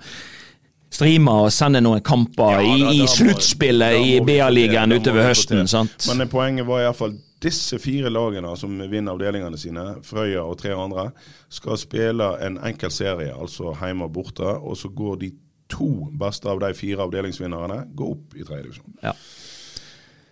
streamer 0.91 1.45
og 1.47 1.51
sender 1.55 1.81
noen 1.83 2.01
kamper 2.05 2.57
Ja, 2.59 2.61
i, 2.75 2.79
da- 2.83 2.91
i, 2.93 3.01
i 3.03 3.07
sluttspillet 3.07 3.97
i 4.05 4.13
BA-ligaen 4.27 4.91
utover 4.97 5.23
høsten. 5.29 5.63
sant? 5.71 6.07
Men 6.11 6.27
poenget 6.31 6.67
var 6.67 6.83
iallfall 6.85 7.15
disse 7.41 7.79
fire 7.81 8.11
lagene 8.13 8.51
som 8.59 8.75
vinner 8.91 9.15
avdelingene 9.15 9.57
sine, 9.57 9.85
Frøya 10.05 10.43
og 10.45 10.59
tre 10.61 10.75
andre, 10.77 11.07
skal 11.49 11.79
spille 11.81 12.27
en 12.45 12.59
enkel 12.69 12.91
serie, 12.93 13.31
altså 13.33 13.71
hjemme 13.79 14.05
og 14.05 14.13
borte. 14.13 14.45
Og 14.61 14.77
så 14.77 14.91
går 14.93 15.15
de 15.23 15.31
to 15.71 15.87
beste 16.19 16.49
av 16.51 16.59
de 16.61 16.73
fire 16.77 17.01
avdelingsvinnerne 17.07 17.85
går 17.97 18.11
opp 18.13 18.35
i 18.37 18.43
tredje 18.45 18.67
divisjon. 18.67 18.93
Ja. 19.01 19.15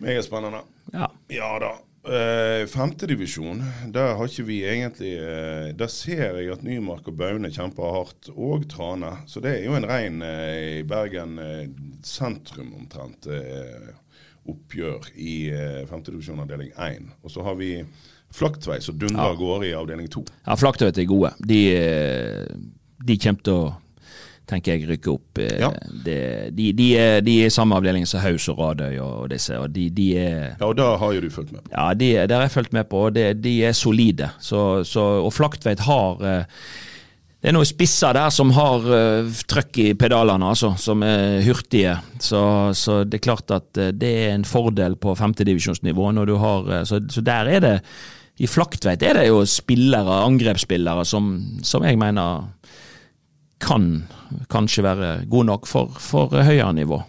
Meget 0.00 0.24
spennende. 0.28 0.60
Ja. 0.94 1.08
Ja 1.32 1.50
da. 1.60 1.72
Uh, 2.00 2.64
Femtedivisjon, 2.70 3.60
der 3.92 4.14
har 4.16 4.28
ikke 4.30 4.46
vi 4.48 4.62
egentlig 4.64 5.10
eh, 5.20 5.66
Der 5.76 5.90
ser 5.92 6.38
jeg 6.38 6.48
at 6.54 6.62
Nymark 6.64 7.10
og 7.12 7.18
Baune 7.18 7.50
kjemper 7.52 7.92
hardt, 7.92 8.30
og 8.32 8.64
Trane. 8.72 9.18
Så 9.28 9.42
det 9.44 9.58
er 9.58 9.66
jo 9.66 9.76
en 9.76 9.88
rein 9.88 10.22
eh, 10.24 10.78
i 10.78 10.86
Bergen 10.88 11.36
eh, 11.44 11.66
sentrum 12.06 12.72
omtrent 12.78 13.28
eh, 13.28 13.92
oppgjør 14.48 15.10
i 15.20 15.34
uh, 15.52 15.82
femtedivisjon 15.90 16.40
avdeling 16.42 16.72
1. 16.72 17.12
Og 17.22 17.32
så 17.34 17.44
har 17.44 17.58
vi 17.60 17.74
Flaktvei 18.30 18.78
som 18.82 18.98
dundrer 18.98 19.32
av 19.32 19.38
gårde 19.40 19.68
i 19.68 19.76
avdeling 19.76 20.08
2. 20.10 20.22
ja 20.46 20.56
Flaktveit 20.58 20.98
er 20.98 21.08
gode. 21.10 21.32
De, 21.44 21.60
eh, 21.74 22.46
de 23.04 23.16
kommer 23.18 23.46
til 23.46 23.56
å 23.58 23.70
tenker 24.50 24.74
jeg 24.76 24.88
rykker 24.90 25.14
opp. 25.14 25.38
eh, 25.40 25.54
Ja. 25.62 25.70
Det, 26.04 26.18
de, 26.58 26.72
de, 26.76 26.88
er, 26.98 27.20
de 27.24 27.38
er 27.44 27.48
i 27.48 27.54
samme 27.54 27.78
avdeling 27.78 28.04
som 28.10 28.20
Haus 28.24 28.48
og 28.52 28.58
Radøy 28.60 28.98
og 29.00 29.30
disse, 29.32 29.56
og 29.58 29.70
de, 29.74 29.88
de 29.94 30.10
er 30.18 30.44
Ja, 30.60 30.66
og 30.68 30.76
det 30.76 30.90
har 31.00 31.16
jo 31.16 31.24
du 31.24 31.30
fulgt 31.30 31.52
med. 31.56 31.64
på. 31.64 31.70
Ja, 31.74 31.88
de, 31.94 32.12
det 32.26 32.36
har 32.36 32.46
jeg 32.48 32.56
fulgt 32.58 32.72
med 32.76 32.88
på, 32.90 33.06
og 33.08 33.14
de 33.16 33.56
er 33.64 33.72
solide. 33.78 34.30
Så, 34.42 34.84
så, 34.84 35.08
og 35.24 35.32
Flaktveit 35.32 35.80
har 35.86 36.24
eh, 36.26 36.44
Det 37.40 37.48
er 37.48 37.54
noen 37.56 37.64
spisser 37.64 38.12
der 38.12 38.28
som 38.28 38.50
har 38.52 38.82
uh, 38.84 39.30
trøkk 39.48 39.78
i 39.80 39.94
pedalene, 39.96 40.44
altså, 40.52 40.74
som 40.76 41.00
er 41.06 41.38
hurtige. 41.46 41.94
Så, 42.20 42.40
så 42.76 42.98
det 43.08 43.16
er 43.16 43.22
klart 43.30 43.50
at 43.56 43.78
eh, 43.80 43.94
det 43.96 44.10
er 44.26 44.34
en 44.34 44.44
fordel 44.44 44.92
på 45.00 45.14
femtedivisjonsnivå 45.16 46.10
når 46.18 46.28
du 46.28 46.34
har 46.42 46.68
eh, 46.68 46.82
så, 46.84 47.00
så 47.08 47.22
der 47.24 47.48
er 47.48 47.64
det 47.64 47.72
I 48.44 48.46
Flaktveit 48.48 49.00
er 49.08 49.16
det 49.22 49.24
jo 49.30 49.40
spillere, 49.48 50.18
angrepsspillere, 50.26 51.06
som, 51.08 51.30
som 51.64 51.84
jeg 51.88 51.96
mener 52.00 52.44
kan 53.60 53.86
kanskje 54.52 54.84
være 54.86 55.08
god 55.30 55.48
nok 55.50 55.66
for, 55.70 55.96
for 56.00 56.32
høyere 56.36 56.72
nivå. 56.76 57.00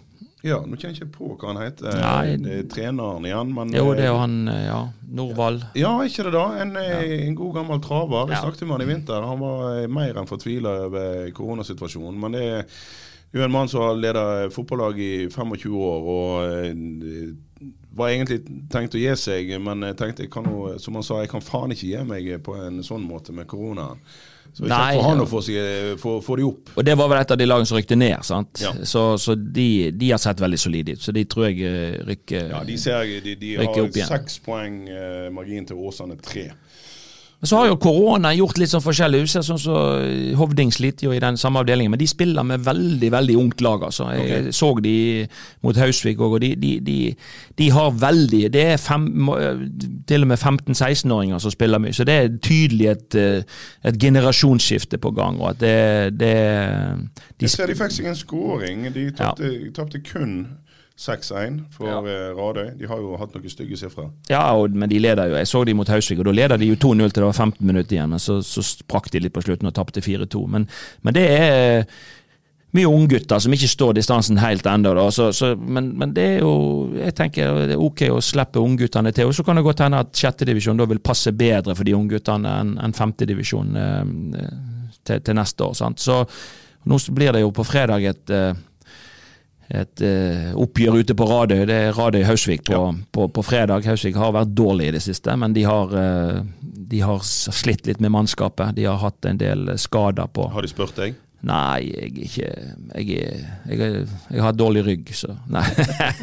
Ja, 0.42 0.56
nå 0.66 0.74
kjenner 0.74 0.96
jeg 0.98 1.04
ikke 1.06 1.14
på 1.20 1.28
hva 1.38 1.52
han 1.52 1.60
heter. 1.62 1.92
Nei. 2.02 2.32
Er 2.50 2.64
treneren 2.70 3.26
igjen, 3.28 3.52
men 3.54 3.70
Jo, 3.76 3.92
det 3.94 4.02
er 4.02 4.08
eh, 4.08 4.10
jo 4.10 4.16
han, 4.18 4.32
eh, 4.50 4.64
ja, 4.66 4.80
Norvald. 5.14 5.62
Ja, 5.78 5.92
ikke 6.02 6.24
det 6.26 6.32
da. 6.34 6.42
En, 6.64 6.72
ja. 6.74 6.96
en 7.28 7.36
god 7.38 7.54
gammel 7.60 7.78
traver. 7.84 8.24
Jeg 8.26 8.40
Ja. 8.40 8.42
snakket 8.48 8.66
med 8.66 8.74
han 8.74 8.82
i 8.82 8.88
vinter. 8.90 9.28
Han 9.28 9.38
var 9.44 9.62
eh, 9.76 9.86
mer 9.86 10.18
enn 10.18 10.26
fortvila 10.26 10.72
over 10.88 11.30
koronasituasjonen. 11.36 12.18
Men 12.24 12.34
det 12.34 12.42
er 12.42 12.66
jo 13.38 13.44
en 13.46 13.54
mann 13.54 13.70
som 13.70 13.84
har 13.86 13.94
ledet 14.02 14.50
fotballag 14.52 14.98
i 14.98 15.12
25 15.30 15.78
år, 15.78 16.10
og 16.16 16.58
eh, 16.58 17.70
var 17.94 18.10
egentlig 18.10 18.40
tenkt 18.72 18.98
å 18.98 19.00
gi 19.00 19.14
seg, 19.20 19.54
men 19.62 19.86
jeg 19.86 19.96
tenkte 20.00 20.26
jeg 20.26 20.32
kan 20.34 20.50
som 20.82 20.98
han 20.98 21.06
sa, 21.06 21.20
jeg 21.22 21.30
kan 21.30 21.44
faen 21.44 21.70
ikke 21.70 21.86
gi 21.92 22.02
meg 22.08 22.28
på 22.42 22.58
en 22.58 22.82
sånn 22.82 23.06
måte 23.06 23.30
med 23.36 23.46
koronaen. 23.46 24.02
Så 24.52 24.66
ikke 24.66 24.68
Nei, 24.68 24.96
han 25.00 25.20
å 25.22 25.26
få, 25.30 25.40
seg- 25.46 25.94
få, 26.02 26.36
de 26.36 26.44
opp. 26.44 26.72
Og 26.76 26.84
det 26.84 26.96
var 27.00 27.08
vel 27.08 27.20
et 27.22 27.30
av 27.32 27.38
de 27.40 27.46
lagene 27.46 27.68
som 27.70 27.78
rykte 27.78 27.96
ned, 27.96 28.18
sant. 28.28 28.60
Ja. 28.60 28.72
Så, 28.84 29.04
så 29.22 29.34
de, 29.38 29.90
de 29.96 30.10
har 30.12 30.20
sett 30.20 30.42
veldig 30.44 30.58
solide 30.60 30.96
ut. 30.98 31.00
Så 31.00 31.14
de 31.16 31.24
tror 31.24 31.46
jeg 31.48 31.62
eh, 31.64 31.94
rykker 32.10 32.50
Ja, 32.52 32.60
De 32.68 32.76
ser 32.78 33.06
de, 33.24 33.36
de 33.40 33.54
Rykker 33.62 33.80
har 33.80 33.88
opp 33.88 33.96
igjen. 33.96 34.10
seks 34.12 34.36
poeng 34.44 34.76
eh, 34.92 35.30
margin 35.32 35.70
til 35.70 35.80
Åsane 35.80 36.18
tre. 36.20 36.50
Men 37.42 37.48
så 37.50 37.58
har 37.58 37.72
jo 37.72 37.78
korona 37.82 38.30
gjort 38.38 38.58
litt 38.60 38.70
sånn 38.70 38.84
forskjellig. 38.84 39.24
Sånn 39.32 39.58
så 39.58 39.78
Hovding 40.38 40.70
sliter 40.70 41.08
jo 41.08 41.14
i 41.16 41.18
den 41.22 41.34
samme 41.40 41.58
avdelingen, 41.64 41.90
men 41.90 41.98
de 41.98 42.06
spiller 42.06 42.46
med 42.46 42.62
veldig 42.62 43.10
veldig 43.10 43.34
ungt 43.40 43.64
lag. 43.66 43.82
altså. 43.82 44.06
Jeg 44.14 44.54
så 44.54 44.68
de 44.78 44.92
mot 45.66 45.80
Hausvik 45.82 46.22
òg, 46.22 46.36
og 46.36 46.44
de, 46.44 46.52
de, 46.54 46.70
de, 46.86 46.98
de 47.58 47.70
har 47.74 47.90
veldig 47.98 48.44
Det 48.54 48.62
er 48.76 48.78
fem, 48.78 49.08
til 50.06 50.22
og 50.22 50.30
med 50.30 50.38
15-16-åringer 50.38 51.42
som 51.42 51.50
spiller 51.50 51.82
mye, 51.82 51.92
så 51.92 52.06
det 52.06 52.14
er 52.14 52.30
tydelig 52.38 52.86
et, 52.92 53.18
eh, 53.18 53.58
et 53.90 53.98
generasjonsskifte 53.98 55.02
på 55.02 55.10
gang. 55.10 55.40
og 55.42 55.50
at 55.50 55.60
det, 55.60 56.20
det 56.20 56.32
de, 56.38 57.48
Jeg 57.48 57.56
ser 57.56 57.66
de 57.66 57.74
fikk 57.82 57.98
seg 57.98 58.06
en 58.12 58.22
scoring. 58.22 58.86
De 58.94 59.10
tapte 59.18 59.98
ja. 59.98 60.06
kun 60.12 60.38
6-1 60.98 61.60
for 61.72 61.86
Ja. 61.88 61.98
eh, 62.04 62.32
Radøy. 62.36 62.78
De 62.78 62.86
har 62.86 62.96
jo 62.98 63.16
hatt 63.16 63.34
noen 63.34 63.48
stygge 63.50 63.76
sifre. 63.76 64.10
Ja, 64.30 64.52
og, 64.54 64.70
men 64.74 64.88
de 64.88 64.98
leder 64.98 65.28
jo. 65.28 65.34
Jeg 65.36 65.46
så 65.46 65.64
de 65.66 65.74
mot 65.74 65.88
Hausvik, 65.88 66.18
og 66.18 66.24
da 66.26 66.32
leder 66.32 66.56
de 66.58 66.66
jo 66.66 66.76
2-0 66.76 67.10
til 67.12 67.22
det 67.22 67.28
var 67.30 67.32
15 67.32 67.66
minutter 67.66 67.96
igjen. 67.96 68.10
Men 68.10 68.18
så, 68.18 68.40
så 68.44 68.62
sprakk 68.62 69.10
de 69.10 69.20
litt 69.20 69.32
på 69.34 69.42
slutten 69.42 69.66
og 69.66 69.74
tapte 69.74 70.00
4-2. 70.04 70.46
Men, 70.48 70.68
men 71.02 71.14
det 71.14 71.24
er 71.30 71.86
mye 72.72 72.88
unggutter 72.88 73.38
som 73.38 73.52
ikke 73.52 73.68
står 73.68 73.92
distansen 73.98 74.38
helt 74.40 74.64
ennå. 74.64 74.94
da, 74.96 75.10
så- 75.10 75.32
så- 75.32 75.56
Men, 75.58 75.90
men 75.98 76.12
det 76.14 76.22
er 76.22 76.38
jo 76.40 76.90
Jeg 76.96 77.14
tenker 77.14 77.66
det 77.66 77.74
er 77.74 77.80
ok 77.82 78.00
å 78.08 78.20
slippe 78.22 78.56
ungguttene 78.62 79.12
til. 79.12 79.26
Og 79.26 79.34
så 79.34 79.44
kan 79.44 79.56
det 79.56 79.64
godt 79.64 79.80
hende 79.80 79.98
at 79.98 80.12
sjettedivisjon 80.12 80.76
da 80.78 80.86
vil 80.86 80.98
passe 80.98 81.32
bedre 81.32 81.74
for 81.76 81.84
de 81.84 81.92
ungguttene 81.92 82.48
enn 82.60 82.78
enn 82.78 82.92
femtedivisjon 82.92 83.76
eh, 83.76 84.48
til, 85.04 85.20
til 85.20 85.34
neste 85.34 85.60
år. 85.64 85.74
sant? 85.74 85.98
Så 85.98 86.26
nå 86.86 86.96
blir 87.14 87.32
det 87.32 87.40
jo 87.42 87.50
på 87.50 87.64
fredag 87.64 88.04
et 88.08 88.30
eh, 88.30 88.54
et 89.70 90.02
uh, 90.04 90.52
oppgjør 90.60 91.00
ute 91.02 91.16
på 91.16 91.26
Radøy. 91.28 91.64
Det 91.68 91.76
er 91.88 91.96
Radøy 91.96 92.22
Hausvik 92.26 92.64
på, 92.68 92.80
på, 93.14 93.28
på 93.32 93.44
fredag. 93.46 93.86
Hausvik 93.88 94.18
har 94.20 94.34
vært 94.36 94.54
dårlig 94.56 94.90
i 94.90 94.94
det 94.96 95.02
siste, 95.04 95.36
men 95.38 95.54
de 95.56 95.64
har, 95.68 95.92
uh, 95.94 96.40
de 96.60 97.02
har 97.04 97.22
slitt 97.24 97.86
litt 97.88 98.02
med 98.02 98.14
mannskapet. 98.14 98.74
De 98.76 98.88
har 98.88 99.00
hatt 99.02 99.28
en 99.28 99.40
del 99.40 99.74
skader 99.80 100.28
på 100.34 100.48
Har 100.52 100.66
de 100.66 100.72
spurt 100.72 100.98
deg? 100.98 101.16
Nei, 101.42 101.88
jeg 101.90 102.02
er 102.02 102.18
ikke 102.22 102.50
Jeg, 103.02 103.16
er, 103.18 103.38
jeg, 103.66 103.78
er, 103.82 104.10
jeg 104.30 104.42
har 104.44 104.54
dårlig 104.54 104.84
rygg, 104.86 105.08
så 105.16 105.34
Nei. 105.50 105.64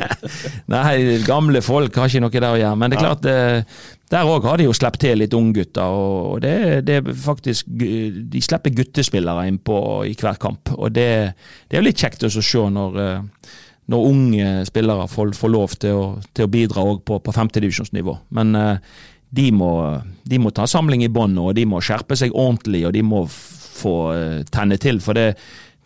Nei, 0.73 0.93
gamle 1.27 1.61
folk 1.65 1.97
har 1.99 2.07
ikke 2.07 2.21
noe 2.23 2.33
der 2.35 2.47
å 2.47 2.59
gjøre. 2.61 2.77
Men 2.79 2.93
det 2.93 2.99
er 2.99 3.03
klart, 3.03 3.27
eh, 3.27 3.81
der 4.13 4.29
òg 4.31 4.47
har 4.47 4.61
de 4.61 4.69
jo 4.69 4.75
sluppet 4.75 5.03
til 5.03 5.19
litt 5.19 5.35
unggutter. 5.35 5.97
Og 5.99 6.39
det, 6.45 6.53
det 6.87 7.01
er 7.01 7.11
faktisk 7.25 7.67
De 7.69 8.43
slipper 8.43 8.73
guttespillere 8.77 9.47
inn 9.49 9.59
på 9.59 9.79
i 10.07 10.15
hver 10.15 10.39
kamp. 10.39 10.71
Og 10.77 10.95
det, 10.95 11.09
det 11.67 11.77
er 11.77 11.83
jo 11.83 11.89
litt 11.89 11.99
kjekt 11.99 12.23
å 12.23 12.31
se 12.31 12.65
når, 12.79 12.99
eh, 13.03 13.53
når 13.91 14.09
unge 14.13 14.49
spillere 14.71 15.11
får, 15.11 15.35
får 15.35 15.55
lov 15.57 15.79
til 15.83 15.99
å, 15.99 16.09
til 16.31 16.47
å 16.47 16.53
bidra 16.55 16.87
òg 16.93 17.03
på, 17.03 17.19
på 17.25 17.35
femtedivisjonsnivå. 17.35 18.15
Men 18.39 18.55
eh, 18.55 18.99
de 19.29 19.49
må, 19.53 19.71
de 20.25 20.39
må 20.41 20.51
ta 20.55 20.65
samling 20.69 21.03
i 21.05 21.11
bånn 21.13 21.37
og 21.37 21.53
de 21.57 21.65
må 21.69 21.81
skjerpe 21.85 22.17
seg 22.17 22.33
ordentlig. 22.33 22.85
og 22.87 22.93
de 22.95 23.03
må 23.05 23.25
få 23.79 23.95
eh, 24.13 24.37
tenne 24.51 24.79
til. 24.81 24.99
For 25.03 25.17
det, 25.17 25.35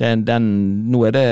den, 0.01 0.23
den, 0.25 0.47
nå 0.91 1.03
er 1.07 1.15
det 1.15 1.27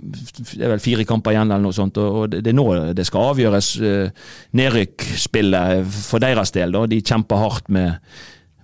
det 0.00 0.64
er 0.64 0.72
vel 0.74 0.82
fire 0.82 1.06
kamper 1.08 1.34
igjen, 1.34 1.50
eller 1.50 1.62
noe 1.68 1.76
sånt, 1.76 2.00
og 2.00 2.32
det 2.32 2.50
er 2.50 2.56
nå 2.56 2.66
det 2.96 3.06
skal 3.06 3.30
avgjøres 3.30 3.70
uh, 3.84 4.26
nedrykkspillet 4.58 5.86
for 5.94 6.22
deres 6.22 6.50
del. 6.56 6.74
Da. 6.74 6.86
De 6.90 6.98
kjemper 7.00 7.38
hardt 7.38 7.70
med, 7.70 8.00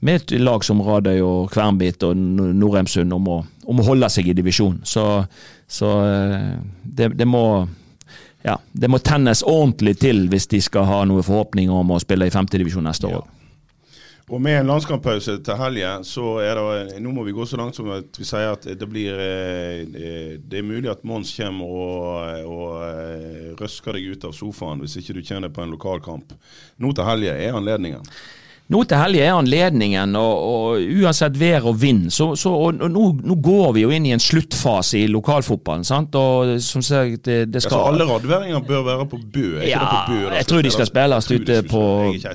med 0.02 0.22
et 0.22 0.36
lag 0.42 0.66
som 0.66 0.82
Radøy 0.82 1.20
og 1.22 1.52
Kvernbit 1.54 2.02
og 2.08 2.18
Norheimsund 2.18 3.14
om, 3.14 3.30
om 3.38 3.82
å 3.82 3.86
holde 3.86 4.10
seg 4.12 4.32
i 4.32 4.36
divisjon. 4.36 4.80
Så, 4.88 5.06
så 5.70 5.92
eh, 6.08 6.54
det, 6.82 7.12
det 7.20 7.28
må 7.30 7.44
ja, 8.46 8.58
det 8.72 8.90
må 8.90 9.00
tennes 9.02 9.42
ordentlig 9.42 9.96
til 9.98 10.28
hvis 10.30 10.46
de 10.52 10.60
skal 10.62 10.86
ha 10.86 11.00
noen 11.08 11.24
forhåpninger 11.26 11.74
om 11.74 11.96
å 11.96 12.02
spille 12.02 12.28
i 12.28 12.34
femtedivisjon 12.34 12.86
neste 12.86 13.10
år. 13.10 13.24
Ja. 13.24 13.32
Og 14.26 14.40
med 14.42 14.56
en 14.58 14.66
landskamppause 14.66 15.36
til 15.46 15.58
helgen, 15.60 16.02
så 16.02 16.40
er 16.42 16.58
det 16.58 16.96
Nå 16.98 17.12
må 17.14 17.22
vi 17.22 17.34
gå 17.34 17.44
så 17.46 17.60
langt 17.60 17.76
som 17.78 17.92
at 17.94 18.18
vi 18.18 18.26
sier 18.26 18.56
at 18.56 18.64
det 18.66 18.88
blir 18.90 19.14
eh, 19.22 19.84
Det 20.42 20.58
er 20.58 20.66
mulig 20.66 20.90
at 20.90 21.04
Mons 21.06 21.30
kommer 21.36 21.70
og, 21.70 22.48
og 22.50 22.72
eh, 22.88 23.52
røsker 23.60 23.94
deg 23.94 24.16
ut 24.16 24.26
av 24.26 24.34
sofaen 24.34 24.82
hvis 24.82 24.98
ikke 24.98 25.14
du 25.14 25.22
kjenner 25.22 25.54
på 25.54 25.62
en 25.62 25.76
lokalkamp. 25.76 26.34
Nå 26.82 26.90
til 26.90 27.06
helgen 27.06 27.38
er 27.38 27.54
anledningen. 27.54 28.02
Nå 28.66 28.80
til 28.82 28.98
helga 28.98 29.22
er 29.22 29.36
anledningen, 29.38 30.16
og, 30.18 30.46
og 30.50 30.96
uansett 30.98 31.36
vær 31.38 31.68
og 31.70 31.76
vind, 31.78 32.08
så, 32.10 32.32
så 32.34 32.50
og, 32.50 32.80
og 32.82 32.90
nå, 32.90 33.04
nå 33.22 33.36
går 33.38 33.76
vi 33.76 33.84
jo 33.84 33.92
inn 33.94 34.08
i 34.08 34.14
en 34.16 34.22
sluttfase 34.22 34.98
i 34.98 35.06
lokalfotballen. 35.06 35.86
sant? 35.86 36.18
Og 36.18 36.56
som 36.64 36.82
sagt, 36.82 37.22
det, 37.28 37.38
det 37.54 37.62
skal 37.62 37.76
Altså, 37.76 37.92
alle 37.92 38.08
radværinger 38.10 38.66
bør 38.66 38.82
være 38.88 39.06
på 39.12 39.20
Bø. 39.22 39.46
Er 39.60 39.70
ja, 39.70 39.84
på 39.86 40.10
Bø 40.10 40.18
Ja, 40.24 40.34
jeg 40.40 40.50
tror 40.50 40.66
de 40.66 40.74
skal 40.74 40.90
spilles 40.90 41.30
ute 41.30 41.62
på, 41.70 41.84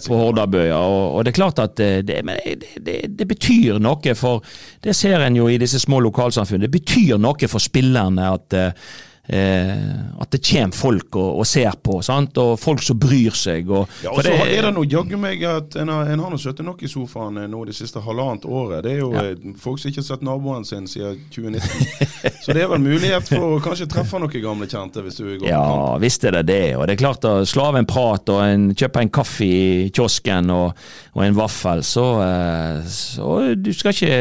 på 0.08 0.24
Hordabøya. 0.24 0.80
Og, 0.80 1.20
det 1.26 1.34
er 1.34 1.40
klart 1.42 1.60
at 1.60 1.76
det, 1.78 1.92
det, 2.08 2.22
men 2.26 2.40
det, 2.48 2.74
det, 2.80 2.98
det 3.20 3.28
betyr 3.28 3.82
noe 3.84 4.16
for 4.16 4.46
Det 4.84 4.96
ser 4.96 5.22
en 5.26 5.36
jo 5.36 5.52
i 5.52 5.60
disse 5.60 5.84
små 5.84 6.00
lokalsamfunnene. 6.08 6.70
Det 6.70 6.80
betyr 6.80 7.20
noe 7.20 7.52
for 7.52 7.60
spillerne 7.60 8.32
at 8.38 8.56
eh, 8.56 8.92
at 9.32 10.32
det 10.32 10.42
kommer 10.44 10.76
folk 10.76 11.16
og, 11.16 11.40
og 11.40 11.48
ser 11.48 11.72
på, 11.84 12.02
sant? 12.04 12.38
og 12.42 12.58
folk 12.60 12.84
som 12.84 13.00
bryr 13.00 13.36
seg. 13.38 13.70
Og, 13.72 13.88
Ja, 14.04 14.12
og 14.12 14.20
så 14.22 14.28
det- 14.28 14.58
er 14.58 14.68
det 14.68 14.74
noe 14.76 14.88
jaggu 14.90 15.18
meg 15.18 15.44
at 15.48 15.76
en 15.80 15.88
har, 15.88 16.10
en 16.12 16.20
har 16.20 16.38
sittet 16.38 16.66
nok 16.66 16.84
i 16.84 16.90
sofaen 16.92 17.38
eh, 17.38 17.48
nå 17.48 17.64
det 17.66 17.76
siste 17.76 18.02
halvannet 18.04 18.46
året. 18.46 18.84
Det 18.84 18.92
er 18.92 19.00
jo 19.00 19.12
ja. 19.14 19.24
folk 19.58 19.80
som 19.80 19.92
ikke 19.92 20.02
har 20.02 20.08
sett 20.10 20.26
naboen 20.28 20.66
sin 20.68 20.88
siden 20.88 21.20
2019. 21.32 22.34
så 22.44 22.54
det 22.54 22.66
er 22.66 22.72
vel 22.74 22.84
mulighet 22.84 23.30
for 23.30 23.56
å 23.56 23.62
kanskje 23.64 23.88
treffe 23.92 24.20
noen 24.20 24.44
gamle 24.44 24.68
kjente 24.68 25.04
hvis 25.06 25.20
du 25.22 25.26
går 25.30 25.46
på 25.46 25.52
Ja, 25.52 25.98
visst 26.02 26.26
er 26.28 26.40
det 26.40 26.46
det. 26.52 26.76
Og 26.76 26.88
det 26.88 26.98
er 26.98 27.04
klart 27.04 27.28
å 27.28 27.38
slå 27.48 27.70
av 27.72 27.80
en 27.80 27.90
prat 27.90 28.30
og 28.34 28.44
en, 28.44 28.70
kjøpe 28.76 29.06
en 29.06 29.14
kaffe 29.14 29.48
i 29.48 29.90
kiosken 29.96 30.52
og, 30.54 30.86
og 31.16 31.26
en 31.26 31.38
vaffel, 31.38 31.84
så, 31.88 32.08
eh, 32.26 32.88
så 32.92 33.36
du 33.56 33.72
skal 33.76 33.96
ikke 33.96 34.18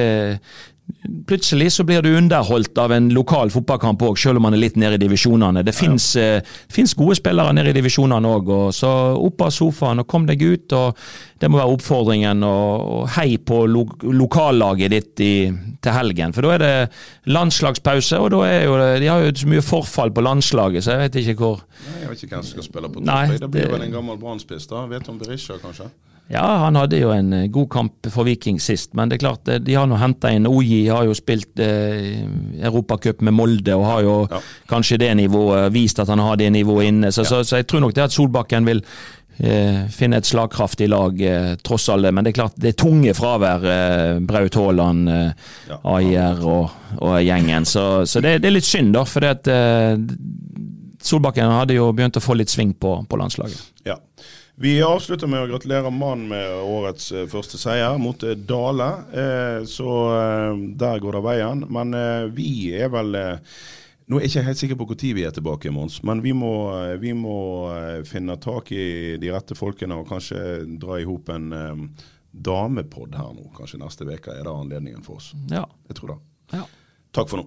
Plutselig 1.27 1.73
så 1.73 1.85
blir 1.87 2.03
du 2.03 2.11
underholdt 2.17 2.79
av 2.79 2.93
en 2.93 3.09
lokal 3.15 3.51
fotballkamp 3.53 4.03
òg, 4.03 4.19
selv 4.19 4.41
om 4.41 4.47
man 4.49 4.57
er 4.57 4.63
litt 4.65 4.79
nede 4.81 4.99
i 4.99 5.03
divisjonene. 5.03 5.63
Det 5.67 5.75
fins 5.77 6.13
finnes 6.71 6.95
gode 6.99 7.17
spillere 7.19 7.53
nede 7.55 7.73
i 7.73 7.77
divisjonene 7.77 8.33
òg, 8.37 8.51
så 8.75 8.91
opp 9.19 9.45
av 9.47 9.53
sofaen 9.55 10.03
og 10.03 10.09
kom 10.11 10.27
deg 10.29 10.43
ut. 10.43 10.75
og 10.77 10.99
Det 11.41 11.51
må 11.51 11.61
være 11.61 11.77
oppfordringen. 11.77 12.45
Og, 12.47 12.87
og 12.97 13.09
hei 13.17 13.39
på 13.39 13.63
lo 13.71 13.87
lokallaget 14.03 14.95
ditt 14.95 15.25
i, 15.25 15.33
til 15.81 15.97
helgen, 15.97 16.35
for 16.37 16.47
da 16.47 16.55
er 16.57 16.65
det 16.65 17.33
landslagspause. 17.33 18.21
Og 18.21 18.31
da 18.35 18.45
er 18.49 18.67
jo, 18.67 18.77
de 19.01 19.11
har 19.11 19.25
jo 19.25 19.33
så 19.43 19.51
mye 19.51 19.65
forfall 19.65 20.15
på 20.15 20.25
landslaget, 20.27 20.85
så 20.85 20.97
jeg 20.97 21.07
vet 21.07 21.21
ikke 21.25 21.39
hvor 21.41 21.65
Nei, 21.81 22.03
jeg 22.03 22.11
vet 22.11 22.23
ikke 22.25 22.37
hvem 22.37 22.45
som 22.45 22.57
skal 22.59 22.67
spille 22.67 22.93
på 22.93 23.03
topp. 23.03 23.41
Det 23.41 23.51
blir 23.55 23.71
vel 23.73 23.87
en 23.87 23.95
gammel 23.95 24.21
brannspiss, 24.21 24.69
da. 24.71 24.85
Vet 24.91 25.07
du 25.07 25.15
om 25.15 25.21
Berisha, 25.21 25.57
kanskje? 25.63 25.89
Ja, 26.31 26.45
han 26.65 26.77
hadde 26.79 26.99
jo 27.01 27.11
en 27.11 27.33
eh, 27.35 27.47
god 27.51 27.69
kamp 27.73 28.07
for 28.15 28.23
Viking 28.29 28.61
sist, 28.63 28.93
men 28.95 29.11
det 29.11 29.19
er 29.19 29.25
klart 29.25 29.49
eh, 29.51 29.59
de 29.59 29.75
har 29.75 29.89
nå 29.91 29.97
henta 29.99 30.31
inn 30.31 30.47
Oji, 30.47 30.85
har 30.87 31.09
jo 31.09 31.15
spilt 31.19 31.59
eh, 31.59 32.21
Europacup 32.63 33.25
med 33.27 33.35
Molde 33.35 33.75
og 33.75 33.87
har 33.89 34.05
jo 34.07 34.19
Ja. 34.31 34.39
kanskje 34.71 35.01
det 35.03 35.15
nivået, 35.19 35.73
vist 35.75 35.99
at 35.99 36.09
han 36.13 36.23
har 36.23 36.37
det 36.39 36.53
nivået 36.55 36.87
inne. 36.93 37.11
Så, 37.13 37.25
så, 37.27 37.43
så 37.43 37.59
jeg 37.59 37.67
tror 37.67 37.83
nok 37.83 37.97
det 37.99 38.05
at 38.07 38.15
Solbakken 38.15 38.69
vil 38.71 38.83
eh, 39.43 39.89
finne 39.91 40.21
et 40.23 40.29
slagkraftig 40.31 40.87
lag, 40.93 41.19
eh, 41.21 41.55
tross 41.67 41.89
alle. 41.91 42.13
Men 42.15 42.23
det 42.25 42.31
er 42.35 42.39
klart, 42.43 42.55
det 42.63 42.75
er 42.75 42.79
tunge 42.79 43.15
fravær. 43.19 43.67
Eh, 43.75 44.19
Braut 44.31 44.55
Haaland, 44.61 45.09
eh, 45.11 45.31
Ja. 45.71 45.81
Ajer 45.97 46.45
og, 46.47 46.71
og 47.01 47.19
gjengen. 47.27 47.67
Så, 47.67 48.05
så 48.07 48.23
det, 48.23 48.39
det 48.45 48.51
er 48.53 48.57
litt 48.61 48.69
synd, 48.71 48.95
da. 48.95 49.03
For 49.09 49.27
eh, 49.27 49.97
Solbakken 51.03 51.51
hadde 51.59 51.75
jo 51.79 51.91
begynt 51.97 52.19
å 52.21 52.23
få 52.23 52.37
litt 52.39 52.53
sving 52.53 52.75
på, 52.79 52.99
på 53.09 53.19
landslaget. 53.19 53.63
Ja. 53.89 53.97
Vi 54.61 54.75
avslutter 54.85 55.25
med 55.31 55.41
å 55.41 55.47
gratulere 55.49 55.89
mannen 55.89 56.27
med 56.29 56.51
årets 56.69 57.07
eh, 57.17 57.25
første 57.33 57.57
seier 57.57 57.95
mot 57.97 58.21
eh, 58.29 58.35
Dale. 58.37 58.89
Eh, 59.09 59.61
så 59.65 59.93
der 60.77 61.01
går 61.01 61.17
det 61.17 61.23
veien. 61.25 61.63
Men 61.73 61.97
vi 62.37 62.51
er 62.77 62.91
vel 62.93 63.17
Nå 64.11 64.19
er 64.19 64.25
jeg 64.27 64.33
ikke 64.33 64.43
helt 64.49 64.59
sikker 64.59 64.77
på 64.77 64.87
når 64.91 65.15
vi 65.17 65.25
er 65.25 65.33
tilbake, 65.33 65.71
Mons, 65.71 66.01
men 66.03 66.19
vi 66.21 66.33
må, 66.35 66.51
vi 66.99 67.13
må 67.15 67.37
finne 68.05 68.35
tak 68.43 68.73
i 68.75 69.17
de 69.23 69.31
rette 69.31 69.55
folkene 69.55 69.95
og 70.01 70.09
kanskje 70.11 70.65
dra 70.83 70.99
i 70.99 71.07
hop 71.07 71.31
en 71.31 71.53
eh, 71.55 71.85
damepod 72.33 73.15
her 73.15 73.31
nå. 73.37 73.47
Kanskje 73.57 73.81
neste 73.81 74.05
uke 74.11 74.35
er 74.35 74.43
det 74.43 74.51
anledningen 74.53 75.07
for 75.07 75.23
oss. 75.23 75.31
Ja. 75.49 75.63
Jeg 75.89 76.01
tror 76.03 76.17
det. 76.17 76.19
ja. 76.59 76.67
Takk 77.15 77.31
for 77.31 77.45
nå. 77.45 77.47